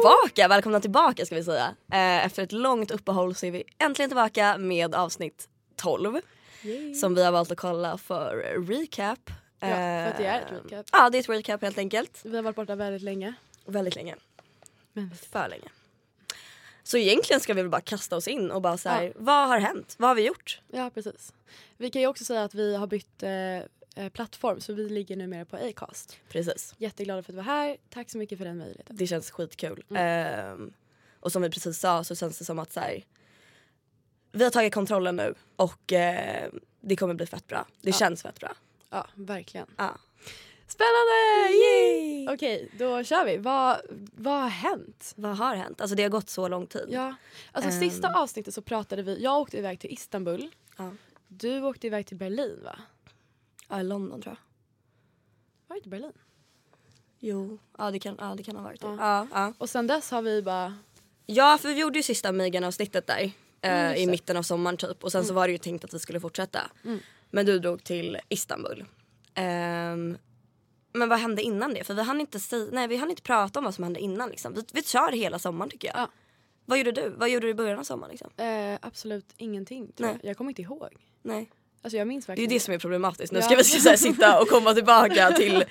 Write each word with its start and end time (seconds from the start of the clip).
Tillbaka, 0.00 0.48
välkomna 0.48 0.80
tillbaka 0.80 1.26
ska 1.26 1.34
vi 1.34 1.44
säga. 1.44 1.74
Eh, 1.92 2.24
Efter 2.26 2.42
ett 2.42 2.52
långt 2.52 2.90
uppehåll 2.90 3.34
så 3.34 3.46
är 3.46 3.50
vi 3.50 3.64
äntligen 3.78 4.08
tillbaka 4.10 4.58
med 4.58 4.94
avsnitt 4.94 5.48
12. 5.76 6.20
Som 7.00 7.14
vi 7.14 7.24
har 7.24 7.32
valt 7.32 7.50
att 7.50 7.58
kolla 7.58 7.98
för 7.98 8.36
recap. 8.68 9.18
Ja, 9.60 9.66
för 9.68 10.06
att 10.06 10.16
det 10.18 10.26
är 10.26 10.40
ett 10.40 10.50
Eh, 10.52 10.56
recap. 10.64 10.86
Ja 10.92 11.10
det 11.10 11.18
är 11.18 11.20
ett 11.20 11.28
recap 11.28 11.62
helt 11.62 11.78
enkelt. 11.78 12.20
Vi 12.24 12.36
har 12.36 12.42
varit 12.42 12.56
borta 12.56 12.74
väldigt 12.74 13.02
länge. 13.02 13.34
Väldigt 13.66 13.94
länge. 13.96 14.16
Men 14.92 15.10
För 15.32 15.48
länge. 15.48 15.68
Så 16.82 16.96
egentligen 16.96 17.40
ska 17.40 17.54
vi 17.54 17.62
väl 17.62 17.70
bara 17.70 17.80
kasta 17.80 18.16
oss 18.16 18.28
in 18.28 18.50
och 18.50 18.62
bara 18.62 18.76
säga 18.76 19.04
Ja. 19.04 19.12
vad 19.16 19.48
har 19.48 19.58
hänt? 19.58 19.94
Vad 19.98 20.10
har 20.10 20.14
vi 20.14 20.26
gjort? 20.26 20.60
ja, 20.72 20.90
precis. 20.94 21.32
Vi 21.76 21.90
kan 21.90 22.02
ju 22.02 22.08
också 22.08 22.24
säga 22.24 22.44
att 22.44 22.54
vi 22.54 22.76
har 22.76 22.86
bytt 22.86 23.22
eh, 23.22 23.30
eh, 23.96 24.08
plattform 24.08 24.60
så 24.60 24.72
vi 24.72 24.88
ligger 24.88 25.16
numera 25.16 25.44
på 25.44 25.56
Acast. 25.56 26.16
Precis. 26.28 26.74
Jätteglada 26.78 27.22
för 27.22 27.32
att 27.32 27.36
du 27.36 27.42
var 27.44 27.52
här. 27.52 27.76
Tack 27.90 28.10
så 28.10 28.18
mycket 28.18 28.38
för 28.38 28.44
den 28.44 28.58
möjligheten. 28.58 28.96
Det 28.96 29.06
känns 29.06 29.30
skitkul. 29.30 29.84
Mm. 29.90 30.02
Ehm, 30.02 30.72
och 31.20 31.32
som 31.32 31.42
vi 31.42 31.50
precis 31.50 31.78
sa 31.78 32.04
så 32.04 32.14
känns 32.14 32.38
det 32.38 32.44
som 32.44 32.58
att 32.58 32.72
så 32.72 32.80
här, 32.80 33.04
vi 34.32 34.44
har 34.44 34.50
tagit 34.50 34.74
kontrollen 34.74 35.16
nu 35.16 35.34
och 35.56 35.92
eh, 35.92 36.50
det 36.80 36.96
kommer 36.96 37.14
bli 37.14 37.26
fett 37.26 37.46
bra. 37.46 37.66
Det 37.80 37.90
Ja. 37.90 37.96
känns 37.96 38.22
fett 38.22 38.40
bra. 38.40 38.52
Ja, 38.90 39.06
verkligen. 39.14 39.66
Ja. 39.76 39.98
Spännande! 40.66 41.52
Yay! 41.54 42.28
Okej, 42.34 42.70
då 42.78 43.04
kör 43.04 43.24
vi. 43.24 43.36
Vad, 43.36 43.80
vad 44.16 44.40
har 44.42 44.48
hänt? 44.48 45.12
Vad 45.16 45.36
har 45.36 45.54
hänt? 45.56 45.80
Alltså 45.80 45.96
det 45.96 46.02
har 46.02 46.10
gått 46.10 46.28
så 46.28 46.48
lång 46.48 46.66
tid. 46.66 46.86
Ja, 46.90 47.14
alltså 47.52 47.70
Ehm. 47.70 47.80
sista 47.80 48.08
avsnittet 48.18 48.54
så 48.54 48.62
pratade 48.62 49.02
vi. 49.02 49.22
Jag 49.22 49.38
åkte 49.40 49.58
iväg 49.58 49.80
till 49.80 49.90
Istanbul. 49.92 50.48
Ja. 50.78 50.90
Du 51.28 51.62
åkte 51.62 51.86
iväg 51.86 52.06
till 52.06 52.16
Berlin 52.16 52.58
va? 52.64 52.78
Ja, 53.70 53.80
i 53.80 53.84
London 53.84 54.22
tror 54.22 54.34
jag. 54.34 54.40
Var 55.68 55.74
det 55.74 55.78
inte 55.78 55.88
Berlin? 55.88 56.12
Jo, 57.18 57.58
ja 57.78 57.90
det 57.90 57.98
kan, 57.98 58.16
ja, 58.18 58.34
det 58.36 58.42
kan 58.42 58.56
ha 58.56 58.62
varit 58.62 58.80
det. 58.80 58.86
Ja. 58.86 58.96
Ja. 59.00 59.26
Ja, 59.32 59.52
Och 59.58 59.70
sen 59.70 59.86
dess 59.86 60.10
har 60.10 60.22
vi 60.22 60.42
bara... 60.42 60.78
ja 61.26 61.58
för 61.60 61.68
vi 61.68 61.80
gjorde 61.80 61.98
ju 61.98 62.02
sista 62.02 62.32
Megan-avsnittet 62.32 63.06
där. 63.06 63.20
eh, 63.22 63.30
Mm, 63.60 63.94
I 63.96 64.06
mitten 64.06 64.36
av 64.36 64.42
sommaren 64.42 64.76
typ. 64.76 65.04
Och 65.04 65.12
sen 65.12 65.24
så 65.24 65.34
var 65.34 65.46
det 65.48 65.52
ju 65.52 65.58
tänkt 65.58 65.84
att 65.84 65.94
vi 65.94 65.98
skulle 65.98 66.20
fortsätta. 66.20 66.60
Mm. 66.84 66.98
Men 67.30 67.46
du 67.46 67.58
drog 67.58 67.84
till 67.84 68.18
Istanbul. 68.28 68.84
Ehm, 69.34 70.18
men 70.92 71.08
vad 71.08 71.18
hände 71.18 71.42
innan 71.42 71.74
det? 71.74 71.84
För 71.84 71.94
vi 71.94 72.02
hann 72.02 72.20
inte, 72.20 72.40
säga, 72.40 72.68
nej, 72.72 72.88
vi 72.88 72.96
hann 72.96 73.10
inte 73.10 73.22
prata 73.22 73.58
om 73.58 73.64
vad 73.64 73.74
som 73.74 73.84
hände 73.84 74.00
innan. 74.00 74.30
Liksom. 74.30 74.54
Vi, 74.54 74.64
vi 74.72 74.82
kör 74.82 75.12
hela 75.12 75.38
sommaren 75.38 75.70
tycker 75.70 75.88
jag. 75.88 75.96
Ja. 75.96 76.08
Vad 76.64 76.78
gjorde 76.78 76.92
du? 76.92 77.08
Vad 77.16 77.30
gjorde 77.30 77.46
du 77.46 77.50
i 77.50 77.54
början 77.54 77.78
av 77.78 77.84
sommaren? 77.84 78.10
Liksom? 78.10 78.30
Eh, 78.36 78.78
absolut 78.82 79.26
ingenting 79.36 79.92
tror 79.92 80.06
Nej. 80.06 80.16
jag. 80.22 80.30
Jag 80.30 80.36
kommer 80.36 80.50
inte 80.50 80.62
ihåg. 80.62 80.88
Nej. 81.22 81.50
Alltså 81.82 81.96
jag 81.96 82.08
minns 82.08 82.26
Det 82.26 82.30
är 82.32 82.32
verkligen 82.32 82.50
det 82.50 82.60
som 82.60 82.74
är 82.74 82.78
problematiskt. 82.78 83.32
Nu 83.32 83.38
Ja. 83.38 83.42
ska 83.44 83.56
vi 83.56 83.64
så 83.64 83.88
här, 83.88 83.96
sitta 84.08 84.40
och 84.40 84.48
komma 84.48 84.74
tillbaka 84.74 85.30
till 85.36 85.64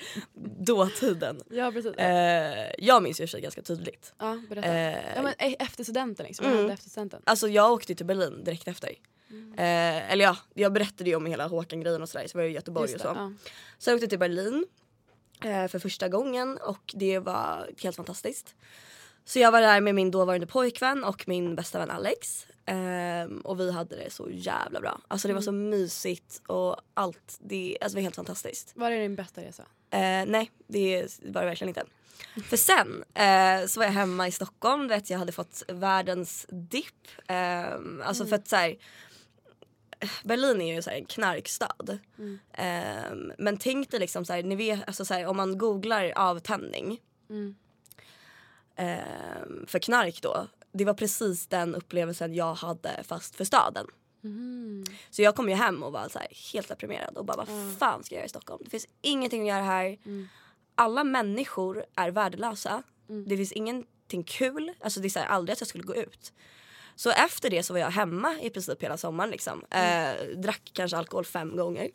dåtiden. 0.58 1.40
Ja 1.50 1.72
precis. 1.72 1.94
Eh, 1.94 2.70
jag 2.78 3.02
minns 3.02 3.20
ju 3.20 3.22
för 3.22 3.30
sig 3.30 3.40
ganska 3.40 3.62
tydligt. 3.62 4.14
ja, 4.18 4.38
berätta. 4.48 4.68
Eh, 4.68 4.98
ja, 5.16 5.22
men 5.22 5.32
e- 5.38 5.56
efter 5.58 5.84
studenten 5.84 6.26
liksom. 6.26 6.46
Mm. 6.46 6.70
efter 6.70 6.90
studenten? 6.90 7.22
Alltså 7.24 7.48
jag 7.48 7.72
åkte 7.72 7.94
till 7.94 8.06
Berlin 8.06 8.44
direkt 8.44 8.68
efter. 8.68 8.90
Mm. 9.30 9.52
Eh, 9.52 10.12
eller 10.12 10.24
ja, 10.24 10.36
jag 10.54 10.72
berättade 10.72 11.10
ju 11.10 11.16
om 11.16 11.26
hela 11.26 11.46
Håkan-grejen 11.46 12.02
och 12.02 12.08
sådär 12.08 12.26
så 12.26 12.38
var 12.38 12.42
jag 12.42 12.50
i 12.50 12.54
Göteborg 12.54 12.94
och 12.94 13.00
så. 13.00 13.06
ja. 13.06 13.32
Så 13.78 13.90
jag 13.90 13.94
åkte 13.94 14.06
till 14.08 14.18
Berlin 14.18 14.66
eh, 15.44 15.66
för 15.66 15.78
första 15.78 16.08
gången 16.08 16.56
och 16.56 16.94
det 16.96 17.18
var 17.18 17.70
helt 17.82 17.96
fantastiskt. 17.96 18.54
Så 19.30 19.38
jag 19.38 19.52
var 19.52 19.60
där 19.60 19.80
med 19.80 19.94
min 19.94 20.10
dåvarande 20.10 20.46
pojkvän 20.46 21.04
och 21.04 21.28
min 21.28 21.54
bästa 21.54 21.78
vän 21.78 21.90
Alex. 21.90 22.46
Ehm, 22.66 23.40
och 23.40 23.60
vi 23.60 23.72
hade 23.72 23.96
det 23.96 24.10
så 24.10 24.30
jävla 24.30 24.80
bra. 24.80 25.00
Alltså 25.08 25.28
det 25.28 25.34
var 25.34 25.40
så 25.40 25.52
mysigt 25.52 26.42
och 26.46 26.76
allt. 26.94 27.38
Det, 27.40 27.78
alltså 27.80 27.94
det 27.94 27.98
var 27.98 28.02
helt 28.02 28.16
fantastiskt. 28.16 28.72
Var 28.74 28.90
det 28.90 28.96
din 28.96 29.16
bästa 29.16 29.40
resa? 29.40 29.62
Eh, 29.90 30.26
nej, 30.26 30.50
det 30.66 31.18
var 31.22 31.40
det 31.40 31.46
verkligen 31.46 31.68
inte. 31.68 31.84
För 32.48 32.56
sen 32.56 33.04
eh, 33.14 33.66
så 33.66 33.80
var 33.80 33.84
jag 33.84 33.92
hemma 33.92 34.28
i 34.28 34.32
Stockholm, 34.32 34.88
vet 34.88 35.10
jag 35.10 35.18
hade 35.18 35.32
fått 35.32 35.62
världens 35.68 36.46
dipp. 36.48 37.08
Eh, 37.28 37.72
alltså 38.04 38.26
för 38.26 38.36
att 38.36 38.48
så 38.48 38.56
här, 38.56 38.76
Berlin 40.24 40.60
är 40.60 40.74
ju 40.74 40.82
så 40.82 40.90
en 40.90 41.04
knarkstad. 41.04 41.98
Eh, 42.52 43.14
men 43.38 43.56
tänk 43.56 43.90
dig 43.90 44.00
liksom 44.00 44.24
så 44.24 44.32
här, 44.32 44.42
ni 44.42 44.56
vet, 44.56 44.80
alltså 44.86 45.04
så 45.04 45.14
här, 45.14 45.26
om 45.26 45.36
man 45.36 45.58
googlar 45.58 46.12
avtändning 46.16 47.00
Mm. 47.30 47.54
Eh, 48.80 49.66
för 49.66 49.78
knark 49.78 50.22
då. 50.22 50.46
Det 50.72 50.84
var 50.84 50.94
precis 50.94 51.46
den 51.46 51.74
upplevelsen 51.74 52.34
jag 52.34 52.54
hade 52.54 53.02
fast 53.04 53.36
för 53.36 53.44
staden. 53.44 53.86
Mhm. 54.20 54.84
Så 55.10 55.22
jag 55.22 55.36
kom 55.36 55.48
ju 55.48 55.54
hem 55.54 55.82
och 55.82 55.92
var 55.92 56.08
så 56.08 56.18
helt 56.52 56.68
deprimerad 56.68 57.16
och 57.16 57.24
bara 57.24 57.36
vad 57.36 57.78
fan 57.78 58.04
ska 58.04 58.14
jag 58.14 58.18
göra 58.18 58.26
i 58.26 58.28
Stockholm? 58.28 58.62
Det 58.64 58.70
finns 58.70 58.86
ingenting 59.02 59.42
att 59.42 59.48
göra 59.48 59.62
här. 59.62 59.98
Mm. 60.06 60.28
Alla 60.74 61.04
människor 61.04 61.84
är 61.96 62.10
värdelösa. 62.10 62.82
Det 63.26 63.36
finns 63.36 63.52
ingenting 63.52 64.24
kul. 64.24 64.72
Alltså 64.80 65.00
det 65.00 65.08
är 65.08 65.10
så 65.10 65.18
här, 65.18 65.26
aldrig 65.26 65.52
att 65.52 65.60
jag 65.60 65.68
skulle 65.68 65.84
gå 65.84 65.94
ut. 65.94 66.32
Så 66.96 67.10
efter 67.10 67.50
det 67.50 67.62
så 67.62 67.72
var 67.72 67.80
jag 67.80 67.90
hemma 67.90 68.40
i 68.40 68.50
princip 68.50 68.82
hela 68.82 68.96
sommaren 68.96 69.30
liksom. 69.30 69.64
Eh, 69.70 70.36
drack 70.36 70.70
kanske 70.72 70.96
alkohol 70.96 71.24
fem 71.24 71.56
gånger. 71.56 71.90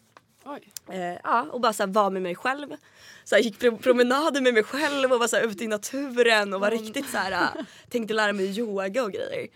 Eh, 0.90 1.20
ja, 1.24 1.48
och 1.52 1.62
bara 1.62 1.74
så 1.74 1.84
här, 1.84 1.88
var 1.88 2.10
med 2.10 2.22
mig 2.22 2.36
själv. 2.36 2.76
Så 3.24 3.36
här, 3.36 3.42
gick 3.44 3.60
pro- 3.60 3.78
promenader 3.78 4.42
med 4.42 4.54
mig 4.54 4.64
själv 4.64 5.14
och 5.14 5.20
var 5.20 5.28
så 5.28 5.36
här, 5.36 5.44
ute 5.44 5.64
i 5.64 5.68
naturen 5.68 6.54
och 6.54 6.62
var 6.62 6.72
riktigt 6.72 7.10
så 7.10 7.18
här, 7.18 7.32
eh, 7.32 7.64
tänkte 7.90 8.14
lära 8.14 8.34
mig 8.34 8.60
yoga 8.60 9.04
och 9.04 9.12
grejer. 9.12 9.48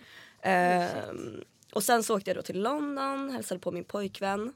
Ehm, 0.41 1.43
och 1.73 1.83
sen 1.83 2.03
så 2.03 2.15
åkte 2.17 2.29
jag 2.29 2.37
då 2.37 2.41
till 2.41 2.61
London, 2.61 3.29
hälsade 3.29 3.59
på 3.59 3.71
min 3.71 3.83
pojkvän. 3.83 4.53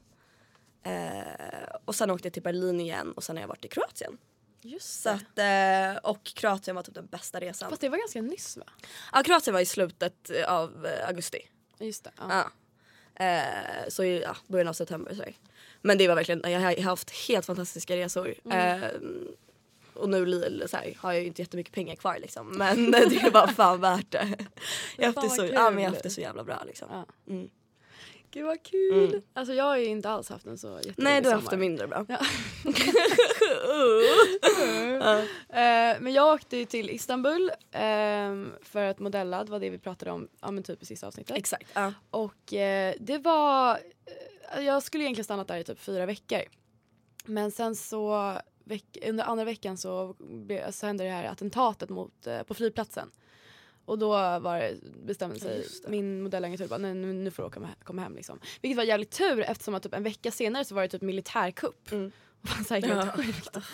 Eh, 0.82 1.74
och 1.84 1.94
sen 1.94 2.10
åkte 2.10 2.26
jag 2.26 2.32
till 2.32 2.42
Berlin 2.42 2.80
igen 2.80 3.12
och 3.12 3.24
sen 3.24 3.36
har 3.36 3.40
jag 3.40 3.48
varit 3.48 3.64
i 3.64 3.68
Kroatien. 3.68 4.18
Just 4.62 5.02
Så 5.02 5.08
att, 5.10 5.38
eh, 5.38 5.96
och 6.02 6.24
Kroatien 6.24 6.76
var 6.76 6.82
typ 6.82 6.94
den 6.94 7.06
bästa 7.06 7.40
resan. 7.40 7.70
Fast 7.70 7.80
det 7.80 7.88
var 7.88 7.98
ganska 7.98 8.22
nyss 8.22 8.56
va? 8.56 8.64
Ja, 9.12 9.22
Kroatien 9.22 9.54
var 9.54 9.60
i 9.60 9.66
slutet 9.66 10.30
av 10.46 10.86
eh, 10.86 11.08
augusti. 11.08 11.38
Just 11.78 12.04
det. 12.04 12.10
Ja. 12.18 12.44
Ja. 13.14 13.24
Eh, 13.24 13.88
så 13.88 14.04
i 14.04 14.22
ja, 14.22 14.36
början 14.46 14.68
av 14.68 14.72
september. 14.72 15.14
Så. 15.14 15.22
Men 15.86 15.98
det 15.98 16.08
var 16.08 16.14
verkligen, 16.14 16.52
jag 16.52 16.60
har 16.60 16.82
haft 16.82 17.10
helt 17.10 17.46
fantastiska 17.46 17.96
resor. 17.96 18.34
Eh, 18.50 18.76
och 19.94 20.08
nu 20.08 20.66
så 20.66 20.76
här, 20.76 20.94
har 20.98 21.12
jag 21.12 21.20
ju 21.20 21.26
inte 21.26 21.42
jättemycket 21.42 21.74
pengar 21.74 21.96
kvar 21.96 22.18
liksom. 22.20 22.48
Men 22.48 22.90
det 22.90 23.30
var 23.32 23.46
fan 23.46 23.80
värt 23.80 24.10
det. 24.10 24.36
Jag 24.96 25.12
har 25.12 25.22
haft 25.22 25.36
så, 25.36 25.44
ja, 25.44 25.70
men 25.70 25.84
jag 25.84 25.90
haft 25.90 26.02
det 26.02 26.10
så 26.10 26.20
jävla 26.20 26.44
bra 26.44 26.62
liksom. 26.66 26.88
Ja. 26.90 27.32
Mm. 27.32 27.48
Gud 28.30 28.46
vad 28.46 28.62
kul. 28.62 29.08
Mm. 29.08 29.22
Alltså 29.32 29.54
jag 29.54 29.64
har 29.64 29.76
ju 29.76 29.84
inte 29.84 30.10
alls 30.10 30.28
haft 30.28 30.46
en 30.46 30.58
så 30.58 30.68
jätterolig 30.68 30.94
Nej 30.96 31.20
du 31.20 31.28
har 31.28 31.34
haft 31.34 31.50
det 31.50 31.56
mindre 31.56 31.86
bra. 31.86 32.06
Ja. 32.08 32.18
Ja. 35.00 35.22
Eh, 35.48 36.00
men 36.00 36.12
jag 36.12 36.34
åkte 36.34 36.56
ju 36.56 36.64
till 36.64 36.90
Istanbul 36.90 37.50
ehm, 37.72 38.52
för 38.62 38.84
att 38.84 38.98
modella. 38.98 39.44
Det 39.44 39.50
var 39.50 39.60
det 39.60 39.70
vi 39.70 39.78
pratade 39.78 40.10
om 40.10 40.28
ja, 40.40 40.50
men 40.50 40.62
typ 40.62 40.82
i 40.82 40.86
sista 40.86 41.06
avsnittet. 41.06 41.36
Exakt. 41.36 41.78
Och 42.10 42.52
eh, 42.52 42.94
det 43.00 43.18
var... 43.18 43.78
Jag 44.60 44.82
skulle 44.82 45.04
egentligen 45.04 45.24
stannat 45.24 45.48
där 45.48 45.56
i 45.58 45.64
typ 45.64 45.78
fyra 45.78 46.06
veckor. 46.06 46.42
Men 47.24 47.50
sen 47.50 47.76
så 47.76 48.32
veck- 48.64 49.08
under 49.08 49.24
andra 49.24 49.44
veckan 49.44 49.76
så, 49.78 50.16
så 50.70 50.86
hände 50.86 51.04
det 51.04 51.10
här 51.10 51.24
attentatet 51.24 51.88
mot, 51.90 52.26
eh, 52.26 52.42
på 52.42 52.54
flygplatsen. 52.54 53.10
Och 53.84 53.98
då 53.98 54.08
var 54.38 54.58
det, 54.58 54.74
bestämde 55.06 55.40
sig 55.40 55.66
det. 55.82 55.88
min 55.90 56.22
modellagentur 56.22 56.68
bara 56.68 56.78
nej 56.78 56.94
nu, 56.94 57.12
nu 57.12 57.30
får 57.30 57.42
du 57.42 57.50
komma, 57.50 57.68
komma 57.84 58.02
hem 58.02 58.14
liksom. 58.16 58.40
Vilket 58.62 58.76
var 58.76 58.84
jävligt 58.84 59.10
tur 59.10 59.40
eftersom 59.40 59.74
att 59.74 59.82
typ 59.82 59.94
en 59.94 60.02
vecka 60.02 60.30
senare 60.30 60.64
så 60.64 60.74
var 60.74 60.82
det 60.82 60.88
typ 60.88 61.02
militärkupp. 61.02 61.92
Mm. 61.92 62.12
så 62.68 62.74
här, 62.74 62.88
Ja. 62.88 63.12
sjukt. 63.12 63.56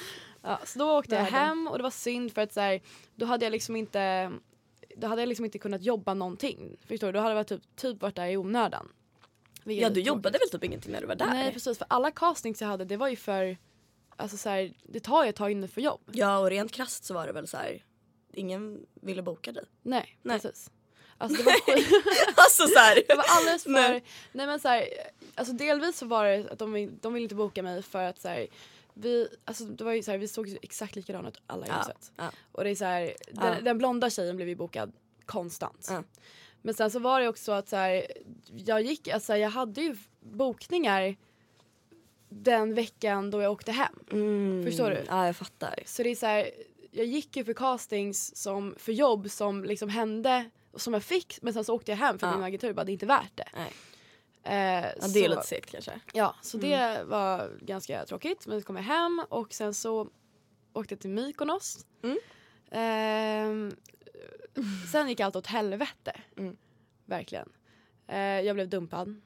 Ja, 0.42 0.58
så 0.64 0.78
då 0.78 0.98
åkte 0.98 1.14
jag 1.14 1.22
hem 1.24 1.68
och 1.68 1.78
det 1.78 1.82
var 1.82 1.90
synd 1.90 2.32
för 2.34 2.42
att 2.42 2.52
så 2.52 2.60
här, 2.60 2.80
då 3.14 3.26
hade 3.26 3.44
jag 3.46 3.50
liksom 3.52 3.76
inte 3.76 4.32
då 4.96 5.06
hade 5.06 5.22
jag 5.22 5.28
liksom 5.28 5.44
inte 5.44 5.58
kunnat 5.58 5.82
jobba 5.82 6.14
någonting. 6.14 6.76
Förstår 6.86 7.06
du? 7.06 7.12
Då 7.12 7.18
hade 7.20 7.34
jag 7.34 7.46
typ, 7.46 7.76
typ 7.76 8.02
varit 8.02 8.16
där 8.16 8.26
i 8.26 8.36
onödan. 8.36 8.88
Ja 9.64 9.90
du 9.90 10.00
jobbade 10.00 10.38
väl 10.38 10.50
typ 10.50 10.64
ingenting 10.64 10.92
när 10.92 11.00
du 11.00 11.06
var 11.06 11.14
där? 11.14 11.26
Nej 11.26 11.52
precis 11.52 11.78
för 11.78 11.86
alla 11.90 12.10
castings 12.10 12.60
jag 12.60 12.68
hade 12.68 12.84
det 12.84 12.96
var 12.96 13.08
ju 13.08 13.16
för 13.16 13.56
Alltså 14.16 14.36
så 14.36 14.48
här, 14.48 14.72
det 14.82 15.00
tar 15.00 15.24
ju 15.24 15.30
ett 15.30 15.36
tag 15.36 15.50
innan 15.50 15.62
du 15.62 15.68
får 15.68 15.82
jobb. 15.82 16.00
Ja 16.12 16.38
och 16.38 16.50
rent 16.50 16.72
krasst 16.72 17.04
så 17.04 17.14
var 17.14 17.26
det 17.26 17.32
väl 17.32 17.46
så 17.48 17.56
här. 17.56 17.84
ingen 18.32 18.86
ville 18.94 19.22
boka 19.22 19.52
dig. 19.52 19.64
Nej, 19.82 20.18
Nej. 20.22 20.40
precis. 20.40 20.70
Alltså 21.18 21.38
det 21.38 21.44
var, 21.44 21.52
skit- 21.76 22.04
alltså 22.36 22.66
så 22.66 22.78
här. 22.78 23.02
det 23.08 23.14
var 23.14 23.24
alldeles 23.28 23.62
för, 23.62 23.70
Nej. 23.70 24.04
nej, 24.32 24.46
men 24.46 24.60
så 24.60 24.68
här, 24.68 24.84
alltså 25.34 25.54
delvis 25.54 25.96
så 25.98 26.06
var 26.06 26.24
det 26.24 26.50
att 26.52 26.58
de, 26.58 26.98
de 27.00 27.12
ville 27.12 27.22
inte 27.22 27.34
boka 27.34 27.62
mig 27.62 27.82
för 27.82 28.04
att 28.04 28.20
så 28.20 28.28
här, 28.28 28.46
vi, 28.94 29.28
alltså 29.44 29.64
det 29.64 29.84
var 29.84 29.92
ju 29.92 30.02
så 30.02 30.10
här, 30.10 30.18
vi 30.18 30.28
såg 30.28 30.48
ju 30.48 30.58
exakt 30.62 30.96
likadana 30.96 31.28
ut 31.28 31.40
alla 31.46 31.66
i 31.66 31.68
Ja, 31.68 31.78
huset. 31.78 32.12
ja. 32.16 32.30
Och 32.52 32.64
det 32.64 32.70
är 32.70 32.74
så 32.74 32.84
här, 32.84 33.14
den, 33.32 33.54
Ja. 33.54 33.60
den 33.60 33.78
blonda 33.78 34.10
tjejen 34.10 34.36
blev 34.36 34.48
ju 34.48 34.54
bokad 34.54 34.92
konstant. 35.26 35.90
Men 36.62 36.74
sen 36.74 36.90
så 36.90 36.98
var 36.98 37.20
det 37.20 37.28
också 37.28 37.44
så 37.44 37.52
att 37.52 37.68
så 37.68 37.76
här, 37.76 38.06
jag 38.56 38.82
gick, 38.82 39.08
alltså 39.08 39.36
jag 39.36 39.50
hade 39.50 39.80
ju 39.80 39.96
bokningar 40.20 41.16
den 42.28 42.74
veckan 42.74 43.30
då 43.30 43.42
jag 43.42 43.52
åkte 43.52 43.72
hem. 43.72 43.94
Mm. 44.12 44.64
Förstår 44.66 44.90
du? 44.90 45.04
Ja 45.08 45.26
jag 45.26 45.36
fattar. 45.36 45.74
Så 45.86 46.02
det 46.02 46.08
är 46.10 46.14
så 46.16 46.26
här, 46.26 46.50
jag 46.90 47.06
gick 47.06 47.36
ju 47.36 47.44
för 47.44 47.52
castings 47.52 48.36
som, 48.36 48.74
för 48.78 48.92
jobb 48.92 49.30
som 49.30 49.64
liksom 49.64 49.88
hände 49.88 50.50
och 50.72 50.80
som 50.80 50.92
jag 50.94 51.02
fick 51.02 51.38
men 51.42 51.52
sen 51.52 51.64
så 51.64 51.74
åkte 51.74 51.90
jag 51.92 51.96
hem 51.98 52.18
för 52.18 52.26
Ja. 52.26 52.34
min 52.36 52.42
agentur 52.44 52.72
bara 52.72 52.84
det 52.84 52.90
är 52.90 52.92
inte 52.92 53.06
värt 53.06 53.36
det. 53.36 53.48
Nej. 53.54 53.72
Eh, 54.42 54.86
Ja, 54.96 55.02
så, 55.02 55.08
det 55.08 55.24
är 55.24 55.28
lite 55.28 55.42
segt 55.46 55.70
kanske. 55.70 56.00
Ja, 56.12 56.34
så 56.42 56.56
det 56.58 57.02
var 57.06 57.50
ganska 57.60 58.04
tråkigt 58.06 58.46
men 58.46 58.60
så 58.60 58.66
kom 58.66 58.76
jag 58.76 58.82
hem 58.82 59.22
och 59.28 59.52
sen 59.54 59.74
så 59.74 60.08
åkte 60.72 60.94
jag 60.94 61.00
till 61.00 61.10
Mykonos. 61.10 61.86
Mm. 62.02 62.18
Ehm, 62.70 63.76
sen 64.92 65.08
gick 65.08 65.20
allt 65.20 65.36
åt 65.36 65.46
helvete. 65.46 66.12
Mm. 66.36 66.56
Verkligen. 67.04 67.48
Eh, 68.08 68.18
jag 68.18 68.54
blev 68.56 68.68
dumpad. 68.68 69.20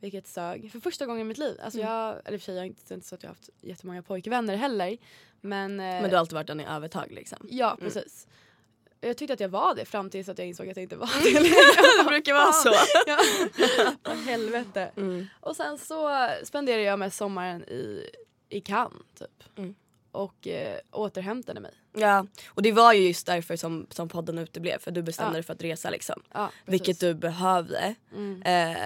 Vilket 0.00 0.26
sög. 0.26 0.72
För 0.72 0.80
första 0.80 1.06
gången 1.06 1.20
i 1.20 1.24
mitt 1.24 1.38
liv. 1.38 1.60
Alltså 1.62 1.78
Mm. 1.80 1.92
jag, 1.92 2.16
eller 2.24 2.38
för 2.38 2.44
sig 2.44 2.54
jag 2.56 2.66
inte, 2.66 2.94
inte 2.94 3.06
så 3.06 3.14
att 3.14 3.22
jag 3.22 3.30
har 3.30 3.34
haft 3.34 3.50
jättemånga 3.60 4.02
pojkvänner 4.02 4.56
heller. 4.56 4.96
Men, 5.40 5.70
eh, 5.80 5.86
Men 5.86 6.02
du 6.02 6.10
har 6.10 6.20
alltid 6.20 6.34
varit 6.34 6.46
den 6.46 6.60
i 6.60 6.64
övertag 6.66 7.06
liksom. 7.10 7.38
Ja, 7.50 7.76
precis. 7.80 8.26
Jag 9.00 9.16
tyckte 9.16 9.32
att 9.34 9.40
jag 9.40 9.48
var 9.48 9.74
det 9.74 9.84
fram 9.84 10.10
tills 10.10 10.28
att 10.28 10.38
jag 10.38 10.46
insåg 10.48 10.68
att 10.68 10.76
jag 10.76 10.82
inte 10.82 10.96
var 10.96 11.06
det. 11.22 12.02
det 12.02 12.08
brukar 12.08 12.34
vara 12.34 12.52
så. 12.52 12.72
ja. 13.06 14.12
Helvete. 14.30 14.90
Mm. 14.96 15.26
Och 15.40 15.56
sen 15.56 15.78
så 15.78 16.28
spenderade 16.44 16.82
jag 16.82 16.98
med 16.98 17.12
sommaren 17.12 17.62
i, 17.64 18.10
i 18.48 18.60
Cannes 18.60 19.02
typ. 19.18 19.44
Och 20.12 20.46
eh, 20.48 20.78
återhämtade 20.90 21.60
mig. 21.60 21.72
Ja, 21.92 22.26
och 22.48 22.62
det 22.62 22.72
var 22.72 22.92
ju 22.92 23.06
just 23.08 23.26
därför 23.26 23.56
som, 23.56 23.86
som 23.90 24.08
podden 24.08 24.38
uteblev. 24.38 24.78
För 24.78 24.90
du 24.90 25.02
bestämde 25.02 25.30
Ja. 25.30 25.34
dig 25.34 25.42
för 25.42 25.52
att 25.52 25.62
resa 25.62 25.90
liksom. 25.90 26.22
Ja. 26.32 26.50
Vilket 26.66 27.00
du 27.00 27.14
behövde. 27.14 27.94
Mm. 28.14 28.42
Eh, 28.42 28.76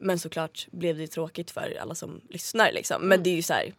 men 0.00 0.18
såklart 0.18 0.66
blev 0.70 0.96
det 0.98 1.06
tråkigt 1.06 1.50
för 1.50 1.78
alla 1.80 1.94
som 1.94 2.20
lyssnar 2.28 2.72
liksom. 2.72 3.02
Men 3.02 3.12
Mm. 3.12 3.22
det 3.22 3.30
är 3.30 3.34
ju 3.34 3.42
så 3.42 3.52
här. 3.52 3.74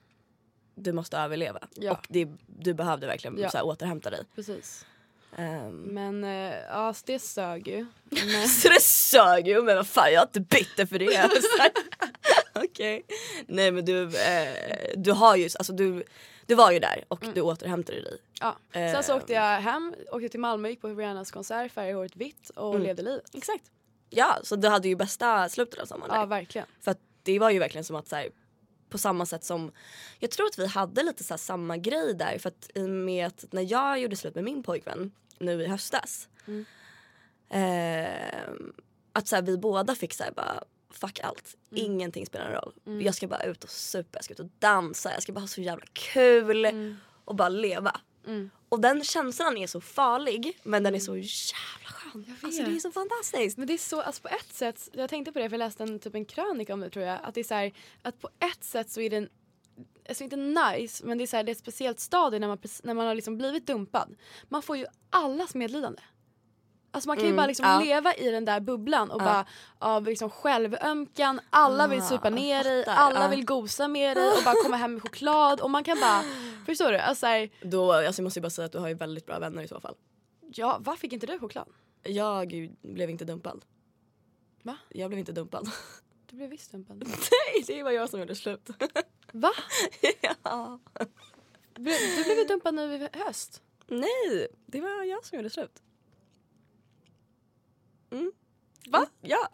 Du 0.76 0.92
måste 0.94 1.18
överleva. 1.18 1.60
Ja. 1.76 1.92
Och 1.92 2.06
det, 2.10 2.28
du 2.48 2.74
behövde 2.74 3.08
verkligen 3.08 3.38
Ja. 3.40 3.50
så 3.50 3.58
här, 3.58 3.66
återhämta 3.66 4.10
dig. 4.10 4.24
Precis. 4.36 4.86
Ehm, 5.38 5.76
Men 5.82 6.24
eh, 6.24 6.54
ja, 6.70 6.94
det 7.06 7.20
sög 7.20 7.68
ju. 7.68 7.86
Men, 8.10 8.48
Så 8.48 8.70
det 8.70 8.82
sög 8.82 9.48
ju 9.48 9.62
men 9.62 9.76
vad 9.76 9.88
fan 9.88 10.14
jag 10.14 10.22
är 10.22 10.26
inte 10.28 10.40
bitter 10.40 10.86
för 10.86 11.00
det. 11.00 11.30
Okej. 12.64 13.06
Nej 13.48 13.72
men 13.72 13.86
du, 13.86 14.04
eh, 14.04 14.54
du 14.98 15.12
har 15.12 15.36
ju, 15.36 15.44
alltså 15.60 15.74
du, 15.74 16.04
du 16.46 16.56
var 16.56 16.72
ju 16.72 16.80
där 16.80 17.06
och 17.08 17.24
Mm. 17.24 17.36
du 17.36 17.42
återhämtade 17.42 18.02
dig. 18.02 18.18
ja. 18.42 18.56
Sen 18.74 19.04
så 19.04 19.12
Ehm. 19.12 19.18
åkte 19.18 19.34
jag 19.34 19.60
hem, 19.62 19.96
åkte 20.12 20.30
till 20.30 20.40
Malmö, 20.40 20.70
gick 20.70 20.82
på 20.82 20.88
Rihannas 20.88 21.32
konsert, 21.32 21.72
färgade 21.72 21.94
håret 21.98 22.16
vitt 22.16 22.50
och 22.50 22.70
Mm. 22.76 22.84
levde 22.88 23.02
livet. 23.04 23.36
Exakt. 23.36 23.64
Ja 24.10 24.40
så 24.44 24.56
du 24.56 24.68
hade 24.68 24.88
ju 24.88 24.96
bästa 24.96 25.50
slutet 25.50 25.80
av 25.80 25.86
sommaren 25.86 26.12
där. 26.12 26.20
Ja, 26.20 26.26
verkligen. 26.26 26.68
För 26.82 26.96
det 27.24 27.40
var 27.40 27.50
ju 27.50 27.60
verkligen 27.60 27.84
som 27.84 27.96
att 27.96 28.08
så 28.08 28.16
här, 28.16 28.30
på 28.90 28.98
samma 28.98 29.26
sätt 29.26 29.44
som 29.44 29.72
jag 30.20 30.32
tror 30.32 30.46
att 30.48 30.60
vi 30.60 30.68
hade 30.68 31.04
lite 31.04 31.24
så 31.24 31.34
här 31.34 31.38
samma 31.38 31.78
grej 31.78 32.14
där 32.16 32.38
för 32.40 32.50
att 32.50 32.70
i 32.76 32.82
och 32.86 32.90
med 32.90 33.28
att 33.28 33.46
när 33.52 33.72
jag 33.72 34.00
gjorde 34.00 34.16
slut 34.16 34.36
med 34.36 34.44
min 34.44 34.64
pojkvän 34.64 35.12
nu 35.40 35.64
i 35.64 35.68
höstas 35.68 36.28
Mm. 36.48 36.66
ehm, 37.50 38.74
att 39.14 39.28
så 39.28 39.36
här, 39.36 39.44
vi 39.44 39.58
båda 39.58 39.96
fick 39.96 40.14
så 40.14 40.24
här 40.24 40.32
bara 40.32 40.64
fuck 40.98 41.20
allt, 41.20 41.56
Mm. 41.72 41.86
ingenting 41.86 42.26
spelar 42.26 42.46
någon 42.46 42.54
roll. 42.62 43.04
Jag 43.04 43.16
ska 43.16 43.28
bara 43.28 43.44
ut 43.44 43.64
och 43.64 43.70
supa, 43.70 44.18
jag 44.18 44.24
ska 44.24 44.34
ut 44.34 44.40
och 44.40 44.50
dansa, 44.60 45.12
jag 45.14 45.24
ska 45.24 45.34
bara 45.34 45.40
ha 45.42 45.48
så 45.48 45.62
jävla 45.62 45.86
kul 45.94 46.68
och 47.26 47.36
bara 47.36 47.50
leva. 47.50 48.00
Mm. 48.28 48.50
Och 48.70 48.80
den 48.80 49.04
känslan 49.04 49.58
är 49.58 49.68
så 49.68 49.82
farlig 49.82 50.60
men 50.64 50.84
den 50.84 50.96
är 50.96 51.00
så 51.00 51.18
jävla 51.18 51.90
skön. 51.90 52.36
Alltså 52.44 52.64
det 52.64 52.76
är 52.76 52.80
så 52.80 52.92
fantastiskt. 52.92 53.58
Men 53.58 53.68
det 53.68 53.74
är 53.74 53.78
så, 53.78 54.02
alltså 54.02 54.22
på 54.22 54.28
ett 54.28 54.54
sätt, 54.54 54.90
jag 54.94 55.10
tänkte 55.10 55.32
på 55.32 55.40
det 55.40 55.50
för 55.50 55.54
jag 55.54 55.60
läste 55.60 55.84
en, 55.84 56.00
typ 56.00 56.16
en 56.16 56.26
krönika 56.26 56.74
om 56.74 56.80
det 56.80 56.90
tror 56.90 57.06
jag, 57.06 57.20
att 57.24 57.34
det 57.36 57.40
är 57.40 57.44
så 57.44 57.54
här, 57.54 57.74
att 58.02 58.20
på 58.20 58.30
ett 58.52 58.64
sätt 58.64 58.90
så 58.90 59.02
är 59.02 59.10
det 59.10 59.18
en, 59.18 59.30
alltså 60.10 60.24
inte 60.24 60.36
nice, 60.36 61.06
men 61.06 61.18
det 61.18 61.24
är 61.24 61.28
så 61.28 61.36
här, 61.36 61.44
det 61.44 61.50
är 61.50 61.54
ett 61.54 61.58
speciellt 61.60 62.00
stadie 62.00 62.40
när 62.40 62.48
man, 62.48 62.58
när 62.84 62.94
man 62.94 63.08
har 63.08 63.16
liksom 63.16 63.38
blivit 63.38 63.68
dumpad. 63.68 64.16
Man 64.50 64.62
får 64.62 64.78
ju 64.78 64.86
allas 65.10 65.56
medlidande. 65.56 66.02
Alltså 66.96 67.08
man 67.10 67.18
kan 67.18 67.24
ju 67.26 67.30
Mm, 67.30 67.38
bara 67.38 67.48
liksom 67.48 67.66
ja. 67.66 67.80
leva 67.80 68.14
i 68.16 68.32
den 68.32 68.46
där 68.46 68.60
bubblan 68.60 69.12
och 69.12 69.22
Ja. 69.22 69.26
bara 69.26 69.46
av 69.80 70.06
liksom 70.06 70.30
självömkan, 70.30 71.40
alla 71.50 71.88
vill 71.88 72.00
Ah, 72.00 72.10
supa 72.10 72.30
ner 72.30 72.64
dig, 72.64 72.86
alla 72.88 73.22
ja. 73.24 73.28
vill 73.28 73.46
gosa 73.46 73.88
med 73.88 74.18
dig 74.18 74.28
och 74.38 74.44
bara 74.46 74.56
komma 74.64 74.78
hem 74.78 74.94
med 74.94 75.02
choklad 75.02 75.62
och 75.62 75.72
man 75.72 75.84
kan 75.84 76.00
bara, 76.00 76.24
förstår 76.66 76.92
du? 76.92 76.98
Alltså 76.98 77.20
så 77.20 77.26
här, 77.28 77.50
Då, 77.62 77.94
alltså 77.94 78.20
jag 78.22 78.24
måste 78.24 78.40
ju 78.40 78.42
bara 78.42 78.50
säga 78.50 78.66
att 78.66 78.72
du 78.72 78.78
har 78.80 78.88
ju 78.88 78.94
väldigt 78.94 79.26
bra 79.26 79.40
vänner 79.40 79.64
i 79.64 79.68
så 79.68 79.80
fall. 79.80 79.96
ja, 80.54 80.78
vad 80.80 81.00
fick 81.00 81.14
inte 81.14 81.26
du 81.28 81.40
choklad? 81.40 81.68
Jag 82.04 82.70
blev 82.82 83.10
inte 83.10 83.26
dumpad. 83.26 83.66
Va? 84.64 84.78
Jag 84.90 85.10
blev 85.10 85.20
inte 85.20 85.32
dumpad. 85.32 85.70
Du 86.26 86.36
blev 86.36 86.50
visst 86.50 86.72
dumpad. 86.72 86.98
Nej, 87.08 87.64
det 87.68 87.84
var 87.84 87.92
jag 87.92 88.10
som 88.10 88.20
gjorde 88.20 88.36
slut. 88.36 88.70
Va? 89.34 89.52
ja. 90.44 90.80
Du 91.76 91.82
blev 92.24 92.48
dumpad 92.48 92.74
nu 92.76 92.96
i 92.96 93.10
höst. 93.20 93.62
Nej, 93.88 94.48
det 94.66 94.82
var 94.82 95.04
jag 95.04 95.26
som 95.26 95.38
gjorde 95.38 95.50
slut. 95.50 95.82
Mm. 98.12 98.32
Va? 99.00 99.06
Ja. 99.22 99.50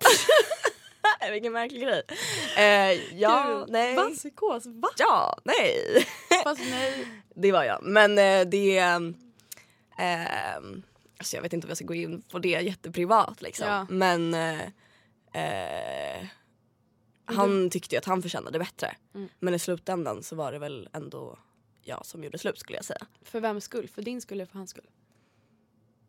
Vilken 1.31 1.53
märklig 1.53 1.81
grej. 1.81 2.03
Eh, 2.57 3.17
ja, 3.19 3.45
Gud, 3.48 3.69
nej. 3.69 3.95
Va? 3.95 4.10
Psykos? 4.15 4.65
Va? 4.65 4.89
Ja, 4.98 5.39
nej. 5.43 6.05
Fast 6.43 6.62
nej. 6.69 7.07
Det 7.36 7.51
var 7.51 7.63
jag. 7.63 7.79
Men 7.83 8.17
eh, 8.17 8.41
det... 8.48 8.77
Eh, 8.77 10.55
alltså 11.17 11.36
jag 11.36 11.41
vet 11.41 11.53
inte 11.53 11.67
om 11.67 11.69
jag 11.69 11.77
ska 11.77 11.86
gå 11.86 11.95
in 11.95 12.21
på 12.21 12.39
det 12.39 12.50
jätteprivat 12.50 13.41
liksom. 13.41 13.67
Ja. 13.67 13.88
Men 13.89 14.33
eh, 14.33 14.62
eh, 15.33 16.27
han 17.25 17.69
tyckte 17.69 17.95
ju 17.95 18.00
att 18.00 18.05
han 18.05 18.21
förtjänade 18.21 18.60
bättre. 18.60 18.95
Mm. 19.15 19.29
Men 19.39 19.53
i 19.53 19.60
slutändan 19.60 20.24
så 20.24 20.36
var 20.36 20.51
det 20.51 20.60
väl 20.60 20.89
ändå 20.93 21.39
jag 21.83 22.05
som 22.05 22.24
gjorde 22.24 22.38
slut 22.38 22.60
skulle 22.60 22.77
jag 22.77 22.86
säga. 22.86 23.07
För 23.21 23.39
vems 23.39 23.63
skull? 23.63 23.88
För 23.88 24.01
din 24.01 24.21
skull 24.21 24.38
eller 24.38 24.45
för 24.45 24.57
hans 24.57 24.69
skull? 24.69 24.89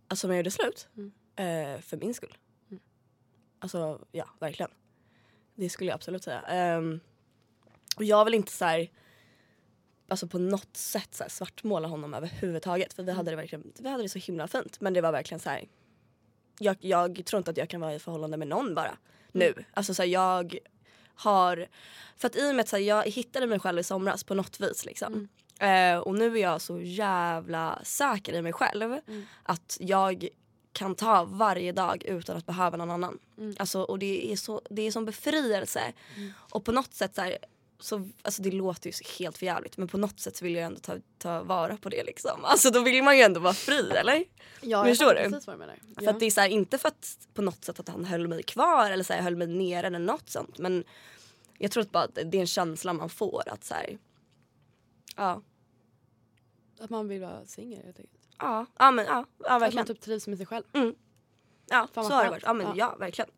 Alltså 0.09 0.27
om 0.27 0.31
jag 0.31 0.37
gjorde 0.37 0.51
slut? 0.51 0.89
Mm. 0.97 1.13
Eh, 1.37 1.81
för 1.81 1.97
min 1.97 2.15
skull. 2.15 2.37
Mm. 3.63 3.85
Alltså 3.85 4.07
ja, 4.13 4.29
verkligen. 4.39 4.71
Det 5.55 5.69
skulle 5.69 5.91
jag 5.91 5.95
absolut 5.95 6.25
säga. 6.25 6.41
Ehm, 6.41 7.01
och 7.97 8.05
jag 8.05 8.25
vill 8.25 8.35
inte 8.35 8.53
så 8.53 8.65
här, 8.65 8.91
alltså 10.09 10.27
på 10.27 10.39
något 10.39 10.77
sätt 10.77 11.15
så 11.15 11.25
här, 11.25 11.31
svartmåla 11.31 11.89
honom 11.89 12.15
överhuvudtaget. 12.15 12.93
För 12.93 13.03
vi 13.03 13.13
hade 13.13 13.31
det 13.31 13.37
verkligen 13.37 13.73
vi 13.79 13.89
hade 13.89 14.03
det 14.03 14.09
så 14.09 14.19
himla 14.19 14.49
fint. 14.49 14.81
Men 14.81 14.95
det 14.95 15.01
var 15.01 15.13
verkligen 15.13 15.41
så 15.41 15.51
här. 15.51 15.69
Jag, 16.59 16.77
jag 16.81 17.25
tror 17.25 17.39
inte 17.39 17.51
att 17.51 17.57
jag 17.57 17.69
kan 17.69 17.81
vara 17.81 17.95
i 17.95 17.99
förhållande 17.99 18.37
med 18.37 18.49
någon 18.49 18.75
bara. 18.75 18.97
Nu. 19.33 19.65
Alltså 19.75 19.95
så 19.95 20.03
här, 20.03 20.09
jag 20.09 20.59
har... 21.15 21.67
För 22.17 22.27
att 22.27 22.37
i 22.37 22.51
och 22.51 22.55
med 22.55 22.63
att 22.63 22.69
så 22.69 22.77
här, 22.77 22.83
jag 22.83 23.05
hittade 23.05 23.47
mig 23.47 23.61
själv 23.61 23.79
i 23.79 23.83
somras 23.83 24.25
på 24.25 24.35
något 24.35 24.61
vis 24.61 24.85
liksom. 24.85 25.29
Eh, 25.61 25.99
och 25.99 26.15
nu 26.15 26.39
är 26.39 26.43
jag 26.43 26.61
så 26.61 26.81
jävla 26.81 27.81
säker 27.85 28.33
i 28.33 28.43
mig 28.43 28.53
själv 28.53 29.01
att 29.43 29.77
jag 29.81 30.29
kan 30.73 30.95
ta 30.95 31.25
varje 31.25 31.73
dag 31.73 32.05
utan 32.05 32.37
att 32.37 32.47
behöva 32.47 32.77
någon 32.77 32.91
annan. 32.91 33.19
Mm. 33.39 33.57
Alltså, 33.59 33.83
och 33.83 33.99
det 33.99 34.33
är, 34.33 34.37
så, 34.37 34.63
det 34.71 34.83
är 34.83 34.91
som 34.91 35.05
befrielse. 35.05 35.93
Och 36.35 36.65
på 36.65 36.73
något 36.73 36.95
sätt 36.95 37.15
så, 37.15 37.21
här, 37.21 37.39
så 37.81 38.09
alltså 38.23 38.43
det 38.43 38.51
låter 38.51 38.91
ju 38.91 38.93
helt 39.19 39.39
förjävligt 39.39 39.77
men 39.77 39.89
på 39.89 39.99
något 39.99 40.21
sätt 40.21 40.43
vill 40.43 40.55
jag 40.55 40.65
ändå 40.65 40.81
ta, 40.81 40.97
ta 41.19 41.43
vara 41.43 41.77
på 41.77 41.89
det 41.89 42.05
liksom. 42.05 42.41
Alltså 42.45 42.71
då 42.71 42.81
vill 42.81 43.03
man 43.03 43.17
ju 43.17 43.23
ändå 43.23 43.41
vara 43.41 43.55
fri 43.55 43.91
eller? 43.91 44.25
Ja, 44.61 44.85
Förstår 44.85 45.15
du? 45.15 45.31
precis 45.31 45.47
vad 45.47 45.57
du 45.57 45.59
menar. 45.59 45.77
För 45.99 46.07
att 46.07 46.21
det 46.21 46.27
är 46.27 46.31
så 46.31 46.41
här, 46.41 46.49
inte 46.49 46.79
för 46.79 46.89
att 46.89 47.19
på 47.35 47.43
något 47.43 47.65
sätt 47.65 47.81
att 47.81 47.89
han 47.89 48.05
höll 48.05 48.29
mig 48.29 48.43
kvar 48.43 48.91
eller 48.91 49.05
så 49.05 49.13
här, 49.13 49.23
höll 49.23 49.37
mig 49.37 49.47
nere 49.47 49.87
eller 49.87 49.99
något 49.99 50.31
sånt 50.31 50.59
men 50.59 50.85
jag 51.59 51.71
tror 51.71 51.83
att 51.83 51.93
bara 51.93 52.05
att 52.05 52.15
det 52.15 52.37
är 52.37 52.41
en 52.41 52.47
känsla 52.47 52.93
man 52.93 53.09
får 53.11 53.43
att 53.49 53.65
så 53.65 53.75
här, 53.75 53.99
ja 55.17 55.43
Att 56.81 56.91
man 56.91 57.09
vill 57.09 57.21
vara 57.21 57.47
singel 57.47 57.83
helt 57.85 57.99
enkelt. 57.99 58.22
Ja, 58.43 58.67
ja 58.79 58.91
men 58.91 59.05
ja, 59.07 59.13
ja 59.39 59.45
Att 59.45 59.51
man 59.51 59.61
verkligen. 59.61 59.87
typ 59.87 60.01
trivs 60.01 60.27
med 60.29 60.39
sig 60.39 60.47
själv. 60.47 60.65
Ja, 61.67 61.89
vad 61.95 62.07
så 62.07 62.13
har 62.13 62.25
det 62.25 62.31
varit. 62.31 62.43
Ja 62.43 62.53
men 62.53 62.67
Ja. 62.67 62.73
ja, 62.77 62.97
verkligen. 62.99 63.31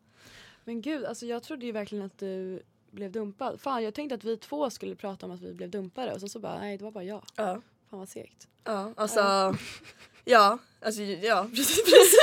Men 0.63 0.81
gud, 0.81 1.05
alltså 1.05 1.25
jag 1.25 1.43
trodde 1.43 1.65
ju 1.65 1.71
verkligen 1.71 2.05
att 2.05 2.17
du 2.19 2.63
blev 2.91 3.11
dumpad. 3.11 3.61
Fan 3.61 3.83
jag 3.83 3.93
tänkte 3.93 4.15
att 4.15 4.23
vi 4.23 4.37
två 4.37 4.69
skulle 4.69 4.95
prata 4.95 5.25
om 5.25 5.31
att 5.31 5.41
vi 5.41 5.53
blev 5.53 5.69
dumpade 5.69 6.13
och 6.13 6.19
så, 6.21 6.27
så 6.27 6.39
bara 6.39 6.59
nej 6.59 6.77
det 6.77 6.83
var 6.83 6.91
bara 6.91 7.03
jag. 7.03 7.23
Ja. 7.35 7.61
Fan 7.89 7.99
vad 7.99 8.09
segt. 8.09 8.47
Ja, 8.63 8.93
alltså. 8.97 9.55
Ja, 10.27 10.57
alltså 10.81 11.01
ja 11.01 11.47
precis. 11.49 11.83
precis. 11.83 12.15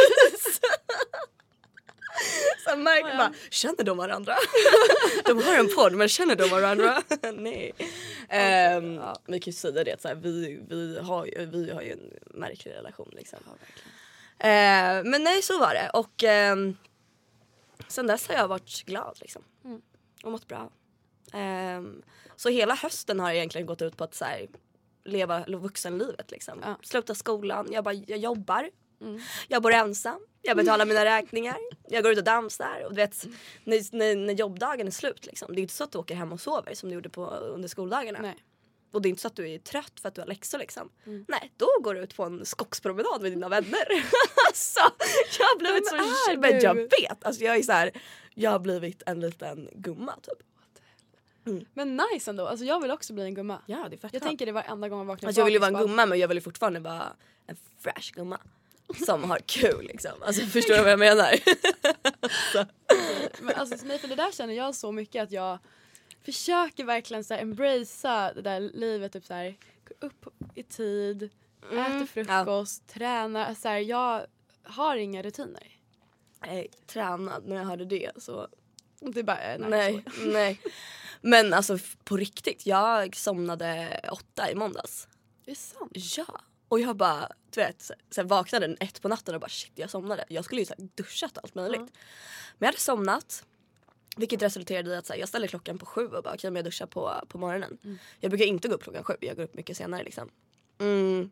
Så 2.68 2.76
märker 2.76 3.08
Ja. 3.08 3.16
bara, 3.16 3.32
känner 3.50 3.84
de 3.84 3.96
varandra? 3.96 4.34
de 5.24 5.42
har 5.42 5.54
en 5.58 5.68
podd 5.74 5.92
men 5.92 6.08
känner 6.08 6.36
de 6.36 6.48
varandra? 6.50 7.02
Nej. 7.34 7.72
Ehm, 8.28 8.94
ja. 8.94 9.16
Vi 9.26 9.40
kan 9.40 9.50
ju 9.50 9.52
säga 9.56 9.84
det 9.84 9.92
att 9.92 10.00
så 10.02 10.08
här, 10.08 10.14
vi, 10.14 10.60
vi, 10.68 10.98
har, 10.98 11.26
ju- 11.26 11.46
vi 11.46 11.70
har 11.72 11.82
ju 11.82 11.92
en 11.92 12.10
märklig 12.40 12.72
relation 12.72 13.10
liksom. 13.12 13.38
Ja. 13.46 13.52
Eh, 14.46 15.04
men 15.04 15.24
nej 15.24 15.42
så 15.42 15.58
var 15.58 15.74
det 15.74 15.90
och 15.94 16.24
ehm, 16.24 16.76
sen 17.88 18.06
dess 18.06 18.28
har 18.28 18.34
jag 18.34 18.48
varit 18.48 18.84
glad 18.84 19.18
liksom. 19.20 19.42
Mm. 19.64 19.82
Och 20.24 20.32
mått 20.32 20.48
bra. 20.48 20.70
Ehm, 21.32 22.02
så 22.36 22.48
hela 22.48 22.74
hösten 22.74 23.20
har 23.20 23.32
egentligen 23.32 23.66
gått 23.66 23.82
ut 23.82 23.96
på 23.96 24.04
att 24.04 24.14
så 24.14 24.24
här, 24.24 24.46
leva 25.04 25.44
vuxenlivet 25.48 26.30
liksom. 26.30 26.60
Ja. 26.62 26.76
Sluta 26.82 27.14
skolan, 27.14 27.68
jag, 27.72 27.84
bara, 27.84 27.94
jag 27.94 28.18
jobbar. 28.18 28.70
Mm. 29.02 29.20
Jag 29.48 29.62
bor 29.62 29.72
ensam, 29.72 30.20
jag 30.42 30.56
betalar 30.56 30.86
mina 30.86 31.04
räkningar, 31.04 31.56
jag 31.88 32.02
går 32.02 32.12
ut 32.12 32.18
och 32.18 32.24
dansar. 32.24 32.82
Och 32.84 32.90
du 32.90 32.96
vet, 32.96 33.26
när, 33.64 33.96
när, 33.96 34.16
när 34.16 34.34
jobbdagen 34.34 34.86
är 34.86 34.90
slut 34.90 35.26
liksom. 35.26 35.54
Det 35.54 35.60
är 35.60 35.62
inte 35.62 35.74
så 35.74 35.84
att 35.84 35.92
du 35.92 35.98
åker 35.98 36.14
hem 36.14 36.32
och 36.32 36.40
sover 36.40 36.74
som 36.74 36.88
du 36.88 36.94
gjorde 36.94 37.08
på, 37.08 37.26
under 37.26 37.68
skoldagarna. 37.68 38.18
Nej. 38.22 38.36
Och 38.92 39.02
det 39.02 39.08
är 39.08 39.10
inte 39.10 39.22
så 39.22 39.28
att 39.28 39.36
du 39.36 39.50
är 39.50 39.58
trött 39.58 40.00
för 40.00 40.08
att 40.08 40.14
du 40.14 40.20
har 40.20 40.28
läxor 40.28 40.58
liksom. 40.58 40.90
Mm. 41.06 41.24
Nej, 41.28 41.52
då 41.56 41.66
går 41.82 41.94
du 41.94 42.00
ut 42.00 42.16
på 42.16 42.24
en 42.24 42.44
skogspromenad 42.46 43.22
med 43.22 43.32
dina 43.32 43.48
vänner. 43.48 43.86
alltså, 44.48 44.80
jag 45.38 45.46
har 45.46 45.58
blivit 45.58 45.92
Vem 45.92 46.04
så... 46.34 46.40
Men 46.40 46.60
jag 46.60 46.74
vet, 46.74 47.24
alltså 47.24 47.44
jag 47.44 47.56
är 47.56 47.62
så 47.62 47.72
här, 47.72 47.90
jag 48.34 48.50
har 48.50 48.58
blivit 48.58 49.02
en 49.06 49.20
liten 49.20 49.68
gumma 49.72 50.14
typ. 50.22 50.46
Men 51.74 51.96
nice 51.96 52.30
ändå, 52.30 52.46
alltså 52.46 52.64
jag 52.64 52.80
vill 52.80 52.90
också 52.90 53.12
bli 53.12 53.24
en 53.24 53.34
gumma. 53.34 53.62
Ja 53.66 53.86
det 53.90 54.04
är 54.04 54.10
Jag 54.12 54.22
tänker 54.22 54.46
det 54.46 54.52
varenda 54.52 54.88
gång 54.88 54.98
jag 54.98 55.06
vaknar 55.06 55.28
Alltså 55.28 55.40
jag 55.40 55.44
vill 55.44 55.54
ju 55.54 55.60
vara 55.60 55.68
en 55.68 55.86
gumma 55.86 56.06
men 56.06 56.18
jag 56.18 56.28
vill 56.28 56.36
ju 56.36 56.40
fortfarande 56.40 56.80
vara 56.80 57.12
en 57.46 57.56
fresh 57.80 58.12
gumma. 58.14 58.40
Som 59.06 59.30
har 59.30 59.38
kul 59.38 59.86
liksom. 59.86 60.12
Alltså 60.22 60.46
förstår 60.46 60.74
du 60.74 60.82
vad 60.82 60.92
jag 60.92 60.98
menar? 60.98 61.34
Men 63.42 63.54
alltså 63.54 63.76
för 63.76 64.08
det 64.08 64.14
där 64.14 64.32
känner 64.32 64.54
jag 64.54 64.74
så 64.74 64.92
mycket 64.92 65.22
att 65.22 65.32
jag 65.32 65.58
försöker 66.24 66.84
verkligen 66.84 67.24
så 67.24 67.34
här 67.34 67.42
embracea 67.42 68.32
det 68.34 68.42
där 68.42 68.60
livet. 68.60 69.12
Typ 69.12 69.24
så 69.24 69.34
här, 69.34 69.56
gå 69.88 70.06
upp 70.06 70.26
i 70.54 70.62
tid, 70.62 71.30
Mm, 71.70 71.92
äter 72.02 72.06
frukost, 72.06 72.88
tränar. 72.88 73.54
Så 73.54 73.68
här, 73.68 73.78
jag 73.78 74.26
har 74.62 74.96
inga 74.96 75.22
rutiner. 75.22 75.78
Nej, 76.46 76.70
tränad 76.86 77.48
när 77.48 77.56
jag 77.56 77.64
hörde 77.64 77.84
det 77.84 78.10
så 78.16 78.48
Det 79.00 79.20
är 79.20 79.24
bara, 79.24 79.56
nej. 79.58 79.68
nej, 79.68 80.04
nej. 80.32 80.60
Men 81.20 81.54
alltså 81.54 81.78
på 82.04 82.16
riktigt, 82.16 82.66
jag 82.66 83.16
somnade 83.16 84.00
åtta 84.12 84.50
i 84.50 84.54
måndags. 84.54 85.08
Det 85.44 85.50
är 85.50 85.54
sant. 85.54 86.16
Ja. 86.16 86.40
Och 86.72 86.80
jag 86.80 86.96
bara, 86.96 87.28
du 87.50 87.60
vet, 87.60 87.90
här 88.16 88.24
vaknade 88.24 88.66
den 88.66 88.76
ett 88.80 89.02
på 89.02 89.08
natten 89.08 89.34
och 89.34 89.40
bara 89.40 89.48
shit 89.48 89.72
jag 89.74 89.90
somnade. 89.90 90.24
Jag 90.28 90.44
skulle 90.44 90.60
ju 90.60 90.64
så 90.66 90.74
här, 90.78 90.88
duschat 90.94 91.38
allt 91.42 91.54
möjligt. 91.54 91.80
Ja. 91.80 91.86
Men 92.58 92.66
jag 92.66 92.66
hade 92.66 92.78
somnat. 92.80 93.44
Vilket 94.16 94.42
resulterade 94.42 94.90
i 94.90 94.96
att 94.96 95.06
så 95.06 95.12
här, 95.12 95.20
jag 95.20 95.28
ställde 95.28 95.48
klockan 95.48 95.78
på 95.78 95.86
sju 95.86 96.06
och 96.06 96.22
bara 96.22 96.34
okej 96.34 96.50
men 96.50 96.56
jag 96.56 96.64
duschar 96.64 96.86
på, 96.86 97.12
på 97.28 97.38
morgonen. 97.38 97.78
Mm. 97.84 97.98
Jag 98.20 98.30
brukar 98.30 98.44
inte 98.46 98.68
gå 98.68 98.74
upp 98.74 98.82
klockan 98.82 99.04
sju, 99.04 99.14
jag 99.20 99.36
går 99.36 99.42
upp 99.44 99.54
mycket 99.54 99.76
senare 99.76 100.04
liksom. 100.04 100.30
Mm. 100.80 101.30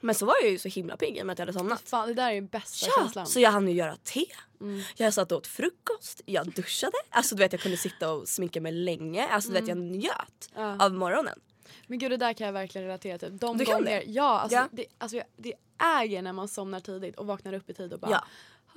Men 0.00 0.14
så 0.14 0.26
var 0.26 0.34
jag 0.42 0.50
ju 0.50 0.58
så 0.58 0.68
himla 0.68 0.96
pigg 0.96 1.16
i 1.16 1.22
och 1.22 1.26
med 1.26 1.32
att 1.32 1.38
jag 1.38 1.46
hade 1.46 1.58
somnat. 1.58 1.82
Fan, 1.88 2.08
det 2.08 2.14
där 2.14 2.28
är 2.28 2.32
ju 2.32 2.40
bästa 2.40 2.86
Ja, 2.86 3.02
känslan. 3.02 3.26
så 3.26 3.40
jag 3.40 3.50
hann 3.50 3.68
ju 3.68 3.74
göra 3.74 3.96
te. 3.96 4.24
Mm. 4.60 4.82
Jag 4.96 5.14
satt 5.14 5.32
och 5.32 5.38
åt 5.38 5.46
frukost, 5.46 6.20
jag 6.26 6.52
duschade. 6.52 6.96
Alltså 7.10 7.34
du 7.34 7.42
vet 7.42 7.52
jag 7.52 7.60
kunde 7.62 7.76
sitta 7.76 8.12
och 8.12 8.28
sminka 8.28 8.60
mig 8.60 8.72
länge. 8.72 9.26
Alltså 9.28 9.50
du 9.52 9.60
vet 9.60 9.68
jag 9.68 9.76
njöt 9.78 10.50
Mm. 10.54 10.68
Ja. 10.78 10.84
av 10.84 10.92
morgonen. 10.92 11.40
Men 11.86 11.98
gud 11.98 12.10
det 12.10 12.16
där 12.16 12.32
kan 12.32 12.46
jag 12.46 12.52
verkligen 12.52 12.86
relatera 12.86 13.18
till. 13.18 13.38
De 13.38 13.58
Du 13.58 13.64
kan 13.64 13.74
gånger, 13.74 14.04
ja, 14.06 14.40
alltså, 14.40 14.56
Ja. 14.56 14.68
Det, 14.72 14.86
alltså 14.98 15.22
det 15.36 15.54
äger 16.00 16.22
när 16.22 16.32
man 16.32 16.48
somnar 16.48 16.80
tidigt 16.80 17.16
och 17.16 17.26
vaknar 17.26 17.52
upp 17.52 17.70
i 17.70 17.74
tid 17.74 17.92
och 17.92 18.00
bara 18.00 18.10
Ja. 18.10 18.24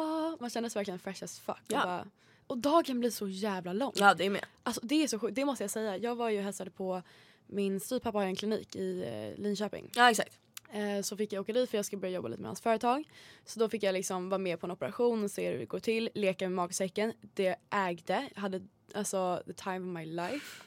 ah, 0.04 0.38
man 0.40 0.50
känner 0.50 0.70
sig 0.70 0.80
verkligen 0.80 1.00
fresh 1.00 1.24
as 1.24 1.40
fuck. 1.40 1.62
Ja. 1.68 1.82
Och, 1.82 1.88
bara, 1.88 2.06
och 2.48 2.58
dagen 2.58 3.00
blir 3.00 3.10
så 3.10 3.28
jävla 3.28 3.74
lång. 3.74 3.92
Ja 3.96 4.14
det 4.14 4.26
är 4.26 4.30
med. 4.30 4.46
Alltså 4.64 4.82
det 4.84 5.04
är 5.04 5.08
så 5.08 5.20
sjukt, 5.20 5.36
det 5.36 5.46
måste 5.46 5.64
jag 5.64 5.72
säga. 5.72 5.98
Jag 5.98 6.16
var 6.16 6.30
ju 6.30 6.38
och 6.38 6.44
hälsade 6.44 6.72
på 6.72 7.02
min 7.48 7.80
styvpappa 7.80 8.18
har 8.18 8.26
en 8.26 8.36
klinik 8.36 8.76
i 8.76 9.04
eh, 9.04 9.42
Linköping. 9.42 9.90
Ja 9.96 10.12
exakt. 10.12 10.40
Eh, 10.72 11.02
så 11.02 11.18
fick 11.18 11.34
jag 11.34 11.42
åka 11.42 11.54
dit 11.54 11.70
för 11.70 11.78
jag 11.78 11.86
skulle 11.86 12.00
börja 12.00 12.14
jobba 12.14 12.28
lite 12.28 12.42
med 12.42 12.50
hans 12.50 12.62
företag. 12.62 13.10
Så 13.46 13.60
då 13.60 13.70
fick 13.70 13.84
jag 13.84 13.94
liksom 13.94 14.30
vara 14.30 14.38
med 14.40 14.60
på 14.60 14.68
en 14.68 14.72
operation 14.72 15.24
och 15.24 15.32
se 15.32 15.52
hur 15.52 15.60
det 15.60 15.66
går 15.66 15.80
till, 15.80 16.10
leka 16.14 16.46
med 16.46 16.56
magsäcken. 16.56 17.14
Det 17.22 17.56
ägde, 17.70 18.30
jag 18.34 18.42
hade 18.42 18.62
alltså 18.94 19.44
the 19.46 19.54
time 19.54 19.80
of 19.80 19.98
my 19.98 20.06
life. 20.06 20.64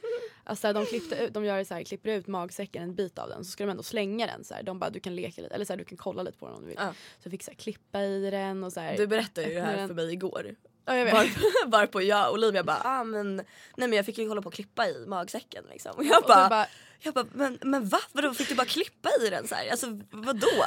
Alltså 0.48 0.72
de 0.72 0.86
klippte 0.86 1.16
ut, 1.16 1.34
de 1.34 1.44
gör 1.44 1.64
så 1.64 1.74
här, 1.74 1.82
klipper 1.84 2.10
ut 2.10 2.26
magsäcken, 2.26 2.82
en 2.82 2.94
bit 2.94 3.18
av 3.18 3.28
den, 3.28 3.44
så 3.44 3.50
ska 3.50 3.64
de 3.64 3.70
ändå 3.70 3.82
slänga 3.82 4.26
den 4.26 4.44
så 4.44 4.54
här. 4.54 4.62
De 4.62 4.78
bara 4.78 4.90
du 4.90 5.00
kan 5.00 5.16
leka 5.16 5.42
lite, 5.42 5.54
eller 5.54 5.64
så 5.64 5.72
här, 5.72 5.78
du 5.78 5.84
kan 5.84 5.98
kolla 5.98 6.22
lite 6.22 6.38
på 6.38 6.46
den 6.46 6.54
om 6.54 6.60
du 6.62 6.66
vill. 6.68 6.76
Ja. 6.80 6.92
Så 6.92 7.20
jag 7.22 7.30
fick 7.30 7.42
så 7.42 7.50
här, 7.50 7.58
klippa 7.58 8.00
i 8.02 8.30
den 8.30 8.64
och 8.64 8.72
så 8.72 8.80
här. 8.80 8.96
Du 8.96 9.06
berättade 9.06 9.48
ju 9.48 9.54
det 9.54 9.60
här 9.60 9.76
den. 9.76 9.88
för 9.88 9.94
mig 9.94 10.12
igår. 10.12 10.54
Ja, 10.86 10.96
jag 10.96 11.04
vet. 11.04 11.14
Varpå, 11.14 11.40
varpå 11.66 12.02
jag 12.02 12.28
och 12.28 12.34
Olivia 12.34 12.64
bara 12.64 12.80
ah, 12.84 13.04
men, 13.04 13.36
nej 13.36 13.44
men 13.88 13.92
jag 13.92 14.06
fick 14.06 14.18
ju 14.18 14.28
hålla 14.28 14.42
på 14.42 14.48
att 14.48 14.54
klippa 14.54 14.86
i 14.88 15.04
magsäcken 15.06 15.64
liksom. 15.70 15.92
Och 15.96 16.04
jag 16.04 16.22
Och 16.22 16.28
bara, 16.28 16.48
bara, 16.48 16.66
jag 17.00 17.14
bara 17.14 17.26
men, 17.32 17.58
men 17.62 17.88
va? 17.88 17.98
Vadå 18.12 18.34
fick 18.34 18.48
du 18.48 18.54
bara 18.54 18.66
klippa 18.66 19.08
i 19.26 19.30
den 19.30 19.48
så 19.48 19.54
här? 19.54 19.70
Alltså 19.70 19.86
vadå? 20.10 20.64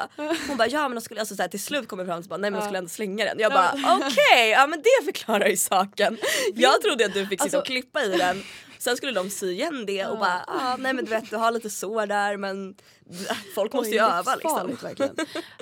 Hon 0.48 0.58
bara 0.58 0.68
ja 0.68 0.82
men 0.90 0.96
de 0.96 1.02
skulle, 1.02 1.20
alltså, 1.20 1.36
så 1.36 1.42
här, 1.42 1.50
till 1.50 1.64
slut 1.64 1.88
kom 1.88 2.00
jag 2.00 2.08
fram 2.08 2.20
och 2.20 2.26
bara 2.26 2.38
nej 2.38 2.52
men 2.52 2.60
de 2.60 2.66
skulle 2.66 2.78
ändå 2.78 2.90
slänga 2.90 3.26
den. 3.26 3.40
Jag 3.40 3.52
Ja. 3.52 3.56
bara 3.56 3.96
okej, 3.96 4.50
ja 4.50 4.68
men 4.68 4.82
det 4.82 5.06
förklarar 5.06 5.48
ju 5.48 5.58
saken. 5.58 6.18
Jag 6.56 6.82
trodde 6.82 7.06
att 7.06 7.14
du 7.14 7.20
fick 7.28 7.30
sitta 7.42 7.44
Alltså- 7.44 7.58
och 7.60 7.66
klippa 7.66 8.04
i 8.04 8.18
den. 8.18 8.44
Sen 8.82 8.98
skulle 8.98 9.12
de 9.12 9.30
sy 9.30 9.52
igen 9.52 9.86
det 9.86 10.06
och 10.06 10.16
Ja. 10.16 10.20
bara 10.20 10.44
ah, 10.48 10.78
nej 10.78 10.94
men 10.94 11.06
du 11.06 11.12
vet 11.12 11.30
du 11.30 11.36
har 11.36 11.52
lite 11.52 11.70
sår 11.70 12.06
där 12.06 12.38
men 12.38 12.76
folk 13.56 13.74
måste 13.74 13.92
ju 13.92 14.00
öva 14.02 14.36
liksom. 14.36 14.78
verkligen. 14.82 15.16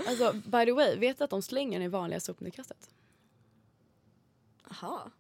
Alltså 0.08 0.34
by 0.34 0.66
the 0.66 0.72
way, 0.72 0.96
vet 0.96 1.18
du 1.18 1.24
att 1.24 1.30
de 1.30 1.42
slänger 1.42 1.80
den 1.80 1.86
i 1.86 1.90
vanliga 1.90 2.20
sopnedkastet? 2.20 2.90
Aha. 4.72 5.12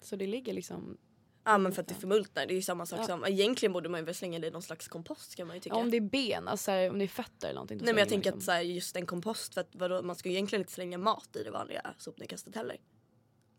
Så 0.00 0.16
det 0.16 0.26
ligger 0.26 0.52
liksom, 0.52 0.96
Ja 1.44 1.58
men 1.58 1.72
för 1.72 1.82
att 1.82 1.88
det 1.88 1.94
förmultnar, 1.94 2.46
det 2.46 2.52
är 2.52 2.56
ju 2.56 2.62
samma 2.62 2.86
sak 2.86 3.00
Ja. 3.00 3.04
som, 3.06 3.24
egentligen 3.24 3.72
borde 3.72 3.88
man 3.88 4.00
ju 4.00 4.06
väl 4.06 4.14
slänga 4.14 4.38
det 4.38 4.46
i 4.46 4.50
någon 4.50 4.62
slags 4.62 4.88
kompost 4.88 5.34
kan 5.34 5.46
man 5.46 5.56
ju 5.56 5.60
tycka. 5.60 5.76
om 5.76 5.90
det 5.90 5.96
är 5.96 6.00
ben, 6.00 6.48
alltså 6.48 6.72
om 6.72 6.98
det 6.98 7.04
är 7.04 7.08
fötter 7.08 7.48
eller 7.48 7.54
någonting. 7.54 7.78
Nej 7.82 7.94
men 7.94 7.98
jag 7.98 8.08
tänker 8.08 8.30
att 8.30 8.36
liksom. 8.36 8.46
så 8.46 8.52
här, 8.52 8.60
just 8.60 8.96
en 8.96 9.06
kompost, 9.06 9.54
för 9.54 9.60
att 9.60 9.74
vadå, 9.74 10.02
man 10.02 10.16
ska 10.16 10.28
ju 10.28 10.34
egentligen 10.34 10.60
inte 10.62 10.72
slänga 10.72 10.98
mat 10.98 11.36
i 11.36 11.42
det 11.42 11.50
vanliga 11.50 11.94
sopnedkastet 11.98 12.54
heller. 12.54 12.76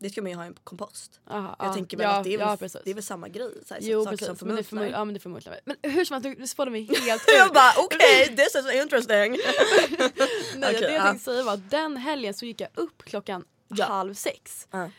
Det 0.00 0.10
ska 0.10 0.22
man 0.22 0.30
ju 0.30 0.36
ha 0.36 0.44
i 0.44 0.46
en 0.46 0.54
kompost. 0.64 1.20
Aha, 1.30 1.56
Jag 1.58 1.68
ja, 1.68 1.74
tänker 1.74 1.96
väl 1.96 2.04
ja, 2.04 2.10
att 2.16 2.24
det 2.24 2.34
är, 2.34 2.38
ja, 2.38 2.56
väl, 2.56 2.70
det 2.84 2.90
är 2.90 2.94
väl 2.94 3.02
samma 3.02 3.28
grej. 3.28 3.50
Så 3.66 3.74
här, 3.74 3.80
Jo 3.82 4.04
saker 4.04 4.16
som 4.16 4.26
precis, 4.26 4.42
men 4.44 4.56
det, 4.56 4.62
förmultnar. 4.62 4.86
förmul- 4.88 4.92
ja, 4.92 5.04
men 5.04 5.14
det 5.14 5.20
förmultnar. 5.20 5.60
Men 5.64 5.76
hur 5.82 6.04
som 6.04 6.22
helst, 6.22 6.40
du, 6.40 6.46
spådde 6.46 6.70
mig 6.70 6.82
helt 6.82 7.24
jag 7.26 7.48
ur. 7.50 7.54
bara 7.54 7.72
okej, 7.78 8.36
this 8.36 8.54
is 8.54 8.72
interesting. 8.82 9.32
Nej, 10.56 10.70
Okej, 10.76 10.80
det 10.80 10.80
jag 10.80 10.92
ja. 10.92 11.02
tänkte 11.04 11.24
säga 11.24 11.42
var 11.42 11.52
att 11.54 11.70
den 11.70 11.96
helgen 11.96 12.34
så 12.34 12.46
gick 12.46 12.60
jag 12.60 12.68
upp 12.74 13.02
klockan 13.02 13.44
halv 13.80 14.14
sex. 14.14 14.68
Ja. 14.70 14.90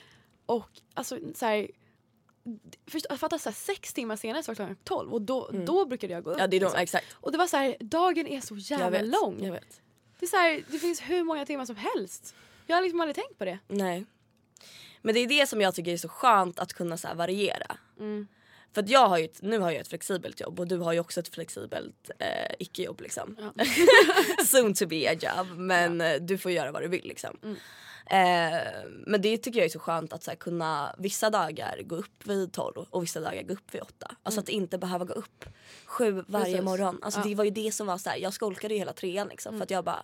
Och 0.45 0.69
alltså 0.93 1.17
så 1.35 1.45
här, 1.45 1.67
först, 2.87 3.05
jag 3.09 3.19
fattar 3.19 3.37
så 3.37 3.49
här, 3.49 3.55
sex 3.55 3.93
timmar 3.93 4.15
senare 4.15 4.43
så 4.43 4.51
var 4.51 4.55
klockan 4.55 4.75
tolv 4.83 5.13
och 5.13 5.21
då, 5.21 5.49
då 5.65 5.85
brukade 5.85 6.13
jag 6.13 6.23
gå 6.23 6.29
upp. 6.29 6.35
Mm. 6.37 6.43
Ja 6.43 6.47
det 6.47 6.55
är 6.57 6.59
de, 6.59 6.65
liksom. 6.65 6.79
exakt. 6.81 7.05
Och 7.13 7.31
det 7.31 7.37
var 7.37 7.47
så 7.47 7.57
här, 7.57 7.75
dagen 7.79 8.27
är 8.27 8.41
så 8.41 8.55
Jag 8.55 8.61
jävla 8.79 8.89
vet, 8.89 9.07
lång. 9.07 9.43
jag 9.43 9.51
vet. 9.51 9.81
Det, 10.19 10.25
är 10.25 10.29
så 10.29 10.37
här, 10.37 10.63
det 10.67 10.79
finns 10.79 11.01
hur 11.01 11.23
många 11.23 11.45
timmar 11.45 11.65
som 11.65 11.75
helst. 11.75 12.35
Jag 12.67 12.75
har 12.75 12.81
liksom 12.81 13.01
aldrig 13.01 13.15
tänkt 13.15 13.37
på 13.37 13.45
det. 13.45 13.59
Nej. 13.67 14.05
Men 15.01 15.13
det 15.13 15.19
är 15.19 15.27
det 15.27 15.47
som 15.49 15.61
jag 15.61 15.75
tycker 15.75 15.93
är 15.93 15.97
så 15.97 16.09
skönt 16.09 16.59
att 16.59 16.73
kunna 16.73 16.97
så 16.97 17.07
variera. 17.15 17.77
Mm. 17.99 18.27
För 18.73 18.83
jag 18.87 19.07
har 19.07 19.17
ju 19.17 19.25
ett, 19.25 19.41
nu 19.41 19.59
har 19.59 19.71
jag 19.71 19.81
ett 19.81 19.87
flexibelt 19.87 20.39
jobb 20.39 20.59
och 20.59 20.67
du 20.67 20.77
har 20.77 20.93
ju 20.93 20.99
också 20.99 21.19
ett 21.19 21.27
flexibelt 21.35 22.11
eh, 22.19 22.51
icke-jobb 22.59 23.01
liksom. 23.01 23.37
Ja. 23.39 23.65
Soon 24.45 24.73
to 24.73 24.87
be 24.87 25.09
a 25.09 25.13
job 25.13 25.47
men 25.57 26.01
eh, 26.01 26.15
du 26.21 26.37
får 26.37 26.51
göra 26.51 26.71
vad 26.71 26.81
du 26.81 26.87
vill 26.87 27.05
liksom. 27.07 27.37
Mm. 27.43 27.55
Eh, 28.11 28.61
men 29.07 29.21
det 29.21 29.37
tycker 29.37 29.59
jag 29.59 29.65
är 29.65 29.69
så 29.69 29.79
skönt 29.79 30.13
att 30.13 30.23
så 30.23 30.31
här, 30.31 30.35
kunna 30.35 30.95
vissa 30.97 31.29
dagar 31.29 31.81
gå 31.83 31.95
upp 31.95 32.27
vid 32.27 32.53
12 32.53 32.85
och 32.89 33.03
vissa 33.03 33.19
dagar 33.19 33.43
gå 33.43 33.53
upp 33.53 33.73
vid 33.75 33.81
8. 33.81 34.11
Alltså 34.23 34.41
att 34.41 34.49
inte 34.49 34.77
behöva 34.77 35.05
gå 35.05 35.13
upp 35.13 35.45
sju 35.85 36.11
varje 36.27 36.45
Mm. 36.45 36.51
Precis. 36.51 36.61
morgon. 36.65 36.99
Alltså 37.01 37.19
Ja. 37.19 37.21
Mm. 37.23 37.29
det 37.29 37.35
var 37.35 37.43
ju 37.43 37.51
det 37.51 37.71
som 37.71 37.87
var 37.87 37.97
så 37.97 38.09
här, 38.09 38.17
jag 38.17 38.33
skolkade 38.33 38.73
ju 38.73 38.79
hela 38.79 38.93
trean 38.93 39.27
liksom 39.27 39.57
för 39.57 39.63
att 39.63 39.71
jag 39.71 39.83
bara 39.83 40.03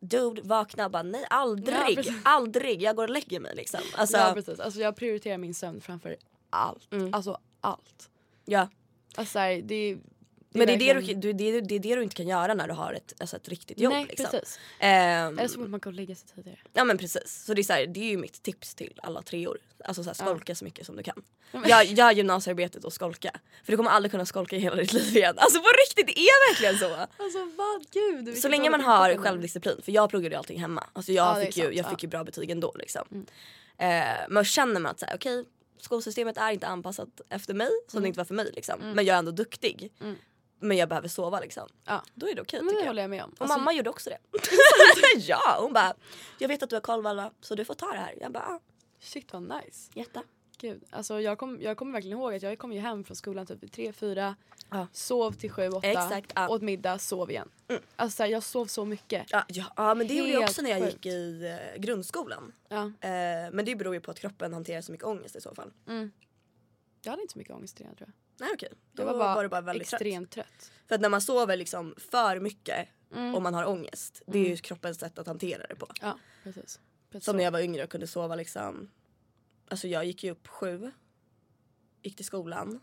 Dude 0.00 0.42
vakna 0.42 0.88
bara 0.88 1.02
nej 1.02 1.26
aldrig, 1.30 1.98
Ja, 1.98 2.12
aldrig, 2.24 2.82
jag 2.82 2.96
går 2.96 3.02
och 3.02 3.10
lägger 3.10 3.40
mig 3.40 3.56
liksom. 3.56 3.80
Alltså, 3.94 4.16
ja 4.16 4.32
precis, 4.34 4.60
alltså 4.60 4.80
jag 4.80 4.96
prioriterar 4.96 5.38
min 5.38 5.54
sömn 5.54 5.80
framför 5.80 6.16
allt. 6.50 6.92
Mm. 6.92 7.14
Alltså 7.14 7.38
allt. 7.60 8.10
ja. 8.44 8.68
Alltså 9.14 9.38
här, 9.38 9.62
det 9.62 9.74
är, 9.74 9.98
Men 10.52 10.66
det 10.66 10.72
är 10.72 10.78
det, 10.78 10.94
verkligen- 10.94 11.20
du, 11.20 11.32
det, 11.32 11.60
det 11.60 11.74
är 11.74 11.78
det 11.78 11.94
du 11.94 12.02
inte 12.02 12.14
kan 12.16 12.28
göra 12.28 12.54
när 12.54 12.68
du 12.68 12.74
har 12.74 12.92
ett, 12.92 13.14
alltså 13.18 13.36
ett 13.36 13.48
riktigt 13.48 13.80
jobb. 13.80 13.92
Nej 13.92 14.06
liksom. 14.08 14.26
precis. 14.30 14.58
Ehm, 14.78 15.38
Eller 15.38 15.48
så 15.48 15.58
borde 15.58 15.70
man 15.70 15.80
gå 15.80 15.90
och 15.90 15.94
lägga 15.94 16.14
sig 16.14 16.28
tidigare. 16.34 16.58
Ja 16.72 16.84
men 16.84 16.98
precis. 16.98 17.44
Så 17.46 17.54
det 17.54 17.60
är, 17.60 17.62
så 17.62 17.72
här, 17.72 17.86
det 17.86 18.00
är 18.00 18.10
ju 18.10 18.16
mitt 18.16 18.42
tips 18.42 18.74
till 18.74 19.00
alla 19.02 19.22
treor. 19.22 19.58
Alltså 19.84 20.02
så 20.04 20.10
här, 20.10 20.16
Ja. 20.18 20.24
skolka 20.24 20.54
så 20.54 20.64
mycket 20.64 20.86
som 20.86 20.96
du 20.96 21.02
kan. 21.02 21.22
Ja, 21.52 21.60
Gör, 21.68 21.82
gör 21.82 22.10
gymnasiearbetet 22.12 22.84
och 22.84 22.92
skolka. 22.92 23.30
För 23.64 23.72
du 23.72 23.76
kommer 23.76 23.90
aldrig 23.90 24.10
kunna 24.10 24.26
skolka 24.26 24.56
i 24.56 24.58
hela 24.58 24.76
ditt 24.76 24.92
liv 24.92 25.16
igen. 25.16 25.34
Alltså 25.38 25.58
på 25.58 25.68
riktigt, 25.86 26.06
det 26.16 26.20
är 26.20 26.50
verkligen 26.50 26.78
så. 26.78 26.94
Alltså 27.22 27.50
vad 27.56 27.86
gud. 27.90 28.38
Så 28.38 28.48
länge 28.48 28.70
man 28.70 28.80
har 28.80 29.16
självdisciplin. 29.16 29.80
För 29.82 29.92
jag 29.92 30.10
pluggade 30.10 30.34
ju 30.34 30.38
allting 30.38 30.60
hemma. 30.60 30.86
Alltså 30.92 31.12
jag, 31.12 31.36
Ja, 31.36 31.38
det 31.40 31.46
fick, 31.46 31.56
ju, 31.56 31.62
sant, 31.62 31.74
jag 31.76 31.86
ja. 31.86 31.90
fick 31.90 32.02
ju 32.02 32.08
bra 32.08 32.24
betyg 32.24 32.50
ändå 32.50 32.74
liksom. 32.78 33.02
Mm. 33.10 33.26
Eh, 33.78 34.16
men 34.28 34.44
känner 34.44 34.80
man 34.80 34.90
att 34.92 35.02
okej 35.14 35.44
skolsystemet 35.78 36.36
är 36.36 36.50
inte 36.50 36.66
anpassat 36.66 37.08
efter 37.28 37.54
mig 37.54 37.70
som 37.88 38.02
det 38.02 38.08
inte 38.08 38.18
var 38.18 38.24
för 38.24 38.34
mig 38.34 38.50
liksom. 38.54 38.80
Men 38.94 39.04
jag 39.04 39.14
är 39.14 39.18
ändå 39.18 39.30
duktig. 39.32 39.92
Mm. 40.00 40.16
Men 40.60 40.76
jag 40.76 40.88
behöver 40.88 41.08
sova 41.08 41.40
liksom. 41.40 41.68
Ja. 41.84 42.02
Då 42.14 42.28
är 42.28 42.34
det 42.34 42.42
okej 42.42 42.60
det 42.60 42.68
tycker 42.68 42.80
jag. 42.80 42.86
håller 42.86 43.02
jag 43.02 43.10
med 43.10 43.24
om. 43.24 43.30
Och 43.30 43.42
Alltså, 43.42 43.58
mamma 43.58 43.72
gjorde 43.72 43.90
också 43.90 44.10
det. 44.10 44.18
ja 45.16 45.56
hon 45.60 45.72
bara, 45.72 45.94
jag 46.38 46.48
vet 46.48 46.62
att 46.62 46.70
du 46.70 46.76
har 46.76 46.80
koll 46.80 47.02
Valva 47.02 47.30
så 47.40 47.54
du 47.54 47.64
får 47.64 47.74
ta 47.74 47.86
det 47.86 47.98
här. 47.98 48.14
Jag 48.20 48.32
bara, 48.32 48.44
ah, 48.44 48.60
Shit 49.00 49.32
vad 49.32 49.42
nice. 49.42 49.90
jätte. 49.94 50.22
Gud. 50.58 50.84
Alltså 50.90 51.20
jag, 51.20 51.38
kom, 51.38 51.58
jag 51.60 51.76
kommer 51.76 51.92
verkligen 51.92 52.18
ihåg 52.18 52.34
att 52.34 52.42
jag 52.42 52.58
kom 52.58 52.72
ju 52.72 52.80
hem 52.80 53.04
från 53.04 53.16
skolan 53.16 53.46
typ 53.46 53.72
tre, 53.72 53.92
fyra. 53.92 54.36
Ja. 54.70 54.86
Sov 54.92 55.32
till 55.32 55.50
sju, 55.50 55.68
åtta. 55.68 55.88
Exakt, 55.88 56.32
ja. 56.34 56.48
Åt 56.48 56.62
middag, 56.62 56.98
sov 56.98 57.30
igen. 57.30 57.48
Alltså 57.96 58.16
så 58.16 58.22
här, 58.22 58.30
jag 58.30 58.42
sov 58.42 58.66
så 58.66 58.84
mycket. 58.84 59.26
Ja, 59.30 59.44
ja, 59.48 59.64
ja 59.76 59.94
men 59.94 60.08
det 60.08 60.14
gjorde 60.14 60.30
jag 60.30 60.42
också 60.42 60.62
när 60.62 60.70
jag 60.70 60.80
gick 60.80 61.06
i 61.06 61.46
eh, 61.46 61.80
grundskolan. 61.80 62.52
Ja. 62.68 62.82
Eh, 62.84 63.50
men 63.52 63.64
det 63.64 63.76
beror 63.76 63.94
ju 63.94 64.00
på 64.00 64.10
att 64.10 64.18
kroppen 64.18 64.52
hanterar 64.52 64.80
så 64.80 64.92
mycket 64.92 65.06
ångest 65.06 65.36
i 65.36 65.40
så 65.40 65.54
fall. 65.54 65.72
Mm. 65.88 66.10
Jag 67.02 67.10
hade 67.10 67.22
inte 67.22 67.32
så 67.32 67.38
mycket 67.38 67.54
ångest 67.54 67.80
i 67.80 67.84
det 67.84 67.94
tror 67.94 68.08
jag. 68.08 68.12
Nej 68.40 68.50
okej, 68.54 68.68
då 68.92 69.02
Jag 69.02 69.06
var 69.06 69.18
bara, 69.18 69.34
var 69.34 69.42
du 69.42 69.48
bara 69.48 69.60
väldigt 69.60 69.88
trött. 69.88 70.00
extremt 70.00 70.30
trött. 70.30 70.70
För 70.88 70.94
att 70.94 71.00
när 71.00 71.08
man 71.08 71.20
sover 71.20 71.56
liksom 71.56 71.94
för 72.10 72.40
mycket 72.40 72.88
Mm. 73.14 73.34
och 73.34 73.42
man 73.42 73.54
har 73.54 73.64
ångest, 73.64 74.22
det 74.26 74.38
är 74.38 74.48
ju 74.48 74.56
kroppens 74.56 74.98
sätt 74.98 75.18
att 75.18 75.26
hantera 75.26 75.66
det 75.66 75.74
på. 75.74 75.86
Ja, 76.00 76.18
precis. 76.44 76.80
precis. 77.12 77.24
Som 77.24 77.36
när 77.36 77.44
jag 77.44 77.50
var 77.50 77.60
yngre 77.60 77.84
och 77.84 77.90
kunde 77.90 78.06
sova 78.06 78.34
liksom, 78.36 78.90
alltså 79.70 79.88
jag 79.88 80.04
gick 80.04 80.24
ju 80.24 80.30
upp 80.30 80.46
sju, 80.48 80.90
gick 82.02 82.16
till 82.16 82.24
skolan. 82.24 82.80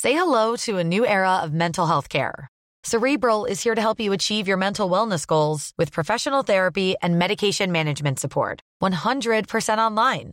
Say 0.00 0.12
hello 0.12 0.56
to 0.56 0.78
a 0.78 0.82
new 0.82 1.04
era 1.04 1.44
of 1.44 1.50
mental 1.52 1.86
health 1.86 2.08
care. 2.08 2.48
Cerebral 2.86 3.46
is 3.50 3.64
here 3.64 3.74
to 3.74 3.80
help 3.80 4.00
you 4.00 4.14
achieve 4.14 4.48
your 4.48 4.58
mental 4.58 4.90
wellness 4.90 5.26
goals 5.26 5.72
with 5.78 5.92
professional 5.92 6.44
therapy 6.44 6.94
and 7.02 7.18
medication 7.18 7.72
management 7.72 8.18
support. 8.20 8.60
100% 8.82 9.78
online. 9.78 10.32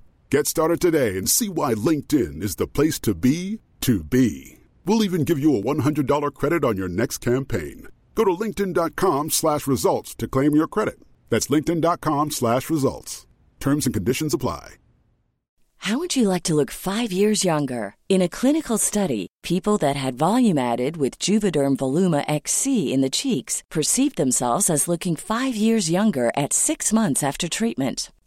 Get 0.31 0.47
started 0.47 0.79
today 0.79 1.17
and 1.17 1.29
see 1.29 1.49
why 1.49 1.73
LinkedIn 1.73 2.41
is 2.41 2.55
the 2.55 2.65
place 2.65 3.01
to 3.01 3.13
be 3.13 3.59
to 3.81 4.01
be. 4.01 4.59
We'll 4.85 5.03
even 5.03 5.25
give 5.25 5.37
you 5.37 5.57
a 5.57 5.61
$100 5.61 6.33
credit 6.33 6.63
on 6.63 6.77
your 6.77 6.87
next 6.87 7.17
campaign. 7.17 7.87
Go 8.15 8.23
to 8.23 8.31
linkedin.com 8.31 9.31
slash 9.31 9.67
results 9.67 10.15
to 10.15 10.29
claim 10.29 10.55
your 10.55 10.67
credit. 10.67 11.01
That's 11.29 11.47
linkedin.com 11.47 12.31
slash 12.31 12.69
results. 12.69 13.27
Terms 13.59 13.85
and 13.85 13.93
conditions 13.93 14.33
apply. 14.33 14.75
How 15.79 15.97
would 15.97 16.15
you 16.15 16.29
like 16.29 16.43
to 16.43 16.55
look 16.55 16.71
five 16.71 17.11
years 17.11 17.43
younger? 17.43 17.95
In 18.07 18.21
a 18.21 18.29
clinical 18.29 18.77
study, 18.77 19.27
people 19.43 19.77
that 19.79 19.97
had 19.97 20.15
volume 20.15 20.57
added 20.57 20.95
with 20.95 21.19
Juvederm 21.19 21.75
Voluma 21.75 22.23
XC 22.29 22.93
in 22.93 23.01
the 23.01 23.09
cheeks 23.09 23.63
perceived 23.69 24.15
themselves 24.15 24.69
as 24.69 24.87
looking 24.87 25.17
five 25.17 25.57
years 25.57 25.91
younger 25.91 26.31
at 26.37 26.53
six 26.53 26.93
months 26.93 27.21
after 27.21 27.49
treatment. 27.49 28.11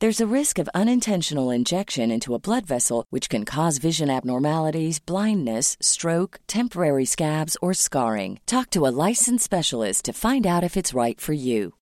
There's 0.00 0.22
a 0.22 0.34
risk 0.34 0.58
of 0.58 0.70
unintentional 0.74 1.50
injection 1.50 2.10
into 2.10 2.34
a 2.34 2.38
blood 2.38 2.64
vessel, 2.64 3.04
which 3.10 3.28
can 3.28 3.44
cause 3.44 3.76
vision 3.76 4.08
abnormalities, 4.08 4.98
blindness, 4.98 5.76
stroke, 5.82 6.40
temporary 6.46 7.04
scabs, 7.04 7.54
or 7.60 7.74
scarring. 7.74 8.40
Talk 8.46 8.70
to 8.70 8.86
a 8.86 8.94
licensed 9.08 9.44
specialist 9.44 10.06
to 10.06 10.14
find 10.14 10.46
out 10.46 10.64
if 10.64 10.74
it's 10.78 10.94
right 10.94 11.20
for 11.20 11.34
you. 11.34 11.74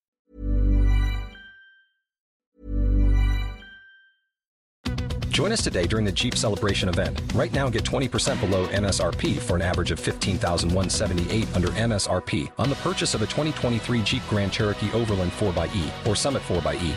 Join 5.28 5.52
us 5.52 5.62
today 5.62 5.86
during 5.86 6.04
the 6.04 6.10
Jeep 6.10 6.34
Celebration 6.34 6.88
event. 6.88 7.22
Right 7.36 7.52
now, 7.52 7.70
get 7.70 7.84
20% 7.84 8.40
below 8.40 8.66
MSRP 8.66 9.38
for 9.38 9.54
an 9.54 9.62
average 9.62 9.92
of 9.92 10.00
15178 10.00 11.54
under 11.54 11.68
MSRP 11.68 12.50
on 12.58 12.68
the 12.68 12.74
purchase 12.82 13.14
of 13.14 13.22
a 13.22 13.26
2023 13.26 14.02
Jeep 14.02 14.22
Grand 14.28 14.52
Cherokee 14.52 14.90
Overland 14.92 15.30
4xE 15.30 16.04
or 16.04 16.16
Summit 16.16 16.42
4xE. 16.48 16.96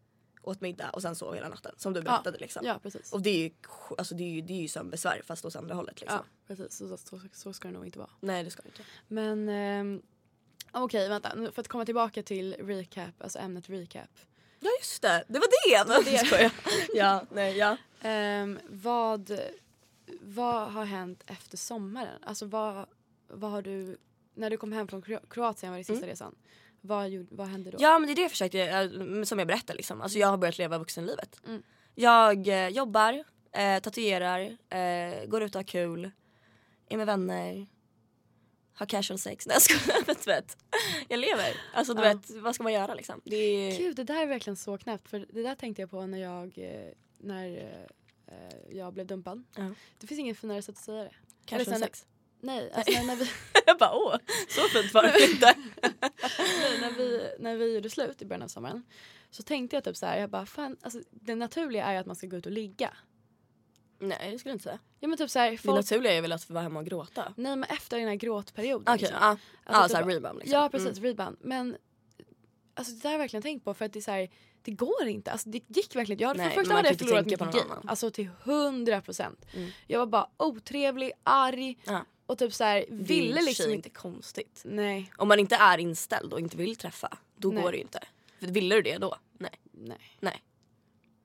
Åt 0.43 0.61
middag 0.61 0.89
och 0.89 1.01
sen 1.01 1.15
sov 1.15 1.35
hela 1.35 1.49
natten. 1.49 1.75
Som 1.77 1.93
du 1.93 2.01
berättade 2.01 2.37
liksom. 2.37 2.65
Ja 2.65 2.79
precis. 2.83 3.13
Och 3.13 3.21
det 3.21 3.29
är 3.29 3.43
ju, 3.43 3.51
alltså, 3.97 4.15
det 4.15 4.23
är 4.23 4.29
ju, 4.29 4.41
det 4.41 4.53
är 4.53 4.61
ju 4.61 4.67
sömnbesvär 4.67 5.21
fast 5.25 5.45
åt 5.45 5.55
andra 5.55 5.75
hållet 5.75 6.01
liksom. 6.01 6.19
Ja 6.47 6.55
precis, 6.55 6.77
så, 6.77 6.97
så, 6.97 7.19
så, 7.33 7.53
ska 7.53 7.67
det 7.67 7.73
nog 7.73 7.85
inte 7.85 7.99
vara. 7.99 8.09
Nej 8.19 8.43
det 8.43 8.51
ska 8.51 8.61
det 8.61 8.67
inte. 8.67 8.83
Men 9.07 9.49
ehm, 9.49 10.01
okej 10.71 11.09
vänta, 11.09 11.35
nu 11.35 11.51
för 11.51 11.61
att 11.61 11.67
komma 11.67 11.85
tillbaka 11.85 12.23
till 12.23 12.53
recap, 12.53 13.21
alltså 13.21 13.39
ämnet 13.39 13.69
recap. 13.69 14.09
Ja 14.59 14.69
just 14.79 15.01
det, 15.01 15.23
det 15.27 15.39
var 15.39 15.47
det! 15.87 16.03
det. 16.03 16.11
Jag 16.11 16.27
skojar. 16.27 16.51
ja, 16.93 17.25
nej, 17.31 17.57
ja. 17.57 17.77
Ehm, 18.01 18.59
vad, 18.69 19.39
vad 20.21 20.71
har 20.71 20.85
hänt 20.85 21.23
efter 21.27 21.57
sommaren? 21.57 22.23
Alltså 22.23 22.45
vad, 22.45 22.85
vad 23.27 23.51
har 23.51 23.61
du, 23.61 23.97
när 24.33 24.49
du 24.49 24.57
kom 24.57 24.71
hem 24.71 24.87
från 24.87 25.01
Kro- 25.01 25.29
Kroatien 25.29 25.71
var 25.71 25.77
det 25.77 25.83
sista 25.83 26.07
resan. 26.07 26.35
Vad, 26.81 27.09
gjorde, 27.09 27.35
vad 27.35 27.47
hände 27.47 27.71
då? 27.71 27.77
ja 27.81 27.99
men 27.99 28.07
det 28.07 28.13
är 28.13 28.15
det 28.15 28.21
jag 28.21 28.31
försökte, 28.31 28.61
eh, 28.61 29.23
som 29.23 29.39
jag 29.39 29.47
berättade 29.47 29.77
liksom. 29.77 30.01
Alltså 30.01 30.17
jag 30.17 30.27
har 30.27 30.37
börjat 30.37 30.57
leva 30.57 30.77
vuxenlivet. 30.77 31.41
Mm. 31.47 31.63
Jag 31.95 32.47
eh, 32.47 32.67
jobbar, 32.67 33.23
eh, 33.51 33.79
tatuerar, 33.79 34.57
eh, 34.69 35.25
går 35.27 35.43
ut 35.43 35.55
och 35.55 35.59
har 35.59 35.63
kul, 35.67 36.11
är 36.89 36.97
med 36.97 37.05
vänner, 37.05 37.67
har 38.73 38.85
casual 38.85 39.19
sex. 39.19 39.47
Nej 39.47 39.53
jag 39.55 39.61
skojar, 39.61 40.25
vet. 40.25 40.57
Jag 41.09 41.19
lever. 41.19 41.57
Alltså 41.73 41.93
du 41.93 42.03
Ja. 42.03 42.13
vet, 42.13 42.29
vad 42.29 42.55
ska 42.55 42.63
man 42.63 42.73
göra 42.73 42.93
liksom? 42.93 43.21
Det 43.25 43.35
är... 43.35 43.77
Gud 43.77 43.95
det 43.95 44.03
där 44.03 44.21
är 44.21 44.25
verkligen 44.27 44.57
så 44.57 44.77
knäppt 44.77 45.09
för 45.09 45.25
det 45.29 45.41
där 45.43 45.55
tänkte 45.55 45.81
jag 45.81 45.89
på 45.91 46.05
när 46.05 46.17
jag, 46.17 46.57
eh, 46.57 46.93
när 47.17 47.57
eh, 48.27 48.77
jag 48.77 48.93
blev 48.93 49.07
dumpad. 49.07 49.43
Ja. 49.55 49.69
Det 49.97 50.07
finns 50.07 50.19
ingen 50.19 50.35
finare 50.35 50.61
sätt 50.61 50.77
att 50.77 50.83
säga 50.83 51.03
det. 51.03 51.13
Casual 51.45 51.79
sex. 51.79 52.05
Nej, 52.41 52.71
alltså 52.73 52.91
när, 52.91 53.05
när, 53.05 53.15
vi, 53.15 53.25
jag 53.65 53.77
bara 53.77 53.95
åh, 53.95 54.15
så 54.49 54.61
fint 54.61 54.93
var 54.93 55.03
det 55.03 55.31
inte. 55.31 55.55
nej, 56.39 56.79
när, 56.81 56.91
vi, 56.91 57.31
när 57.39 57.55
vi 57.55 57.75
gjorde 57.75 57.89
slut 57.89 58.21
i 58.21 58.25
början 58.25 58.41
av 58.41 58.47
sommaren 58.47 58.83
så 59.29 59.43
tänkte 59.43 59.75
jag 59.75 59.83
typ 59.83 59.97
så 59.97 60.05
här, 60.05 60.19
jag 60.19 60.29
bara 60.29 60.45
fan, 60.45 60.77
alltså, 60.81 60.99
det 61.11 61.35
naturliga 61.35 61.85
är 61.85 61.93
ju 61.93 61.99
att 61.99 62.05
man 62.05 62.15
ska 62.15 62.27
gå 62.27 62.37
ut 62.37 62.45
och 62.45 62.51
ligga. 62.51 62.93
Nej 63.99 64.31
det 64.31 64.39
skulle 64.39 64.51
jag 64.51 64.55
inte 64.55 64.63
säga. 64.63 64.79
Ja 64.99 65.07
men 65.07 65.17
typ 65.17 65.29
så 65.29 65.39
här, 65.39 65.51
Det 65.51 65.57
folk, 65.57 65.75
naturliga 65.75 66.13
är 66.13 66.21
väl 66.21 66.31
att 66.31 66.49
vara 66.49 66.63
hemma 66.63 66.79
och 66.79 66.85
gråta. 66.85 67.33
nej 67.37 67.55
men 67.55 67.69
efter 67.69 67.97
den 67.97 68.07
här 68.07 68.15
gråtperioden. 68.15 68.93
Okej, 68.95 68.97
liksom. 69.01 69.17
ja. 69.21 69.37
Alltså 69.63 69.97
ja 69.97 70.03
typ- 70.03 70.13
rebound 70.15 70.39
liksom. 70.39 70.59
Ja 70.59 70.69
precis, 70.69 70.99
rebound. 70.99 71.37
Men 71.41 71.77
alltså, 72.73 72.93
det 72.93 72.99
där 73.01 73.09
har 73.09 73.13
jag 73.13 73.19
verkligen 73.19 73.43
tänkt 73.43 73.63
på 73.65 73.73
för 73.73 73.85
att 73.85 73.93
det 73.93 73.99
är 73.99 74.01
så 74.01 74.11
här, 74.11 74.29
det 74.61 74.71
går 74.71 75.07
inte. 75.07 75.31
Alltså, 75.31 75.49
det 75.49 75.61
gick 75.67 75.95
verkligen 75.95 76.15
inte. 76.15 76.23
Jag 76.23 76.27
hade 76.27 76.43
Nej, 76.43 76.49
för 76.49 76.55
det 76.55 76.61
första 76.65 76.75
hade 76.75 76.89
jag 76.89 76.97
förlorat 76.99 77.25
mitt 77.25 77.39
game. 77.39 77.81
Alltså 77.87 78.11
till 78.11 78.29
100 78.43 79.01
procent. 79.01 79.45
Mm. 79.53 79.69
Jag 79.87 79.99
var 79.99 80.05
bara 80.05 80.29
otrevlig, 80.37 81.11
arg 81.23 81.77
Ja. 81.85 82.05
Och 82.25 82.37
typ 82.37 82.53
så 82.53 82.63
här, 82.63 82.85
Det 82.89 83.13
är 83.13 83.17
i 83.17 83.21
ville 83.27 83.41
liksom 83.41 83.71
inte. 83.71 83.89
konstigt. 83.89 84.61
Nej, 84.65 85.11
Om 85.17 85.27
man 85.27 85.39
inte 85.39 85.55
är 85.55 85.77
inställd 85.77 86.33
och 86.33 86.39
inte 86.39 86.57
vill 86.57 86.75
träffa, 86.75 87.17
då 87.35 87.51
Nej. 87.51 87.63
går 87.63 87.71
det 87.71 87.77
ju 87.77 87.83
inte. 87.83 87.99
För 88.39 88.47
ville 88.47 88.75
du 88.75 88.81
det 88.81 88.97
då? 88.97 89.15
Nej. 89.33 89.59
nej. 89.71 90.17
Nej. 90.19 90.43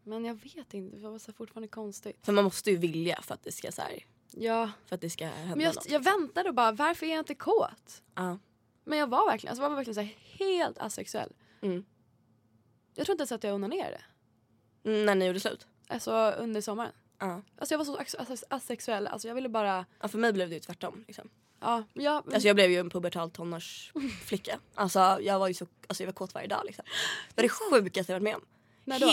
Men 0.02 0.24
jag 0.24 0.34
vet 0.34 0.74
inte, 0.74 0.96
det 0.96 1.08
var 1.08 1.18
så 1.18 1.32
fortfarande 1.32 1.68
konstigt. 1.68 2.18
För 2.22 2.32
man 2.32 2.44
måste 2.44 2.70
ju 2.70 2.76
vilja 2.76 3.20
för 3.22 3.34
att 3.34 3.42
det 3.42 3.52
ska, 3.52 3.72
så 3.72 3.82
här, 3.82 4.04
Ja, 4.30 4.70
för 4.86 4.94
att 4.94 5.00
det 5.00 5.10
ska 5.10 5.26
hända 5.26 5.56
men 5.56 5.64
jag, 5.64 5.74
något. 5.74 5.90
jag 5.90 6.00
väntade 6.04 6.48
och 6.48 6.54
bara 6.54 6.72
varför 6.72 7.06
är 7.06 7.10
jag 7.10 7.18
inte 7.18 7.34
kåt? 7.34 8.02
Ja. 8.14 8.38
Men 8.84 8.98
jag 8.98 9.06
var 9.06 9.26
verkligen, 9.30 9.50
alltså, 9.50 9.62
jag 9.62 9.68
var 9.70 9.76
verkligen 9.76 9.94
så 9.94 10.00
här, 10.00 10.14
helt 10.46 10.78
asexuell. 10.78 11.32
Mm. 11.60 11.84
Jag 12.94 13.06
tror 13.06 13.14
inte 13.14 13.20
ens 13.22 13.32
att 13.32 13.44
jag 13.44 13.54
onanerade. 13.54 14.00
Mm, 14.84 15.06
När 15.06 15.14
ni 15.14 15.26
gjorde 15.26 15.40
slut? 15.40 15.66
Alltså 15.88 16.12
under 16.38 16.60
sommaren. 16.60 16.92
Ja. 17.18 17.42
Alltså 17.58 17.74
jag 17.74 17.78
var 17.78 17.84
så 18.36 18.44
asexuell, 18.50 19.06
alltså 19.06 19.28
jag 19.28 19.34
ville 19.34 19.48
bara, 19.48 19.84
ja. 20.00 20.08
För 20.08 20.18
mig 20.18 20.32
blev 20.32 20.48
det 20.48 20.54
ju 20.54 20.60
tvärtom. 20.60 21.04
Liksom. 21.06 21.28
ja, 21.60 21.84
ja 21.94 22.22
men- 22.24 22.34
Alltså 22.34 22.46
jag 22.48 22.56
blev 22.56 22.70
ju 22.70 22.78
en 22.78 22.90
pubertal 22.90 23.30
tonårsflicka. 23.30 24.58
Alltså 24.74 25.18
jag 25.20 25.38
var 25.38 25.48
ju 25.48 25.54
så, 25.54 25.66
alltså 25.86 26.02
jag 26.02 26.06
var 26.08 26.12
kåt 26.12 26.34
varje 26.34 26.46
dag 26.48 26.62
liksom. 26.66 26.84
Det 27.34 27.42
var 27.42 27.42
det 27.42 27.82
sjukaste 27.82 28.12
jag 28.12 28.20
varit 28.20 28.24
med 28.24 28.34
om. 28.36 28.42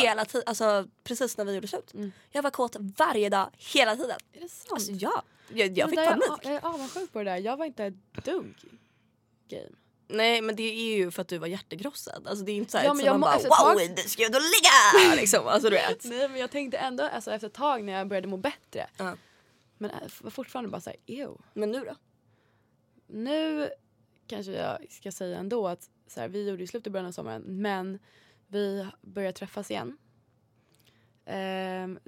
Hela 0.01 0.25
tiden, 0.25 0.43
alltså 0.47 0.87
precis 1.03 1.37
när 1.37 1.45
vi 1.45 1.53
gjorde 1.55 1.67
slut. 1.67 1.93
Mm. 1.93 2.11
Jag 2.31 2.43
var 2.43 2.51
kåt 2.51 2.75
varje 2.97 3.29
dag, 3.29 3.49
hela 3.57 3.95
tiden. 3.95 4.17
Är 4.33 4.39
det 4.41 4.49
sant? 4.49 4.71
Alltså 4.71 4.91
ja, 4.91 5.23
jag, 5.53 5.77
jag 5.77 5.89
fick 5.89 5.99
panik. 6.09 6.23
Jag, 6.27 6.39
jag 6.43 6.53
är 6.53 6.65
avundsjuk 6.65 7.11
på 7.13 7.19
det 7.19 7.25
där. 7.31 7.37
Jag 7.37 7.57
var 7.57 7.65
inte 7.65 7.83
ett 7.85 8.25
dugg 8.25 8.55
game. 9.49 9.69
Nej 10.07 10.41
men 10.41 10.55
det 10.55 10.63
är 10.63 10.95
ju 10.97 11.11
för 11.11 11.21
att 11.21 11.27
du 11.27 11.37
var 11.37 11.47
hjärtegrossad. 11.47 12.27
Alltså 12.27 12.45
det 12.45 12.51
är 12.51 12.55
inte 12.55 12.71
såhär 12.71 12.85
Ja, 12.85 12.89
ja, 12.89 12.93
men 12.93 13.05
jag 13.05 13.11
man 13.11 13.19
må- 13.19 13.25
bara 13.25 13.55
tag- 13.57 13.73
wow 13.73 13.95
du 13.95 14.01
ska 14.01 14.25
och 14.25 14.31
ligga! 14.31 15.15
liksom. 15.21 15.47
Alltså 15.47 15.69
du 15.69 15.75
vet. 15.75 16.05
Nej 16.05 16.29
men 16.29 16.39
jag 16.39 16.51
tänkte 16.51 16.77
ändå 16.77 17.03
alltså, 17.03 17.31
efter 17.31 17.47
ett 17.47 17.53
tag 17.53 17.83
när 17.83 17.93
jag 17.93 18.07
började 18.07 18.27
må 18.27 18.37
bättre. 18.37 18.87
Ja. 18.97 19.15
Men 19.77 19.91
var 20.21 20.31
fortfarande 20.31 20.69
bara 20.69 20.81
såhär 20.81 20.97
ew. 21.05 21.33
Men 21.53 21.71
nu 21.71 21.79
då? 21.85 21.95
Nu 23.07 23.69
kanske 24.27 24.51
jag 24.51 24.77
ska 24.89 25.11
säga 25.11 25.37
ändå 25.37 25.67
att 25.67 25.89
så 26.07 26.19
här, 26.21 26.27
vi 26.27 26.49
gjorde 26.49 26.61
ju 26.61 26.67
slut 26.67 26.87
i 26.87 26.89
början 26.89 27.07
av 27.07 27.11
sommaren 27.11 27.43
men 27.61 27.99
vi 28.47 28.87
börjar 29.01 29.31
träffas 29.31 29.71
igen. 29.71 29.97
Ehm, 31.25 31.99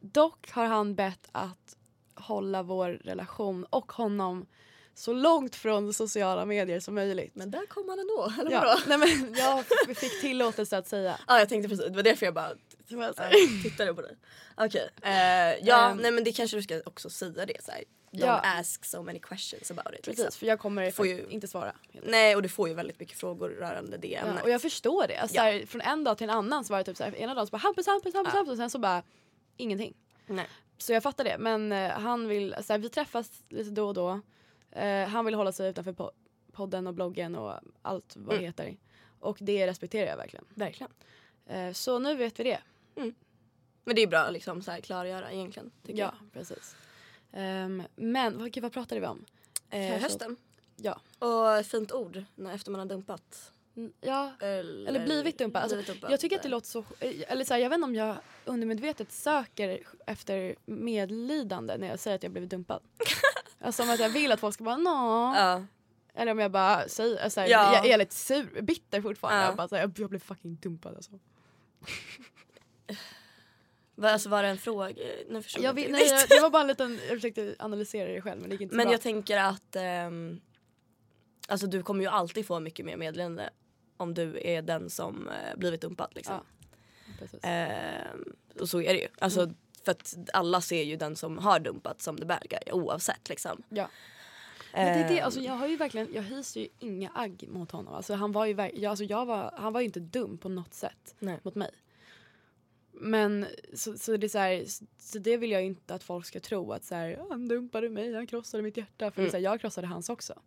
dock 0.00 0.50
har 0.50 0.64
han 0.66 0.94
bett 0.94 1.28
att 1.32 1.76
hålla 2.14 2.62
vår 2.62 2.88
relation 2.88 3.64
och 3.64 3.92
honom 3.92 4.46
så 4.94 5.12
långt 5.12 5.56
från 5.56 5.94
sociala 5.94 6.44
medier 6.46 6.80
som 6.80 6.94
möjligt. 6.94 7.34
Men 7.34 7.50
där 7.50 7.66
kom 7.66 7.88
han 7.88 7.98
ändå, 7.98 8.32
eller 8.40 8.50
Ja, 8.50 8.60
vadå? 8.60 8.80
nej 8.86 8.98
men 8.98 9.34
jag 9.38 9.64
fick 9.96 10.20
tillåtelse 10.20 10.78
att 10.78 10.88
säga. 10.88 11.18
Ja 11.28 11.38
jag 11.38 11.48
tänkte 11.48 11.68
precis, 11.68 11.86
det 11.86 11.96
var 11.96 12.02
därför 12.02 12.26
jag 12.26 12.34
bara 12.34 12.48
Så 12.50 12.56
så 12.88 13.02
äh, 13.02 13.12
här, 13.16 13.62
tittade 13.62 13.94
på 13.94 14.02
dig. 14.02 14.16
Okej, 14.56 14.88
eh, 15.02 15.12
ja 15.68 15.90
Ehm. 15.90 15.96
nej 15.98 16.10
men 16.10 16.24
det 16.24 16.32
kanske 16.32 16.56
du 16.56 16.62
ska 16.62 16.80
också 16.84 17.10
säga 17.10 17.46
det 17.46 17.64
såhär. 17.64 17.80
Don't 17.80 18.18
Ja. 18.26 18.40
ask 18.44 18.84
so 18.84 19.02
many 19.02 19.18
questions 19.18 19.70
about 19.70 19.86
it. 19.86 20.06
Liksom. 20.06 20.24
Precis, 20.24 20.38
för 20.38 20.46
jag 20.46 20.58
kommer 20.58 20.90
Får 20.90 21.06
ju- 21.06 21.26
inte 21.30 21.48
svara. 21.48 21.72
Nej 22.02 22.36
och 22.36 22.42
du 22.42 22.48
får 22.48 22.68
ju 22.68 22.74
väldigt 22.74 23.00
mycket 23.00 23.18
frågor 23.18 23.48
rörande 23.48 23.96
det 23.96 24.08
Ja, 24.08 24.18
ämnet. 24.20 24.44
och 24.44 24.50
jag 24.50 24.62
förstår 24.62 25.06
det. 25.08 25.16
Alltså, 25.16 25.36
Ja. 25.36 25.42
så 25.42 25.44
här, 25.46 25.66
från 25.66 25.80
en 25.80 26.04
dag 26.04 26.18
till 26.18 26.24
en 26.24 26.36
annan 26.36 26.64
så 26.64 26.72
var 26.72 26.78
det 26.78 26.84
typ 26.84 26.96
så 26.96 27.04
här, 27.04 27.14
ena 27.16 27.34
dagen 27.34 27.46
så 27.46 27.50
bara 27.50 27.58
Hampus, 27.58 27.86
Hampus, 27.86 28.14
Hampus, 28.14 28.32
Ja. 28.34 28.38
Hampus 28.38 28.50
och 28.52 28.56
sen 28.56 28.70
så 28.70 28.78
bara 28.78 29.02
ingenting. 29.56 29.94
Nej. 30.26 30.48
Så 30.78 30.92
jag 30.92 31.02
fattar 31.02 31.24
det. 31.24 31.36
Men 31.38 31.72
eh, 31.72 31.90
han 31.90 32.28
vill, 32.28 32.54
så 32.62 32.72
här, 32.72 32.78
vi 32.78 32.88
träffas 32.88 33.30
lite 33.48 33.70
då 33.70 33.88
och 33.88 33.94
då. 33.94 34.20
Eh, 34.72 35.08
han 35.08 35.24
vill 35.24 35.34
hålla 35.34 35.52
sig 35.52 35.70
utanför 35.70 35.92
po- 35.92 36.10
podden 36.52 36.86
och 36.86 36.94
bloggen 36.94 37.34
och 37.36 37.54
allt 37.82 38.16
vad 38.16 38.28
det 38.34 38.38
Mm. 38.38 38.46
heter. 38.46 38.76
Och 39.20 39.38
det 39.40 39.66
respekterar 39.66 40.06
jag 40.10 40.16
verkligen. 40.16 40.44
Verkligen. 40.54 40.92
Eh, 41.46 41.72
så 41.72 41.98
nu 41.98 42.14
vet 42.16 42.40
vi 42.40 42.44
det. 42.44 42.58
Men 43.84 43.96
det 43.96 44.02
är 44.02 44.06
bra 44.06 44.18
att 44.18 44.32
liksom, 44.32 44.62
så 44.62 44.70
här, 44.70 44.80
klargöra 44.80 45.32
egentligen. 45.32 45.70
Ja, 45.82 46.14
precis. 46.32 46.76
Ehm, 47.32 47.82
men 47.96 48.38
vad, 48.38 48.58
vad 48.58 48.72
pratade 48.72 49.00
vi 49.00 49.06
om? 49.06 49.24
jag. 49.70 49.86
Eh, 49.94 50.00
hösten. 50.00 50.36
Ja. 50.76 51.00
Och 51.18 51.66
fint 51.66 51.92
ord 51.92 52.24
när, 52.34 52.54
efter 52.54 52.70
man 52.70 52.78
har 52.78 52.86
dumpat. 52.86 53.52
Mm, 53.76 53.92
ja. 54.00 54.32
Eller, 54.40 54.88
Eller 54.88 55.04
blivit 55.04 55.38
dumpad. 55.38 55.62
Alltså, 55.62 55.76
blivit 55.76 55.92
dumpad. 55.92 56.10
Jag 56.12 56.20
tycker 56.20 56.36
att 56.36 56.42
det 56.42 56.48
låter 56.48 56.66
så... 56.66 56.84
Eller 57.00 57.44
så 57.44 57.54
här, 57.54 57.60
jag 57.60 57.70
vet 57.70 57.76
inte 57.76 57.84
om 57.84 57.94
jag 57.94 58.16
undermedvetet 58.44 59.12
söker 59.12 59.80
efter 60.06 60.56
medlidande 60.66 61.76
när 61.78 61.86
jag 61.88 61.98
säger 61.98 62.14
att 62.16 62.22
jag 62.22 62.32
blivit 62.32 62.50
dumpad. 62.50 62.80
alltså 63.62 63.82
som 63.82 63.90
att 63.90 64.00
jag 64.00 64.08
vill 64.10 64.32
att 64.32 64.40
folk 64.40 64.54
ska 64.54 64.64
bara 64.64 64.76
nå. 64.76 65.32
Ja. 65.36 65.64
Eller 66.14 66.32
om 66.32 66.38
jag 66.38 66.50
bara 66.50 66.88
säger, 66.88 67.24
alltså, 67.24 67.40
Ja. 67.40 67.74
jag 67.74 67.86
är 67.86 67.98
lite 67.98 68.14
sur, 68.14 68.60
bitter 68.62 69.02
fortfarande. 69.02 69.40
Ja. 69.42 69.46
Jag, 69.48 69.56
bara, 69.56 69.68
så 69.68 69.74
här, 69.76 69.82
jag, 69.82 69.92
jag 69.98 70.10
blev 70.10 70.18
fucking 70.18 70.56
dumpad 70.56 70.94
alltså. 70.96 71.10
Alltså 74.02 74.28
var 74.28 74.42
det 74.42 74.48
en 74.48 74.58
fråga? 74.58 74.94
Nu 75.28 75.42
förstår 75.42 75.64
Jag, 75.64 75.70
inte 75.78 75.82
vill, 75.82 75.92
nej, 75.92 76.08
jag, 76.08 76.28
det 76.28 76.40
var 76.40 76.50
bara 76.50 76.62
en 76.62 76.68
liten, 76.68 76.98
jag 77.08 77.16
försökte 77.16 77.56
analysera 77.58 78.08
det 78.12 78.22
själv 78.22 78.40
men 78.40 78.50
det 78.50 78.54
gick 78.54 78.60
inte 78.62 78.74
Men 78.76 78.84
bra. 78.86 78.92
jag 78.94 79.00
tänker 79.00 79.38
att 79.38 79.76
ehm, 79.76 80.40
alltså 81.48 81.66
du 81.66 81.82
kommer 81.82 82.00
ju 82.04 82.06
alltid 82.10 82.46
få 82.46 82.60
mycket 82.60 82.86
mer 82.86 82.96
meddelande 82.96 83.50
om 83.96 84.14
du 84.14 84.40
är 84.44 84.62
den 84.62 84.90
som 84.90 85.28
eh, 85.28 85.56
blivit 85.58 85.80
dumpad. 85.80 86.08
Liksom. 86.14 86.40
Ja. 87.20 87.26
Ehm, 87.48 88.24
och 88.60 88.68
så 88.68 88.80
är 88.82 88.94
det 88.94 89.00
ju. 89.00 89.08
Alltså, 89.18 89.40
Mm. 89.42 89.54
För 89.84 89.92
att 89.92 90.14
alla 90.32 90.60
ser 90.60 90.82
ju 90.82 90.96
den 90.96 91.16
som 91.16 91.38
har 91.38 91.60
dumpat 91.60 92.00
som 92.00 92.18
the 92.18 92.24
bad 92.24 92.48
guy 92.50 92.72
oavsett. 92.72 93.28
Liksom. 93.28 93.62
Ja. 93.68 93.88
Men 94.74 94.98
det 94.98 95.04
är 95.04 95.08
det, 95.08 95.20
alltså, 95.20 95.40
jag 95.40 95.52
har 95.52 95.66
ju 95.68 95.76
verkligen, 95.76 96.08
jag 96.14 96.22
hyser 96.22 96.60
ju 96.60 96.68
inga 96.78 97.10
agg 97.14 97.48
mot 97.48 97.70
honom. 97.70 97.94
Alltså, 97.94 98.14
han, 98.14 98.32
var 98.32 98.46
ju, 98.46 98.56
jag, 98.56 98.84
alltså, 98.84 99.04
jag 99.04 99.26
var, 99.26 99.54
han 99.56 99.72
var 99.72 99.80
ju 99.80 99.86
inte 99.86 100.00
dum 100.00 100.38
på 100.38 100.48
något 100.48 100.74
sätt 100.74 101.14
Nej. 101.18 101.40
mot 101.42 101.54
mig. 101.54 101.70
Men 102.92 103.46
så, 103.74 103.98
så 103.98 104.16
det 104.16 104.26
är 104.26 104.28
så, 104.28 104.38
här, 104.38 104.64
så 104.98 105.18
det 105.18 105.36
vill 105.36 105.50
jag 105.50 105.64
inte 105.64 105.94
att 105.94 106.02
folk 106.02 106.26
ska 106.26 106.40
tro 106.40 106.72
att 106.72 106.84
så 106.84 106.94
här, 106.94 107.08
"Ja, 107.08 107.26
han 107.30 107.48
dumpade 107.48 107.88
mig, 107.90 108.14
han 108.14 108.26
krossade 108.26 108.62
mitt 108.62 108.76
hjärta. 108.76 109.10
För 109.10 109.22
är 109.22 109.30
så 109.30 109.36
här, 109.36 109.44
jag 109.44 109.60
krossade 109.60 109.86
hans 109.86 110.08
också. 110.08 110.40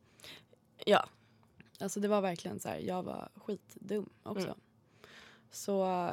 Ja. 0.86 1.10
Alltså 1.80 2.00
det 2.00 2.08
var 2.08 2.21
verkligen 2.21 2.60
så 2.60 2.69
här, 2.69 2.78
jag 2.80 3.04
var 3.04 3.30
skitdum 3.36 4.10
också. 4.24 4.48
Mm. 4.48 4.60
Så, 5.52 6.10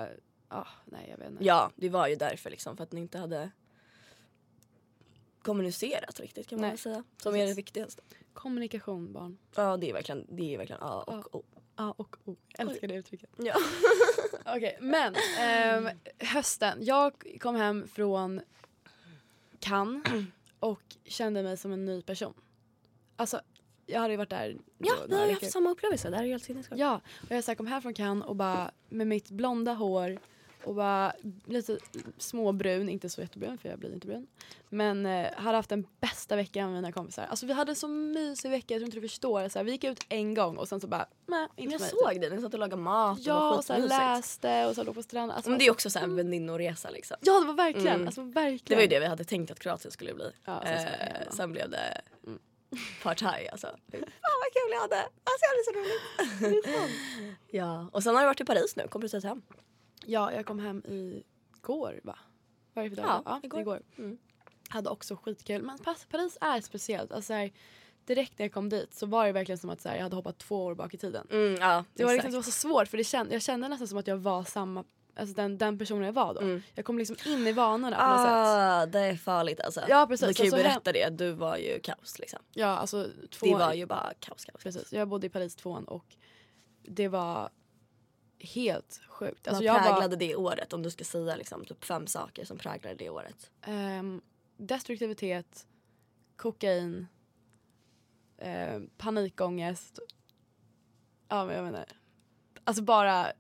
ja, 0.53 0.67
nej 0.85 1.07
jag 1.11 1.19
vet 1.19 1.31
inte. 1.31 1.45
ja, 1.45 1.71
det 1.77 1.89
var 1.89 2.09
ju 2.09 2.17
därför 2.17 2.51
liksom 2.51 2.77
för 2.77 2.85
att 2.85 2.93
ni 2.93 3.01
inte 3.01 3.19
hade 3.19 3.51
kommunicerat 5.43 6.21
riktigt 6.21 6.49
kan 6.49 6.57
man 6.57 6.63
Nej. 6.63 6.71
väl 6.71 6.79
säga. 6.79 7.05
Som 7.17 7.37
är 7.37 7.47
det 7.47 7.55
viktigaste. 7.55 8.03
Kommunikation 8.33 9.13
barn. 9.13 9.39
Ja 9.55 9.77
det 9.77 9.91
är 9.91 9.93
verkligen, 9.93 10.27
det 10.29 10.55
är 10.55 10.59
verkligen 10.59 10.83
A 10.83 11.05
och 11.07 11.15
Ja. 11.15 11.39
O. 11.39 11.45
A 11.77 11.95
och 11.97 12.17
O. 12.25 12.37
Älskar 12.59 12.89
det 12.89 12.95
uttrycket. 12.95 13.31
Ja. 13.37 13.55
Okej, 14.47 14.79
men 14.81 15.15
ehm, 15.39 15.89
hösten. 16.19 16.79
Jag 16.81 17.13
kom 17.41 17.55
hem 17.57 17.89
från 17.89 18.41
Cannes 19.59 20.03
och 20.61 20.83
kände 21.05 21.43
mig 21.43 21.57
som 21.57 21.73
en 21.73 21.85
ny 21.85 22.03
person. 22.03 22.35
Alltså, 23.17 23.41
jag 23.87 24.01
hade 24.01 24.13
ju 24.13 24.17
varit 24.17 24.31
där 24.31 24.57
Ja, 24.79 24.95
vi 25.09 25.15
har 25.15 25.27
ju 25.27 25.33
haft 25.33 25.53
samma 25.53 25.71
upplevelse. 25.71 26.11
Det 26.11 26.17
här 26.17 26.25
är 26.25 26.29
helt 26.29 26.45
sinnessjukt. 26.45 26.81
Ja, 26.81 27.01
och 27.23 27.31
jag 27.31 27.45
så 27.45 27.51
här 27.51 27.57
kom 27.57 27.67
hem 27.67 27.83
från 27.83 27.95
Cannes 27.95 28.27
och 28.27 28.37
bara 28.37 28.71
med 28.89 29.07
mitt 29.07 29.31
blonda 29.31 29.73
hår 29.73 30.19
och 30.65 30.75
var 30.75 31.13
lite 31.45 31.79
småbrun, 32.19 32.89
inte 32.89 33.09
så 33.09 33.21
jättebrun 33.21 33.59
för 33.59 33.69
jag 33.69 33.79
blir 33.79 33.93
inte 33.95 34.07
brun. 34.07 34.27
Men 34.69 35.07
eh, 35.07 35.33
hade 35.35 35.57
haft 35.59 35.69
den 35.71 35.87
bästa 36.01 36.37
veckan 36.37 36.65
med 36.73 36.83
mina 36.83 36.93
kompisar. 36.93 37.27
Alltså 37.31 37.47
vi 37.47 37.53
hade 37.53 37.75
så 37.75 37.89
mysig 37.89 38.51
vecka, 38.51 38.75
jag 38.75 38.81
tror 38.81 38.85
inte 38.87 38.97
du 38.97 39.09
förstår. 39.09 39.49
Så 39.49 39.59
här, 39.59 39.65
vi 39.65 39.73
gick 39.73 39.85
ut 39.85 40.07
en 40.09 40.35
gång 40.35 40.57
och 40.57 40.69
sen 40.69 40.81
så 40.81 40.87
bara, 40.87 41.07
nej 41.27 41.49
inte 41.57 41.75
Jag 41.75 41.81
mig, 41.81 41.91
såg 41.91 42.11
typ. 42.13 42.21
det, 42.23 42.31
ni 42.31 42.43
satt 42.43 42.55
och 42.55 42.61
lagade 42.61 42.83
mat 42.83 43.19
och 43.19 43.25
Ja 43.27 43.57
och 43.57 43.65
så 43.65 43.73
här, 43.73 43.81
läste 43.81 44.67
och 44.67 44.75
så 44.75 44.83
låg 44.85 44.95
på 44.95 45.03
stranden. 45.03 45.37
Alltså, 45.37 45.51
Men 45.51 45.59
det 45.59 45.67
är 45.67 45.71
också 45.71 45.91
så 45.91 45.99
här 45.99 46.07
en 46.07 46.17
väninnoresa 46.17 46.91
liksom. 46.91 47.17
Ja 47.21 47.41
det 47.41 47.47
var 47.47 47.55
verkligen, 47.55 47.95
Mm. 47.95 48.07
alltså 48.07 48.23
verkligen. 48.23 48.61
Det 48.65 48.75
var 48.75 48.83
ju 48.83 48.89
det 48.89 49.01
vi 49.01 49.07
hade 49.07 49.25
tänkt 49.25 49.51
att 49.51 49.59
Kroatien 49.59 49.93
skulle 49.93 50.15
bli. 50.15 50.31
Ja, 50.45 50.63
sen 50.65 50.75
eh, 50.79 51.31
sen 51.31 51.53
blev 51.53 51.71
det 51.71 52.01
partaj 53.03 53.49
alltså. 53.53 53.67
Fan 53.93 54.01
vad 54.43 54.53
kul 54.53 54.71
jag 54.73 54.81
hade. 54.81 54.97
Alltså 54.97 55.43
jag 55.43 55.49
hade 55.53 55.65
så 55.65 55.73
roligt. 55.79 56.67
ja, 57.51 57.89
och 57.93 58.03
sen 58.03 58.15
har 58.15 58.23
jag 58.23 58.29
varit 58.29 58.41
i 58.41 58.45
Paris 58.45 58.77
nu, 58.77 58.89
kommer 58.89 59.05
precis 59.05 59.25
hem. 59.25 59.43
Ja, 60.07 60.33
jag 60.33 60.47
kom 60.47 60.59
hem 60.59 60.83
igår 60.87 62.01
va? 62.05 62.19
Vad 62.75 62.85
är 62.85 62.91
det 62.91 62.97
för 62.97 63.03
dag? 63.03 63.11
Ja, 63.11 63.23
ja 63.25 63.41
igår. 63.43 63.61
igår. 63.61 63.83
Mm. 63.99 64.19
Hade 64.69 64.91
också 64.91 65.17
skitkul. 65.17 65.63
Men 65.63 65.79
Paris 66.11 66.39
är 66.41 66.61
speciellt. 66.61 67.13
Alltså, 67.13 67.27
så 67.27 67.33
här, 67.33 67.53
direkt 68.05 68.39
när 68.39 68.45
jag 68.47 68.53
kom 68.53 68.69
dit 68.69 68.95
så 68.95 69.07
var 69.07 69.27
det 69.27 69.33
verkligen 69.33 69.59
som 69.59 69.71
att 69.71 69.81
så 69.81 69.89
här, 69.89 69.97
jag 69.97 70.03
hade 70.03 70.17
hoppat 70.17 70.39
två 70.39 70.65
år 70.65 70.75
bak 70.75 70.95
i 70.95 70.99
tiden. 70.99 71.27
Mm, 71.31 71.55
ja, 71.61 71.85
Det 71.95 72.05
var, 72.05 72.13
liksom, 72.13 72.31
det 72.31 72.37
var 72.37 72.43
så 72.43 72.51
svårt 72.51 72.89
för 72.89 72.99
det 72.99 73.05
känd, 73.05 73.33
jag 73.33 73.43
kände 73.43 73.69
nästan 73.69 73.89
som 73.89 73.99
att 73.99 74.07
jag 74.07 74.17
var 74.17 74.45
samma, 74.45 74.85
alltså 75.17 75.35
den, 75.35 75.59
den 75.59 75.79
personen 75.79 76.03
jag 76.05 76.13
var 76.13 76.35
då. 76.35 76.41
Mm. 76.41 76.63
Jag 76.75 76.85
kom 76.85 76.99
liksom 76.99 77.17
in 77.27 77.47
i 77.47 77.53
vanorna 77.53 77.97
på 77.97 78.07
något 78.07 78.21
sätt. 78.21 78.31
Ah, 78.31 78.87
det 78.87 78.99
är 79.01 79.17
farligt 79.17 79.61
alltså. 79.61 79.81
Ja, 79.89 80.07
precis. 80.09 80.29
Vi 80.29 80.35
kan 80.35 80.47
ju 80.47 80.53
Alltså, 80.53 80.69
berätta 80.69 80.93
det, 80.93 81.09
du 81.25 81.33
var 81.33 81.57
ju 81.57 81.81
kaos 81.81 82.19
liksom. 82.19 82.41
Ja, 82.53 82.67
alltså 82.67 83.09
två, 83.31 83.47
Det 83.47 83.55
var 83.55 83.73
ju 83.73 83.87
bara 83.87 84.13
kaos, 84.21 84.45
kaos. 84.45 84.63
precis. 84.63 84.93
Jag 84.93 85.09
bodde 85.09 85.27
i 85.27 85.31
Paris 85.31 85.57
tvåan 85.57 85.85
och 85.85 86.17
det 86.83 87.09
var 87.09 87.51
helt 88.43 89.01
sjukt. 89.09 89.49
Alltså, 89.49 89.63
Vad 89.65 89.75
jag 89.77 89.83
präglade 89.83 90.09
var, 90.09 90.17
det 90.17 90.37
året 90.37 90.73
om 90.73 90.83
du 90.83 90.91
ska 90.91 91.05
säga 91.05 91.37
liksom, 91.37 91.65
typ 91.65 91.85
fem 91.85 92.07
saker 92.07 92.45
som 92.45 92.59
präglade 92.59 92.95
det 92.97 93.11
året? 93.11 93.51
ehm, 93.63 94.21
destruktivitet, 94.57 95.67
kokain, 96.37 97.07
ehm, 98.39 98.91
panikångest. 98.99 99.99
Ja 101.29 101.45
men 101.45 101.57
jag 101.57 101.65
menar. 101.65 101.85
Alltså 102.65 102.83
bara 102.83 103.33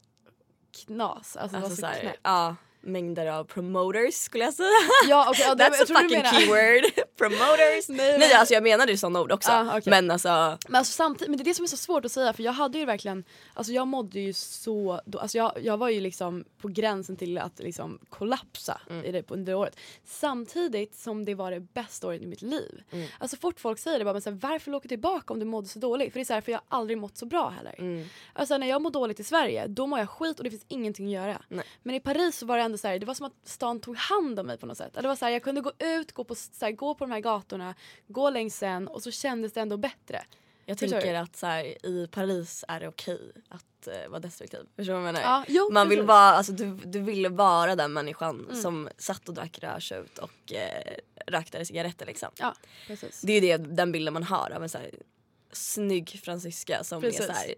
knas. 0.87 1.37
Alltså, 1.37 1.37
det 1.37 1.43
Alltså 1.43 1.59
var 1.59 1.69
så 1.69 1.77
såhär, 1.77 2.01
knäppt. 2.01 2.21
ja, 2.23 2.57
mängder 2.83 3.27
av 3.27 3.45
promoters 3.45 4.15
skulle 4.15 4.45
jag 4.45 4.55
säga. 4.55 4.69
Ja, 5.09 5.27
okej, 5.31 5.45
ja, 5.49 5.55
That's 5.55 5.59
jag 5.73 5.83
a 5.83 5.87
tror 5.87 5.97
du 5.97 6.03
fucking 6.09 6.25
keyword. 6.41 7.07
promoters. 7.19 7.89
Nej, 7.89 8.19
Nej, 8.19 8.33
alltså 8.33 8.55
jag 8.55 8.63
menade 8.63 8.93
ju 8.93 8.99
sådana 8.99 9.21
ord 9.21 9.33
också. 9.33 9.51
Ah, 9.53 9.79
okej. 9.79 9.91
Men 9.91 10.11
alltså, 10.11 10.59
Men, 10.69 10.77
alltså 10.79 10.93
samtidigt, 10.93 11.29
men 11.31 11.37
det 11.39 11.43
är 11.43 11.45
det 11.45 11.55
som 11.55 11.63
är 11.63 11.69
så 11.69 11.77
svårt 11.77 12.05
att 12.05 12.13
säga 12.13 12.33
för 12.33 12.43
jag 12.43 12.53
hade 12.53 12.79
ju 12.79 12.85
verkligen, 12.85 13.25
alltså 13.55 13.73
jag 13.73 13.87
mådde 13.89 14.21
ju 14.21 14.33
så, 14.33 15.01
då, 15.07 15.19
alltså 15.19 15.39
jag, 15.39 15.53
jag 15.63 15.77
var 15.77 15.89
ju 15.89 16.01
liksom 16.01 16.45
på 16.59 16.69
gränsen 16.69 17.17
till 17.17 17.39
att 17.39 17.59
liksom 17.59 17.99
kollapsa 18.11 18.81
Mm. 18.91 19.05
i 19.05 19.13
det, 19.13 19.31
under 19.31 19.55
året. 19.55 19.77
Samtidigt 20.05 20.95
som 20.97 21.25
det 21.25 21.35
var 21.35 21.51
det 21.51 21.61
bästa 21.61 22.07
året 22.07 22.23
i 22.23 22.27
mitt 22.27 22.43
liv. 22.43 22.83
Mm. 22.91 23.09
Alltså 23.19 23.37
fort 23.37 23.61
folk 23.61 23.79
säger 23.79 23.99
det 23.99 24.05
bara, 24.05 24.13
men 24.13 24.23
så 24.23 24.31
här, 24.31 24.39
varför 24.43 24.75
åka 24.75 24.89
tillbaka 24.89 25.33
om 25.33 25.39
du 25.41 25.45
mådde 25.47 25.69
så 25.69 25.79
dåligt? 25.79 26.13
För 26.13 26.19
det 26.21 26.23
är 26.23 26.25
så 26.25 26.33
här, 26.35 26.41
för 26.41 26.53
jag 26.53 26.61
har 26.69 26.79
aldrig 26.79 26.99
mått 26.99 27.19
så 27.19 27.27
bra 27.27 27.49
heller. 27.49 27.75
mm. 27.79 28.09
Alltså 28.33 28.59
när 28.59 28.67
jag 28.67 28.83
mår 28.83 28.91
dåligt 28.91 29.21
i 29.21 29.25
Sverige 29.25 29.67
då 29.67 29.87
mår 29.87 29.99
jag 29.99 30.09
skit 30.11 30.39
och 30.39 30.45
det 30.45 30.51
finns 30.51 30.65
ingenting 30.69 31.07
att 31.07 31.13
göra. 31.27 31.43
Nej. 31.49 31.65
Men 31.83 31.95
i 31.95 32.01
Paris 32.01 32.37
så 32.39 32.47
var 32.47 32.57
det 32.59 32.65
ändå 32.73 32.79
så 32.79 32.89
här, 32.89 32.99
det 32.99 33.07
var 33.07 33.15
som 33.15 33.27
att 33.27 33.33
stan 33.45 33.81
tog 33.81 33.97
hand 33.97 34.39
om 34.41 34.47
mig 34.47 34.59
på 34.59 34.67
något 34.67 34.79
sätt. 34.79 34.95
Det 34.95 35.09
var 35.09 35.17
så 35.17 35.25
här, 35.25 35.33
jag 35.33 35.43
kunde 35.43 35.61
gå 35.61 35.73
ut, 35.79 36.13
gå 36.13 36.25
på, 36.25 36.35
så 36.35 36.65
här, 36.65 36.73
gå 36.73 36.95
på 36.95 37.05
de 37.05 37.11
här 37.13 37.21
gatorna, 37.21 37.75
gå 38.09 38.31
längs 38.31 38.57
sen 38.57 38.89
och 38.89 39.03
så 39.03 39.11
kändes 39.11 39.53
det 39.53 39.61
ändå 39.61 39.77
bättre. 39.77 40.25
jag 40.65 40.79
Förstår 40.79 40.97
tänker 41.01 41.13
du? 41.13 41.19
att 41.19 41.37
så 41.37 41.47
här, 41.47 41.87
i 41.87 42.09
Paris 42.13 42.65
är 42.69 42.81
det 42.81 42.89
okej 42.89 43.33
att 43.49 43.87
eh, 43.87 44.09
vara 44.09 44.21
destruktiv. 44.21 44.61
Förstår 44.77 44.93
du 44.95 44.99
vad 45.01 45.09
jag 45.09 45.15
menar? 45.15 45.21
Ja, 45.21 45.45
jo, 45.49 45.69
Man 45.73 45.89
vill 45.89 46.03
vara, 46.03 46.19
alltså, 46.33 46.53
du, 46.53 46.75
du 46.85 47.01
ville 47.01 47.29
vara 47.29 47.77
den 47.77 47.93
människan 47.93 48.41
Mm. 48.49 48.63
som 48.63 48.89
satt 48.99 49.29
och 49.29 49.35
drack 49.35 49.59
rödtjut 49.63 50.19
och 50.19 50.53
eh, 50.53 50.95
rökte 51.27 51.65
cigaretter 51.65 52.07
liksom. 52.07 52.29
Ja, 52.39 52.55
precis. 52.87 53.21
Det 53.21 53.33
är 53.33 53.41
ju 53.41 53.41
det, 53.41 53.57
den 53.77 53.93
bilden 53.93 54.15
man 54.15 54.23
har 54.23 54.51
av 54.51 54.63
en 54.63 54.69
så 54.69 54.79
här, 54.79 54.91
snygg 55.53 56.21
fransyska 56.25 56.85
som 56.85 57.01
Precis. 57.01 57.21
är 57.21 57.27
så 57.27 57.33
här, 57.33 57.55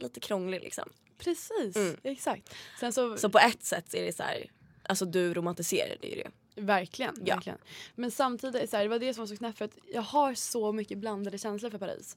lite 0.00 0.20
krånglig 0.20 0.60
liksom. 0.60 0.88
Precis, 1.18 1.76
Mm. 1.76 1.96
exakt. 2.02 2.54
Sen 2.80 2.92
så, 2.92 3.16
Så 3.16 3.28
på 3.30 3.38
ett 3.38 3.62
sätt 3.64 3.94
är 3.94 4.02
det 4.02 4.12
så 4.16 4.22
här, 4.22 4.50
alltså 4.82 5.04
du 5.04 5.34
romantiserar 5.34 5.96
det 6.00 6.06
ju 6.08 6.22
det. 6.22 6.30
verkligen, 6.62 7.14
Ja. 7.24 7.34
verkligen. 7.34 7.58
Men 7.94 8.10
samtidigt, 8.10 8.70
så 8.70 8.76
här, 8.76 8.84
det 8.84 8.88
var 8.90 8.98
det 8.98 9.14
som 9.14 9.22
var 9.22 9.26
så 9.26 9.36
knäppt 9.36 9.58
för 9.58 9.64
att 9.64 9.78
jag 9.92 10.02
har 10.02 10.34
så 10.34 10.72
mycket 10.72 10.98
blandade 10.98 11.38
känslor 11.38 11.70
för 11.70 11.78
Paris. 11.78 12.16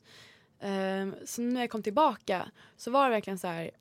Ehm, 0.60 1.15
så 1.25 1.41
när 1.41 1.62
jag 1.62 1.69
kom 1.69 1.83
tillbaka 1.83 2.51
så 2.77 2.91
var 2.91 3.03
det 3.03 3.10
verkligen 3.15 3.39
så 3.39 3.47
här, 3.47 3.71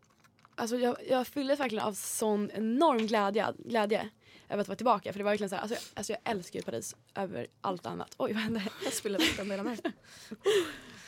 alltså 0.55 0.77
jag, 0.77 0.97
jag 1.09 1.27
fylldes 1.27 1.61
verkligen 1.61 1.85
av 1.85 1.93
sån 1.93 2.51
enorm 2.55 3.07
glädje, 3.07 3.47
glädje 3.59 4.09
över 4.49 4.61
att 4.61 4.69
vara 4.69 4.77
tillbaka. 4.77 5.13
För 5.13 5.19
det 5.19 5.25
var 5.25 5.31
verkligen 5.33 5.51
så 5.51 5.55
här, 5.57 5.63
alltså 5.63 5.75
jag, 5.75 5.83
alltså 5.95 6.13
jag 6.13 6.21
älskar 6.25 6.59
ju 6.59 6.63
Paris 6.65 6.97
över 7.15 7.47
allt 7.61 7.87
annat. 7.87 8.15
Oj 8.19 8.33
vad 8.33 8.43
hände? 8.43 8.63
Jag 8.85 8.93
spiller 8.93 9.19
vatten 9.19 9.51
hela 9.51 9.63
mig. 9.63 9.79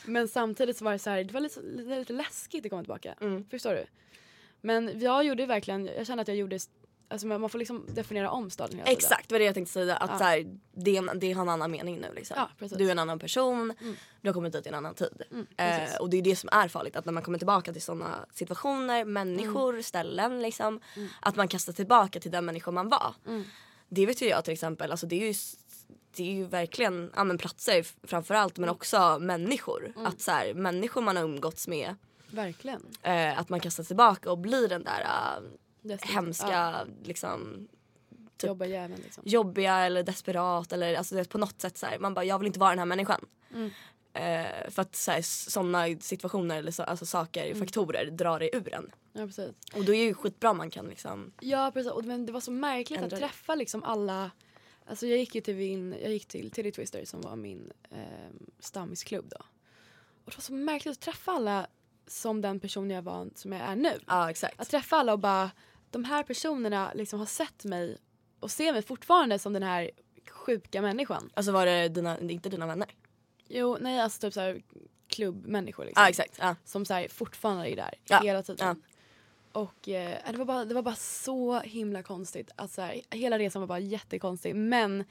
Men 0.05 0.27
samtidigt 0.27 0.77
så 0.77 0.85
var 0.85 0.91
det 0.91 0.99
så 0.99 1.09
här, 1.09 1.23
det 1.23 1.33
var 1.33 1.41
lite, 1.41 1.61
lite, 1.61 1.99
lite 1.99 2.13
läskigt 2.13 2.65
att 2.65 2.69
komma 2.69 2.81
tillbaka. 2.83 3.15
Mm. 3.21 3.45
Förstår 3.49 3.73
du? 3.73 3.85
Men 4.61 4.99
jag 4.99 5.23
gjorde 5.23 5.45
verkligen, 5.45 5.85
jag 5.85 6.07
kände 6.07 6.21
att 6.21 6.27
jag 6.27 6.37
gjorde, 6.37 6.59
alltså 7.07 7.27
man 7.27 7.49
får 7.49 7.59
liksom 7.59 7.85
definiera 7.93 8.31
om 8.31 8.49
staden 8.49 8.77
hela. 8.77 8.91
Exakt, 8.91 9.29
det 9.29 9.35
var 9.35 9.39
det 9.39 9.45
jag 9.45 9.53
tänkte 9.53 9.73
säga. 9.73 9.95
Att 9.95 10.09
Ja. 10.09 10.17
så 10.17 10.23
här, 10.23 10.59
det, 10.73 11.01
det 11.19 11.31
har 11.31 11.41
en 11.41 11.49
annan 11.49 11.71
mening 11.71 11.99
nu. 11.99 12.13
Liksom. 12.15 12.35
Ja, 12.59 12.67
du 12.77 12.87
är 12.87 12.91
en 12.91 12.99
annan 12.99 13.19
person, 13.19 13.73
Mm. 13.81 13.95
du 14.21 14.29
har 14.29 14.33
kommit 14.33 14.53
dit 14.53 14.65
i 14.65 14.69
en 14.69 14.75
annan 14.75 14.95
tid. 14.95 15.21
Mm, 15.31 15.47
eh, 15.57 15.95
och 15.99 16.09
det 16.09 16.17
är 16.17 16.21
det 16.21 16.35
som 16.35 16.49
är 16.51 16.67
farligt, 16.67 16.95
att 16.95 17.05
när 17.05 17.13
man 17.13 17.23
kommer 17.23 17.37
tillbaka 17.37 17.73
till 17.73 17.81
sådana 17.81 18.25
situationer, 18.33 19.05
människor, 19.05 19.69
Mm. 19.69 19.83
ställen 19.83 20.41
liksom. 20.41 20.79
Att 21.21 21.35
man 21.35 21.47
kastar 21.47 21.73
tillbaka 21.73 22.19
till 22.19 22.31
den 22.31 22.45
människa 22.45 22.71
man 22.71 22.89
var. 22.89 23.15
Mm. 23.27 23.43
Det 23.91 24.05
vet 24.05 24.21
ju 24.21 24.25
jag 24.27 24.43
till 24.45 24.53
exempel, 24.53 24.91
alltså 24.91 25.05
det 25.07 25.15
är 25.23 25.27
ju 25.27 25.33
det 26.15 26.23
är 26.23 26.33
ju 26.33 26.45
verkligen 26.45 27.11
ja, 27.15 27.23
men 27.23 27.37
platser 27.37 27.85
framförallt 28.07 28.57
men 28.57 28.69
också 28.69 29.17
människor. 29.19 29.85
Mm. 29.95 30.05
Att 30.05 30.21
så 30.21 30.31
här, 30.31 30.53
människor 30.53 31.01
man 31.01 31.15
har 31.17 31.23
umgåtts 31.23 31.67
med, 31.67 31.95
Verkligen. 32.31 32.81
eh, 33.01 33.39
att 33.39 33.49
man 33.49 33.59
kastar 33.59 33.83
tillbaka 33.83 34.31
och 34.31 34.37
blir 34.37 34.67
den 34.67 34.83
där 34.83 35.05
Destruktiv. 35.81 36.15
hemska 36.15 36.47
Ja, 36.51 36.85
liksom 37.03 37.67
typ- 38.37 38.47
jobba 38.47 38.65
jäveln 38.65 39.01
liksom. 39.03 39.23
jobbiga 39.27 39.77
eller 39.77 40.03
desperat 40.03 40.73
eller 40.73 40.95
alltså, 40.97 41.15
du 41.15 41.21
vet, 41.21 41.29
på 41.29 41.37
något 41.37 41.61
sätt 41.61 41.77
så 41.77 41.85
här, 41.85 41.99
man 41.99 42.13
bara 42.13 42.25
jag 42.25 42.39
vill 42.39 42.47
inte 42.47 42.59
vara 42.59 42.69
den 42.69 42.79
här 42.79 42.85
människan. 42.85 43.25
Mm. 43.53 43.69
Eh, 44.13 44.69
för 44.69 44.81
att 44.81 44.95
sådana 45.23 45.85
situationer 45.99 46.57
eller 46.57 46.71
så, 46.71 46.83
alltså, 46.83 47.05
saker, 47.05 47.45
Mm. 47.45 47.59
faktorer 47.59 48.05
drar 48.11 48.39
det 48.39 48.55
ur 48.55 48.73
en. 48.73 48.91
Ja 49.13 49.25
precis. 49.25 49.51
Och 49.73 49.85
då 49.85 49.93
är 49.93 49.97
det 49.97 50.03
ju 50.03 50.13
skitbra 50.13 50.49
om 50.51 50.57
man 50.57 50.69
kan 50.69 50.85
liksom 50.85 51.31
Ja 51.39 51.71
precis 51.73 51.91
och, 51.91 52.05
men 52.05 52.25
det 52.25 52.31
var 52.31 52.39
så 52.39 52.51
märkligt 52.51 52.99
Ändra 52.99 53.15
att 53.15 53.21
det. 53.21 53.27
träffa 53.27 53.55
liksom 53.55 53.83
alla 53.83 54.31
Alltså 54.89 55.07
jag 55.07 55.17
gick 55.17 55.35
ju 55.35 55.41
till 55.41 55.55
min, 55.55 55.95
jag 56.01 56.11
gick 56.11 56.25
till 56.25 56.51
Titty 56.51 56.71
Twister 56.71 57.05
som 57.05 57.21
var 57.21 57.35
min 57.35 57.71
eh, 57.91 57.97
stammisklubb 58.59 59.29
då. 59.29 59.37
Och 60.25 60.31
det 60.31 60.37
var 60.37 60.41
så 60.41 60.53
märkligt 60.53 60.91
att 60.91 60.99
träffa 60.99 61.31
alla 61.31 61.67
som 62.07 62.41
den 62.41 62.59
person 62.59 62.89
jag 62.89 63.01
var 63.01 63.29
som 63.35 63.51
jag 63.51 63.61
är 63.61 63.75
nu. 63.75 63.99
Ja 64.07 64.29
exakt. 64.29 64.59
Att 64.59 64.69
träffa 64.69 64.95
alla 64.95 65.13
och 65.13 65.19
bara 65.19 65.51
de 65.89 66.03
här 66.03 66.23
personerna 66.23 66.91
liksom 66.95 67.19
har 67.19 67.25
sett 67.25 67.63
mig 67.65 67.97
och 68.39 68.51
ser 68.51 68.73
mig 68.73 68.81
fortfarande 68.81 69.39
som 69.39 69.53
den 69.53 69.63
här 69.63 69.91
sjuka 70.29 70.81
människan. 70.81 71.29
Alltså 71.33 71.51
var 71.51 71.65
det 71.65 71.89
dina, 71.89 72.19
inte 72.19 72.49
dina 72.49 72.67
vänner? 72.67 72.95
Jo 73.47 73.77
nej 73.81 73.99
alltså 73.99 74.21
typ 74.21 74.33
såhär 74.33 74.61
klubbmänniskor 75.07 75.85
liksom. 75.85 76.03
Ja 76.03 76.09
exakt. 76.09 76.37
Ja. 76.39 76.55
Som 76.65 76.85
så 76.85 76.93
här, 76.93 77.07
fortfarande 77.07 77.69
är 77.69 77.75
där 77.75 78.21
hela 78.21 78.43
tiden. 78.43 78.83
Och 79.51 79.89
eh, 79.89 80.17
det, 80.31 80.37
var 80.37 80.45
bara, 80.45 80.65
det 80.65 80.73
var 80.73 80.81
bara 80.81 80.95
så 80.95 81.59
himla 81.59 82.03
konstigt. 82.03 82.51
Att, 82.55 82.71
så 82.71 82.81
här, 82.81 83.01
hela 83.11 83.39
resan 83.39 83.59
var 83.61 83.67
bara 83.67 83.79
jättekonstig 83.79 84.55
men 84.55 85.03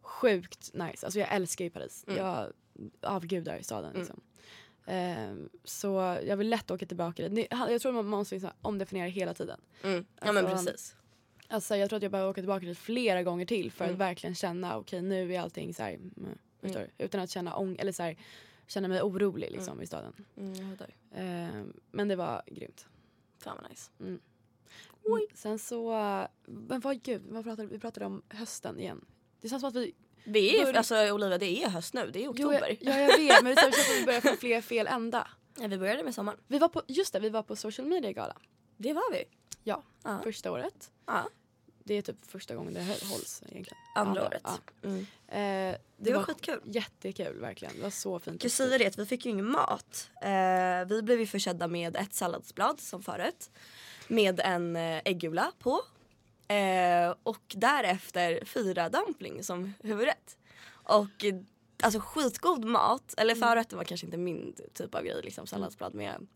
sjukt 0.00 0.70
nice. 0.74 1.06
Alltså 1.06 1.18
jag 1.20 1.34
älskar 1.34 1.64
ju 1.64 1.70
Paris. 1.70 2.04
Mm. 2.08 2.18
Jag 2.18 2.52
avgudar 3.02 3.60
staden. 3.62 3.90
Mm. 3.90 3.98
Liksom. 4.00 4.20
Ehm, 4.86 5.48
så 5.64 6.18
jag 6.26 6.36
vill 6.36 6.48
lätt 6.48 6.70
åka 6.70 6.86
tillbaka 6.86 7.28
dit. 7.28 7.34
Det- 7.50 7.56
Jag 7.72 7.80
tror 7.80 7.92
man 7.92 8.06
måste 8.06 8.34
liksom 8.34 8.50
omdefiniera 8.62 9.08
hela 9.08 9.34
tiden. 9.34 9.60
Mm. 9.82 10.06
Ja 10.20 10.32
men 10.32 10.46
Alltså, 10.46 10.66
precis. 10.66 10.96
Alltså, 11.48 11.76
jag 11.76 11.88
tror 11.90 11.96
att 11.96 12.02
jag 12.02 12.12
behöver 12.12 12.30
åka 12.30 12.40
tillbaka 12.40 12.66
dit 12.66 12.78
flera 12.78 13.22
gånger 13.22 13.46
till 13.46 13.72
för 13.72 13.84
Mm. 13.84 13.94
att 13.94 14.00
verkligen 14.00 14.34
känna 14.34 14.76
okej 14.78 15.02
nu 15.02 15.34
är 15.34 15.40
allting 15.40 15.74
så 15.74 15.82
här, 15.82 15.92
mm? 15.94 16.38
Utan 16.98 17.20
att 17.20 17.30
känna 17.30 17.56
ång 17.56 17.76
eller 17.78 17.92
så 17.92 18.02
här, 18.02 18.16
känna 18.66 18.88
mig 18.88 19.02
orolig 19.02 19.50
liksom, 19.50 19.82
i 19.82 19.86
staden. 19.86 20.12
Mm. 20.36 20.76
Ehm, 21.14 21.72
men 21.90 22.08
det 22.08 22.16
var 22.16 22.42
grymt. 22.46 22.86
Fan 23.38 23.58
vad 23.62 23.70
nice. 23.70 23.90
Mm. 24.00 24.20
Sen 25.34 25.58
så, 25.58 25.90
men 26.46 26.80
vad 26.80 27.02
gud, 27.02 27.22
vad 27.28 27.44
pratade, 27.44 27.68
vi 27.68 27.78
pratade 27.78 28.06
om 28.06 28.22
hösten 28.28 28.80
igen. 28.80 29.04
Det 29.40 29.48
känns 29.48 29.60
som 29.60 29.68
att 29.68 29.74
vi, 29.76 29.94
Vi 30.24 30.58
är, 30.60 30.64
Bör- 30.66 30.74
alltså 30.74 30.94
Olivia 31.10 31.38
det 31.38 31.62
är 31.64 31.68
höst 31.68 31.94
nu, 31.94 32.10
det 32.12 32.18
är 32.18 32.24
jo, 32.24 32.30
oktober. 32.30 32.76
jag, 32.80 32.94
ja 32.94 33.00
jag 33.00 33.16
vet 33.18 33.42
men 33.42 33.54
det 33.54 33.60
känns 33.60 33.74
som 33.86 33.94
att 33.94 34.00
vi 34.00 34.04
börjar 34.04 34.20
få 34.20 34.36
fler 34.40 34.60
fel 34.60 34.86
ända. 34.86 35.28
Ja, 35.60 35.66
vi 35.66 35.78
började 35.78 36.02
med 36.04 36.14
sommaren. 36.14 36.38
Vi 36.46 36.58
var 36.58 36.68
på, 36.68 36.82
just 36.88 37.12
det, 37.12 37.20
vi 37.20 37.28
var 37.28 37.42
på 37.42 37.56
social 37.56 37.86
media 37.88 38.12
gala. 38.12 38.36
Det 38.76 38.92
var 38.92 39.12
vi. 39.12 39.24
Ja, 39.64 39.82
Ja. 40.04 40.20
första 40.24 40.52
året. 40.52 40.92
Ja. 41.06 41.28
Det 41.86 41.94
är 41.94 42.02
typ 42.02 42.26
första 42.26 42.54
gången 42.54 42.74
det 42.74 42.80
hö- 42.80 43.06
hålls 43.10 43.42
egentligen. 43.50 43.78
Andra 43.94 44.26
året. 44.26 44.40
Ja. 44.44 44.58
Mm. 44.82 45.06
Eh, 45.28 45.78
Det 45.96 46.12
var 46.12 46.22
skitkul. 46.22 46.60
Jättekul 46.64 47.40
verkligen. 47.40 47.74
Det 47.76 47.82
var 47.82 47.90
så 47.90 48.18
fint. 48.18 48.42
Jag 48.42 48.52
säga 48.52 48.78
det 48.78 48.98
vi 48.98 49.06
fick 49.06 49.24
ju 49.26 49.30
ingen 49.32 49.50
mat. 49.50 50.10
Eh, 50.22 50.84
vi 50.88 51.02
blev 51.02 51.20
ju 51.20 51.26
försedda 51.26 51.68
med 51.68 51.96
ett 51.96 52.14
salladsblad 52.14 52.80
som 52.80 53.02
förut. 53.02 53.50
Med 54.08 54.40
en 54.40 54.76
eh, 54.76 55.00
äggula 55.04 55.52
på. 55.58 55.80
Eh, 56.48 57.14
och 57.22 57.42
därefter 57.56 58.44
fyra 58.44 58.88
dumpling 58.88 59.42
som 59.44 59.74
huvudrätt. 59.82 60.36
Och 60.68 61.24
alltså 61.82 62.00
skitgod 62.00 62.64
mat, 62.64 63.14
eller 63.16 63.34
förrätten 63.34 63.78
var 63.78 63.84
kanske 63.84 64.06
inte 64.06 64.16
min 64.16 64.54
typ 64.74 64.94
av 64.94 65.02
grej 65.02 65.20
liksom 65.24 65.46
salladsblad 65.46 65.94
med 65.94 66.26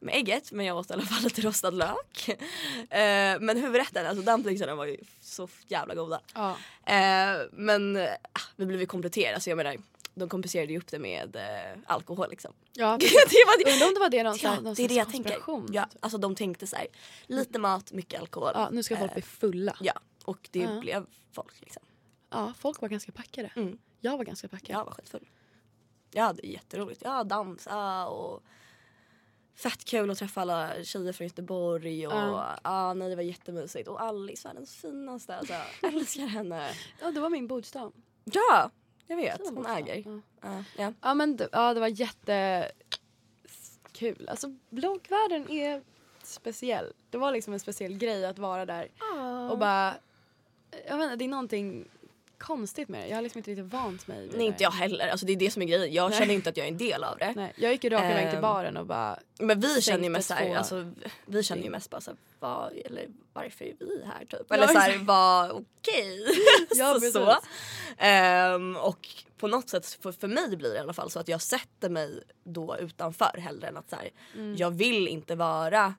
med 0.00 0.14
ägget 0.14 0.52
men 0.52 0.66
jag 0.66 0.76
åt 0.76 0.90
i 0.90 0.92
alla 0.92 1.02
fall 1.02 1.22
lite 1.22 1.40
rostad 1.42 1.70
lök. 1.70 2.28
Eh, 2.28 3.40
men 3.40 3.56
huvudrätten, 3.56 4.06
alltså 4.06 4.22
dumplingsarna 4.24 4.74
var 4.74 4.86
ju 4.86 4.96
så 5.20 5.48
jävla 5.68 5.94
goda. 5.94 6.20
Ja. 6.34 6.50
Eh, 6.86 7.38
men 7.52 7.96
eh, 7.96 8.08
vi 8.56 8.66
blev 8.66 8.80
ju 8.80 8.86
kompletterade 8.86 9.40
så 9.40 9.50
jag 9.50 9.56
menar 9.56 9.76
de 10.14 10.28
kompenserade 10.28 10.72
ju 10.72 10.78
upp 10.78 10.86
det 10.90 10.98
med 10.98 11.36
eh, 11.36 11.78
alkohol 11.86 12.30
liksom. 12.30 12.52
Ja, 12.72 12.96
det 13.00 13.06
var 13.46 13.64
det. 13.64 13.72
Undrar 13.72 13.86
om 13.88 13.94
det 13.94 14.00
var 14.00 14.08
det 14.10 14.22
någon, 14.22 14.36
Ja, 14.42 14.60
någon 14.60 14.74
det 14.74 14.82
är 14.84 14.88
det 14.88 14.94
jag 14.94 15.12
tänker. 15.12 15.38
Ja, 15.72 15.84
typ. 15.84 15.98
alltså 16.04 16.18
de 16.18 16.34
tänkte 16.34 16.66
så 16.66 16.76
här, 16.76 16.86
lite 17.26 17.58
mat, 17.58 17.92
mycket 17.92 18.20
alkohol. 18.20 18.50
ja, 18.54 18.68
nu 18.72 18.82
ska 18.82 18.96
folk 18.96 19.10
Eh, 19.10 19.14
bli 19.14 19.22
fulla. 19.22 19.76
Ja, 19.80 19.92
och 20.24 20.48
det 20.52 20.58
Ja. 20.58 20.80
blev 20.80 21.06
folk 21.32 21.60
liksom. 21.60 21.82
Ja, 22.30 22.52
folk 22.58 22.80
var 22.80 22.88
ganska 22.88 23.12
packade. 23.12 23.50
Mm. 23.56 23.78
Jag 24.00 24.16
var 24.16 24.24
ganska 24.24 24.48
packad. 24.48 24.70
Jag 24.76 24.84
var 24.84 24.92
skitfull. 24.92 25.28
Jag 26.10 26.24
hade 26.24 26.46
jätteroligt. 26.46 27.02
Jag 27.04 27.26
dansade 27.26 28.04
och 28.10 28.42
fett 29.62 29.84
kul 29.84 30.10
att 30.10 30.18
träffa 30.18 30.40
alla 30.40 30.84
tjejer 30.84 31.12
från 31.12 31.26
Göteborg 31.26 32.06
och 32.06 32.12
Ja. 32.12 32.58
ja, 32.64 32.94
nej, 32.94 33.08
det 33.10 33.16
var 33.16 33.22
jättemysigt. 33.22 33.88
Och 33.88 34.00
Alice, 34.02 34.48
världens 34.48 34.76
finaste. 34.76 35.36
Alltså, 35.36 35.54
jag 35.82 35.94
älskar 35.94 36.26
henne. 36.26 36.70
Ja, 37.00 37.10
det 37.10 37.20
var 37.20 37.30
min 37.30 37.46
bordsdam. 37.46 37.92
Ja, 38.24 38.70
jag 39.06 39.16
vet. 39.16 39.40
Hon 39.54 39.66
äger. 39.66 39.96
Ja. 40.06 40.20
Ja, 40.42 40.64
ja. 40.78 40.92
Ja 41.02 41.14
men 41.14 41.38
ja, 41.52 41.74
det 41.74 41.80
var 41.80 41.88
jätte 41.88 42.68
kul. 43.92 44.28
Alltså 44.28 44.48
bloggvärlden 44.70 45.50
är 45.50 45.82
speciell. 46.22 46.92
Det 47.10 47.18
var 47.18 47.32
liksom 47.32 47.52
en 47.52 47.60
speciell 47.60 47.98
grej 47.98 48.26
att 48.26 48.38
vara 48.38 48.66
där 48.66 48.88
och 49.50 49.58
bara 49.58 49.94
jag 50.88 50.96
vet 50.96 51.04
inte, 51.04 51.16
det 51.16 51.24
är 51.24 51.28
någonting 51.28 51.88
konstigt 52.40 52.88
med 52.88 53.02
det. 53.02 53.08
Jag 53.08 53.16
har 53.16 53.22
liksom 53.22 53.38
inte 53.38 53.50
riktigt 53.50 53.72
vant 53.72 54.06
mig 54.06 54.20
vid 54.20 54.28
Nej 54.30 54.38
det. 54.38 54.44
inte 54.44 54.62
jag 54.62 54.70
heller. 54.70 55.08
Alltså, 55.08 55.26
det 55.26 55.32
är 55.32 55.36
det 55.36 55.50
som 55.50 55.62
är 55.62 55.66
grejen. 55.66 55.92
Jag 55.94 56.10
Nej. 56.10 56.18
känner 56.18 56.34
inte 56.34 56.50
att 56.50 56.56
jag 56.56 56.66
är 56.66 56.70
en 56.70 56.78
del 56.78 57.04
av 57.04 57.18
det. 57.18 57.32
Nej, 57.36 57.52
jag 57.56 57.72
gick 57.72 57.84
ju 57.84 57.90
raka 57.90 58.08
vägen 58.08 58.28
till 58.28 58.36
Ehm, 58.36 58.42
baren 58.42 58.76
och 58.76 58.86
bara 58.86 59.18
Men 59.38 59.60
vi 59.60 59.82
känner 59.82 60.04
ju 60.04 60.10
mest 60.10 60.28
såhär, 60.28 60.46
två 60.48 60.54
alltså, 60.56 60.92
vi 61.26 61.42
känner 61.42 61.62
ju 61.62 61.70
mest 61.70 61.90
bara 61.90 62.00
såhär, 62.00 62.18
vad, 62.38 62.72
eller 62.84 63.06
varför 63.32 63.64
är 63.64 63.74
vi 63.80 64.02
här 64.06 64.24
typ? 64.24 64.46
Ja, 64.48 64.54
Eller 64.54 64.66
såhär, 64.66 64.98
vad 64.98 65.50
okej. 65.50 66.26
Ja, 66.76 66.94
så, 67.00 67.10
så. 67.12 67.36
Ehm, 67.98 68.76
och 68.76 69.08
på 69.38 69.48
något 69.48 69.68
sätt, 69.68 69.86
för, 70.02 70.12
för 70.12 70.28
mig 70.28 70.56
blir 70.56 70.70
det 70.70 70.76
i 70.76 70.78
alla 70.78 70.92
fall 70.92 71.10
så 71.10 71.18
att 71.20 71.28
jag 71.28 71.42
sätter 71.42 71.88
mig 71.90 72.22
då 72.44 72.76
utanför 72.80 73.38
hellre 73.40 73.68
än 73.68 73.76
att 73.76 73.90
såhär, 73.90 74.10
Mm. 74.34 74.56
jag 74.56 74.70
vill 74.70 75.08
inte 75.08 75.34
vara, 75.34 75.94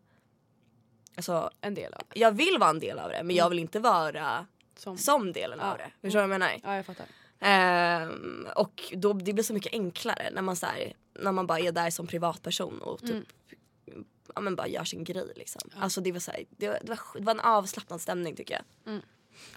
alltså 1.15 1.49
en 1.61 1.73
del 1.73 1.93
av 1.93 2.01
det. 2.09 2.19
jag 2.19 2.31
vill 2.31 2.57
vara 2.59 2.69
en 2.69 2.79
del 2.79 2.99
av 2.99 3.09
det 3.09 3.23
men 3.23 3.35
jag 3.35 3.49
vill 3.49 3.59
inte 3.59 3.79
vara 3.79 4.45
Som, 4.77 4.97
som 4.97 5.33
delen 5.33 5.59
Mm. 5.59 5.65
Ja. 5.67 5.71
av 5.71 5.77
det. 5.77 5.91
Förstår 6.01 6.19
du 6.21 6.27
vad 6.27 6.33
jag 6.35 6.39
menar? 6.39 6.59
Ja 6.63 6.75
jag 6.75 6.85
fattar. 6.85 7.05
Ehm, 7.39 8.47
och 8.55 8.83
då, 8.95 9.13
det 9.13 9.33
blir 9.33 9.43
så 9.43 9.53
mycket 9.53 9.73
enklare 9.73 10.29
när 10.33 10.41
man, 10.41 10.55
så 10.55 10.65
här, 10.65 10.93
när 11.19 11.31
man 11.31 11.47
bara 11.47 11.59
är 11.59 11.71
där 11.71 11.89
som 11.89 12.07
privatperson 12.07 12.81
och 12.81 12.99
typ 12.99 13.09
Mm. 13.11 14.05
ja, 14.35 14.41
men 14.41 14.55
bara 14.55 14.67
gör 14.67 14.83
sin 14.83 15.03
grej. 15.03 15.31
Liksom. 15.35 15.61
Alltså, 15.79 16.01
det, 16.01 16.11
var 16.11 16.19
så 16.19 16.31
här, 16.31 16.43
det, 16.49 16.67
var, 16.67 16.79
det, 16.83 16.89
var, 16.89 16.99
det 17.19 17.23
var 17.25 17.33
en 17.33 17.39
avslappnad 17.39 18.01
stämning 18.01 18.35
tycker 18.35 18.53
jag. 18.85 19.01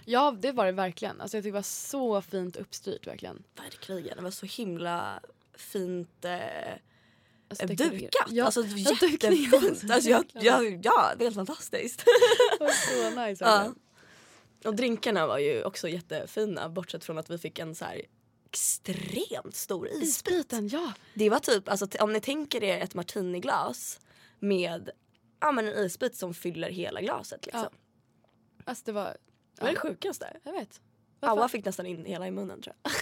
Ja 0.05 0.35
det 0.39 0.51
var 0.51 0.65
det 0.65 0.71
verkligen. 0.71 1.21
Alltså 1.21 1.37
jag 1.37 1.43
tycker 1.43 1.51
det 1.51 1.57
var 1.57 1.61
så 1.63 2.21
fint 2.21 2.55
uppstyrt 2.55 3.07
verkligen. 3.07 3.43
Verkligen. 3.55 4.17
Det 4.17 4.23
var 4.23 4.31
så 4.31 4.45
himla 4.45 5.19
fint 5.53 6.25
eh, 6.25 6.39
Alltså, 7.49 7.67
det- 7.67 7.73
dukat. 7.75 8.11
Ja, 8.29 8.45
alltså, 8.45 8.61
ja, 8.61 8.77
jättefint. 9.01 9.91
Alltså, 9.91 10.09
jag, 10.09 10.25
jag, 10.33 10.85
ja, 10.85 11.09
det 11.11 11.17
var 11.17 11.23
helt 11.23 11.35
fantastiskt. 11.35 12.05
Det 12.59 12.63
var 12.63 12.69
så 12.71 13.21
nice 13.27 13.43
ja. 13.45 13.73
Och 14.65 14.75
drinkarna 14.75 15.27
var 15.27 15.37
ju 15.39 15.63
också 15.63 15.89
jättefina 15.89 16.69
bortsett 16.69 17.03
från 17.03 17.17
att 17.17 17.29
vi 17.29 17.37
fick 17.37 17.59
en 17.59 17.75
så 17.75 17.85
här 17.85 18.01
extremt 18.49 19.55
stor 19.55 19.87
isbit. 19.87 20.03
Isbiten, 20.09 20.67
ja. 20.67 20.93
Det 21.13 21.29
var 21.29 21.39
typ, 21.39 21.69
alltså, 21.69 21.87
om 21.99 22.13
ni 22.13 22.21
tänker 22.21 22.63
er 22.63 22.77
ett 22.79 22.93
martiniglas 22.95 23.99
med 24.39 24.89
ja, 25.39 25.51
men 25.51 25.67
en 25.67 25.85
isbit 25.85 26.15
som 26.15 26.33
fyller 26.33 26.69
hela 26.69 27.01
glaset. 27.01 27.45
Liksom. 27.45 27.61
Ja. 27.61 28.61
Alltså 28.65 28.83
det 28.85 28.91
var... 28.91 29.17
Det 29.55 29.63
var 29.63 29.71
det 29.71 29.75
sjukaste. 29.79 30.37
Jag 30.43 30.51
vet. 30.51 30.81
Vad 31.19 31.31
Alla 31.31 31.49
fick 31.49 31.65
nästan 31.65 31.85
in 31.85 32.05
hela 32.05 32.27
i 32.27 32.31
munnen 32.31 32.61
tror 32.61 32.75
jag. 32.83 32.91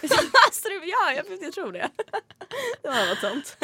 alltså, 0.47 0.69
det- 0.69 0.85
ja, 0.85 1.13
jag, 1.15 1.43
jag 1.43 1.53
tror 1.53 1.71
det. 1.71 1.89
det 2.81 2.87
var 2.87 3.09
något 3.09 3.19
sånt. 3.19 3.57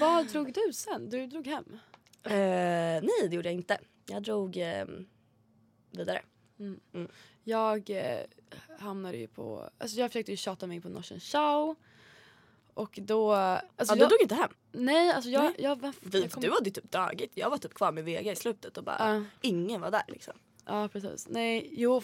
Vad 0.00 0.26
drog 0.26 0.52
du 0.52 0.72
sen? 0.72 1.08
Du 1.08 1.26
drog 1.26 1.46
hem? 1.46 1.78
Eh, 2.22 3.02
nej 3.02 3.28
det 3.28 3.34
gjorde 3.36 3.48
jag 3.48 3.54
inte. 3.54 3.78
Jag 4.06 4.22
drog 4.22 4.56
eh, 4.56 4.84
vidare. 5.98 6.22
Jag 7.44 7.90
eh, 7.90 8.20
hamnade 8.78 9.16
ju 9.16 9.26
på... 9.26 9.70
Alltså 9.78 9.98
jag 10.00 10.10
försökte 10.10 10.30
ju 10.30 10.36
tjata 10.36 10.66
mig 10.66 10.76
in 10.76 10.82
på 10.82 10.88
Norsen 10.88 11.20
Chow. 11.20 11.74
Och 12.74 12.98
då... 13.02 13.32
Alltså 13.32 13.64
ja, 13.86 13.94
du 13.94 14.00
jag, 14.00 14.08
drog 14.10 14.22
inte 14.22 14.34
hem. 14.34 14.50
Nej, 14.72 15.10
alltså 15.10 15.30
jag... 15.30 15.42
Nej. 15.44 15.54
jag, 15.58 15.84
jag, 15.84 15.92
Vi, 16.00 16.20
jag 16.22 16.30
kom- 16.32 16.42
Du 16.42 16.50
hade 16.50 16.64
ju 16.64 16.70
typ 16.70 16.90
dragit. 16.90 17.32
Jag 17.34 17.50
var 17.50 17.58
typ 17.58 17.74
kvar 17.74 17.92
med 17.92 18.04
Vega 18.04 18.32
i 18.32 18.36
slutet 18.36 18.78
och 18.78 18.84
bara 18.84 18.96
Ja. 19.14 19.24
ingen 19.40 19.80
var 19.80 19.90
där 19.90 20.02
liksom. 20.08 20.34
Ja, 20.66 20.88
precis. 20.88 21.28
Nej, 21.28 21.68
jo, 21.72 22.02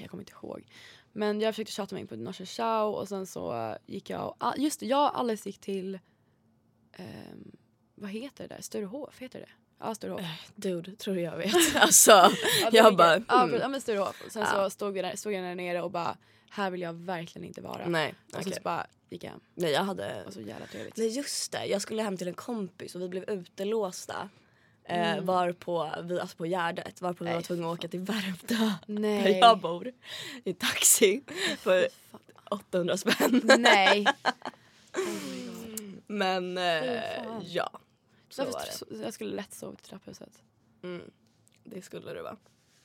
jag 0.00 0.10
kommer 0.10 0.22
inte 0.22 0.32
ihåg. 0.42 0.66
Men 1.12 1.40
jag 1.40 1.54
försökte 1.54 1.72
tjata 1.72 1.94
mig 1.94 2.00
in 2.02 2.06
på 2.08 2.16
Norsen 2.16 2.46
Chow 2.46 2.94
och 2.94 3.08
sen 3.08 3.26
så 3.26 3.76
gick 3.86 4.10
jag... 4.10 4.36
och- 4.40 4.58
Just 4.58 4.80
det, 4.80 4.86
jag 4.86 5.10
och 5.12 5.18
Alice 5.18 5.48
gick 5.48 5.58
till... 5.58 5.98
ehm, 6.92 7.56
vad 7.94 8.10
heter 8.10 8.48
det 8.48 8.54
där? 8.54 8.62
Sturehof, 8.62 9.18
heter 9.18 9.40
det? 9.40 9.48
Ja, 9.80 9.94
Sturehof. 9.94 10.22
Dude, 10.54 10.96
tror 10.96 11.14
du 11.14 11.20
jag 11.20 11.36
vet. 11.36 11.54
alltså, 11.76 12.10
Ja, 12.10 12.68
jag 12.72 12.96
bara... 12.96 13.14
Mm. 13.14 13.60
ja 13.60 13.68
men 13.68 13.80
Sturehof. 13.80 14.22
Och 14.26 14.32
Sen 14.32 14.42
Ja. 14.42 14.50
så 14.64 14.70
stod, 14.70 14.92
vi 14.94 15.02
där, 15.02 15.16
stod 15.16 15.32
jag 15.32 15.44
där 15.44 15.54
nere 15.54 15.82
och 15.82 15.90
bara, 15.90 16.16
här 16.50 16.70
vill 16.70 16.80
jag 16.80 16.92
verkligen 16.92 17.48
inte 17.48 17.60
vara. 17.60 17.86
Nej, 17.86 18.14
Och 18.26 18.30
sen 18.32 18.40
okej. 18.40 18.52
så 18.52 18.60
bara 18.62 18.86
gick 19.10 19.24
jag 19.24 19.30
hem. 19.30 19.40
Nej 19.54 19.70
jag 19.72 19.84
hade... 19.84 20.22
Var 20.24 20.32
så 20.32 20.40
jävla 20.40 20.66
trevligt. 20.66 20.96
Nej 20.96 21.08
just 21.08 21.52
det, 21.52 21.66
jag 21.66 21.82
skulle 21.82 22.02
hem 22.02 22.16
till 22.16 22.28
en 22.28 22.34
kompis 22.34 22.94
och 22.94 23.00
vi 23.00 23.08
blev 23.08 23.30
utelåsta. 23.30 24.28
Eh, 24.88 25.12
Mm. 25.12 25.26
var 25.26 25.52
på, 25.52 25.90
vi, 26.04 26.20
alltså 26.20 26.36
på 26.36 26.46
Gärdet, 26.46 27.00
var 27.02 27.12
på 27.12 27.24
vi 27.24 27.32
var 27.32 27.40
tvungna 27.40 27.66
att 27.66 27.78
åka 27.78 27.88
till 27.88 28.00
Värmdö. 28.00 28.72
Nej. 28.86 29.22
Där 29.22 29.30
jag 29.40 29.58
bor. 29.60 29.92
I 30.44 30.52
taxi. 30.54 31.22
För 31.58 31.88
800 32.50 32.96
spänn. 32.96 33.40
Nej. 33.58 34.06
Men 36.06 36.58
eh, 36.58 37.02
ja. 37.42 37.70
Så 38.34 38.44
var 38.44 38.60
det. 38.66 38.72
så- 38.72 38.86
Jag 38.90 39.14
skulle 39.14 39.34
lätt 39.36 39.54
sova 39.54 39.72
i 39.82 39.86
trapphuset. 39.86 40.42
Mm. 40.82 41.10
Det 41.64 41.82
skulle 41.82 42.14
du 42.14 42.22
va? 42.22 42.36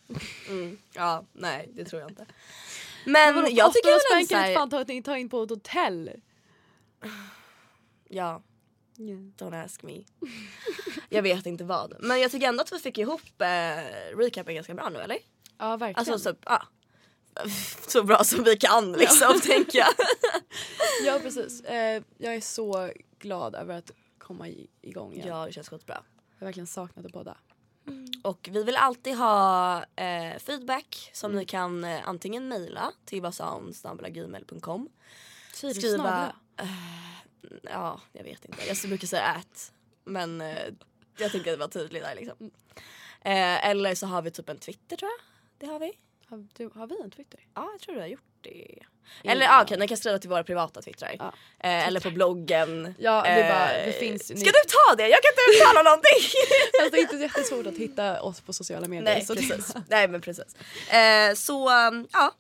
Mm. 0.49 0.77
Ja, 0.93 1.25
nej 1.33 1.69
det 1.73 1.85
tror 1.85 2.01
jag 2.01 2.11
inte. 2.11 2.25
Men 3.05 3.35
Vadå, 3.35 3.47
jag 3.51 3.73
tycker 3.73 3.89
800 3.89 3.91
väl 3.93 4.01
spänn 4.01 4.17
ändå 4.17 4.27
kan 4.27 4.45
inte 4.45 4.93
fan 4.93 5.03
ta, 5.03 5.11
ta 5.11 5.17
in 5.17 5.29
på 5.29 5.43
ett 5.43 5.49
hotell. 5.49 6.11
ja 8.09 8.41
don't 9.37 9.65
ask 9.65 9.83
me. 9.83 10.03
jag 11.09 11.21
vet 11.21 11.45
inte 11.45 11.63
vad. 11.63 11.93
Men 11.99 12.19
jag 12.19 12.31
tycker 12.31 12.47
ändå 12.47 12.61
att 12.61 12.71
vi 12.71 12.79
fick 12.79 12.97
ihop 12.97 13.41
eh, 13.41 14.17
recapen 14.17 14.55
ganska 14.55 14.73
bra 14.73 14.89
nu 14.89 14.99
eller? 14.99 15.17
Ja 15.57 15.77
verkligen. 15.77 15.95
Alltså 16.13 16.19
så, 16.33 16.35
ja. 16.45 16.63
Så 17.87 18.03
bra 18.03 18.23
som 18.23 18.43
vi 18.43 18.57
kan 18.57 18.91
liksom 18.91 19.39
tänker 19.41 19.79
jag. 19.79 19.93
Ja 21.05 21.19
precis. 21.23 21.61
Eh, 21.61 22.03
jag 22.17 22.35
är 22.35 22.41
så 22.41 22.91
glad 23.19 23.55
över 23.55 23.77
att 23.77 23.91
komma 24.29 24.47
igång 24.81 25.13
igen. 25.13 25.27
Ja 25.27 25.45
det 25.45 25.51
känns 25.51 25.69
skitbra. 25.69 26.03
Jag 26.29 26.39
har 26.39 26.47
verkligen 26.47 26.67
saknat 26.67 27.05
att 27.05 27.13
podda. 27.13 27.37
Och 28.23 28.49
vi 28.51 28.63
vill 28.63 28.75
alltid 28.75 29.17
ha 29.17 29.77
eh, 29.95 30.39
feedback 30.39 31.09
som 31.13 31.31
ni 31.31 31.45
kan 31.45 31.83
eh, 31.83 32.07
antingen 32.07 32.47
mejla 32.47 32.91
till 33.05 33.21
vasaonsnabelagmail.com 33.21 34.89
Skriva... 35.53 36.35
Eh, 36.57 36.67
ja, 37.61 38.01
jag 38.11 38.23
vet 38.23 38.45
inte. 38.45 38.67
Jag 38.67 38.77
brukar 38.77 39.07
säga 39.07 39.35
ät. 39.35 39.73
Men 40.03 40.41
eh, 40.41 40.73
jag 41.17 41.31
tänker 41.31 41.51
att 41.51 41.59
det 41.59 41.65
var 41.65 41.67
tydligt 41.67 42.03
där 42.03 42.15
liksom. 42.15 42.51
Eh, 43.21 43.69
eller 43.69 43.95
så 43.95 44.07
har 44.07 44.21
vi 44.21 44.31
typ 44.31 44.49
en 44.49 44.59
Twitter 44.59 44.97
tror 44.97 45.11
jag. 45.11 45.19
Det 45.57 45.73
har 45.73 45.79
vi. 45.79 45.91
Har, 46.25 46.47
du, 46.53 46.69
har 46.75 46.87
vi 46.87 47.01
en 47.01 47.11
Twitter? 47.11 47.39
Ja, 47.53 47.69
jag 47.71 47.81
tror 47.81 47.95
du 47.95 48.01
har 48.01 48.07
gjort 48.07 48.28
det. 48.41 48.75
Eller 49.23 49.45
ja, 49.45 49.63
okej, 49.63 49.77
ni 49.79 49.87
kan 49.87 49.97
skriva 49.97 50.19
till 50.19 50.29
våra 50.29 50.43
privata 50.43 50.81
twittrar. 50.81 51.15
Ja. 51.19 51.33
Eh, 51.59 51.87
eller 51.87 51.99
på 51.99 52.09
bloggen. 52.11 52.95
Ja, 52.99 53.21
det 53.23 53.29
är 53.29 53.49
bara- 53.53 53.71
Eh, 53.73 53.85
det 53.85 53.91
finns- 53.93 54.25
Ska 54.25 54.33
ni- 54.35 54.43
du 54.43 54.51
ta 54.51 54.95
det? 54.97 55.07
Jag 55.07 55.19
kan 55.23 55.31
inte 55.31 55.57
uttala 55.61 55.81
någonting! 55.83 56.19
Alltså, 56.81 56.91
det 56.95 56.97
är 56.97 57.01
inte 57.01 57.15
jättesvårt 57.17 57.67
att 57.67 57.77
hitta 57.77 58.21
oss 58.21 58.41
på 58.41 58.53
sociala 58.53 58.87
medier. 58.87 59.03
Nej, 59.15 59.25
så 59.25 59.35
precis. 59.35 59.73
Nej 59.87 60.07
men 60.07 60.21
precis. 60.21 60.55
Eh, 60.89 61.33
så 61.35 61.87
um, 61.87 62.07
ja. 62.13 62.35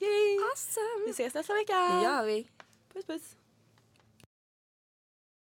Yay. 0.00 0.38
Awesome. 0.38 1.04
Vi 1.06 1.10
ses 1.10 1.34
nästa 1.34 1.54
vecka. 1.54 1.72
Det 1.72 2.04
gör 2.04 2.24
vi. 2.24 2.46
Puss 2.94 3.06
puss. 3.06 3.22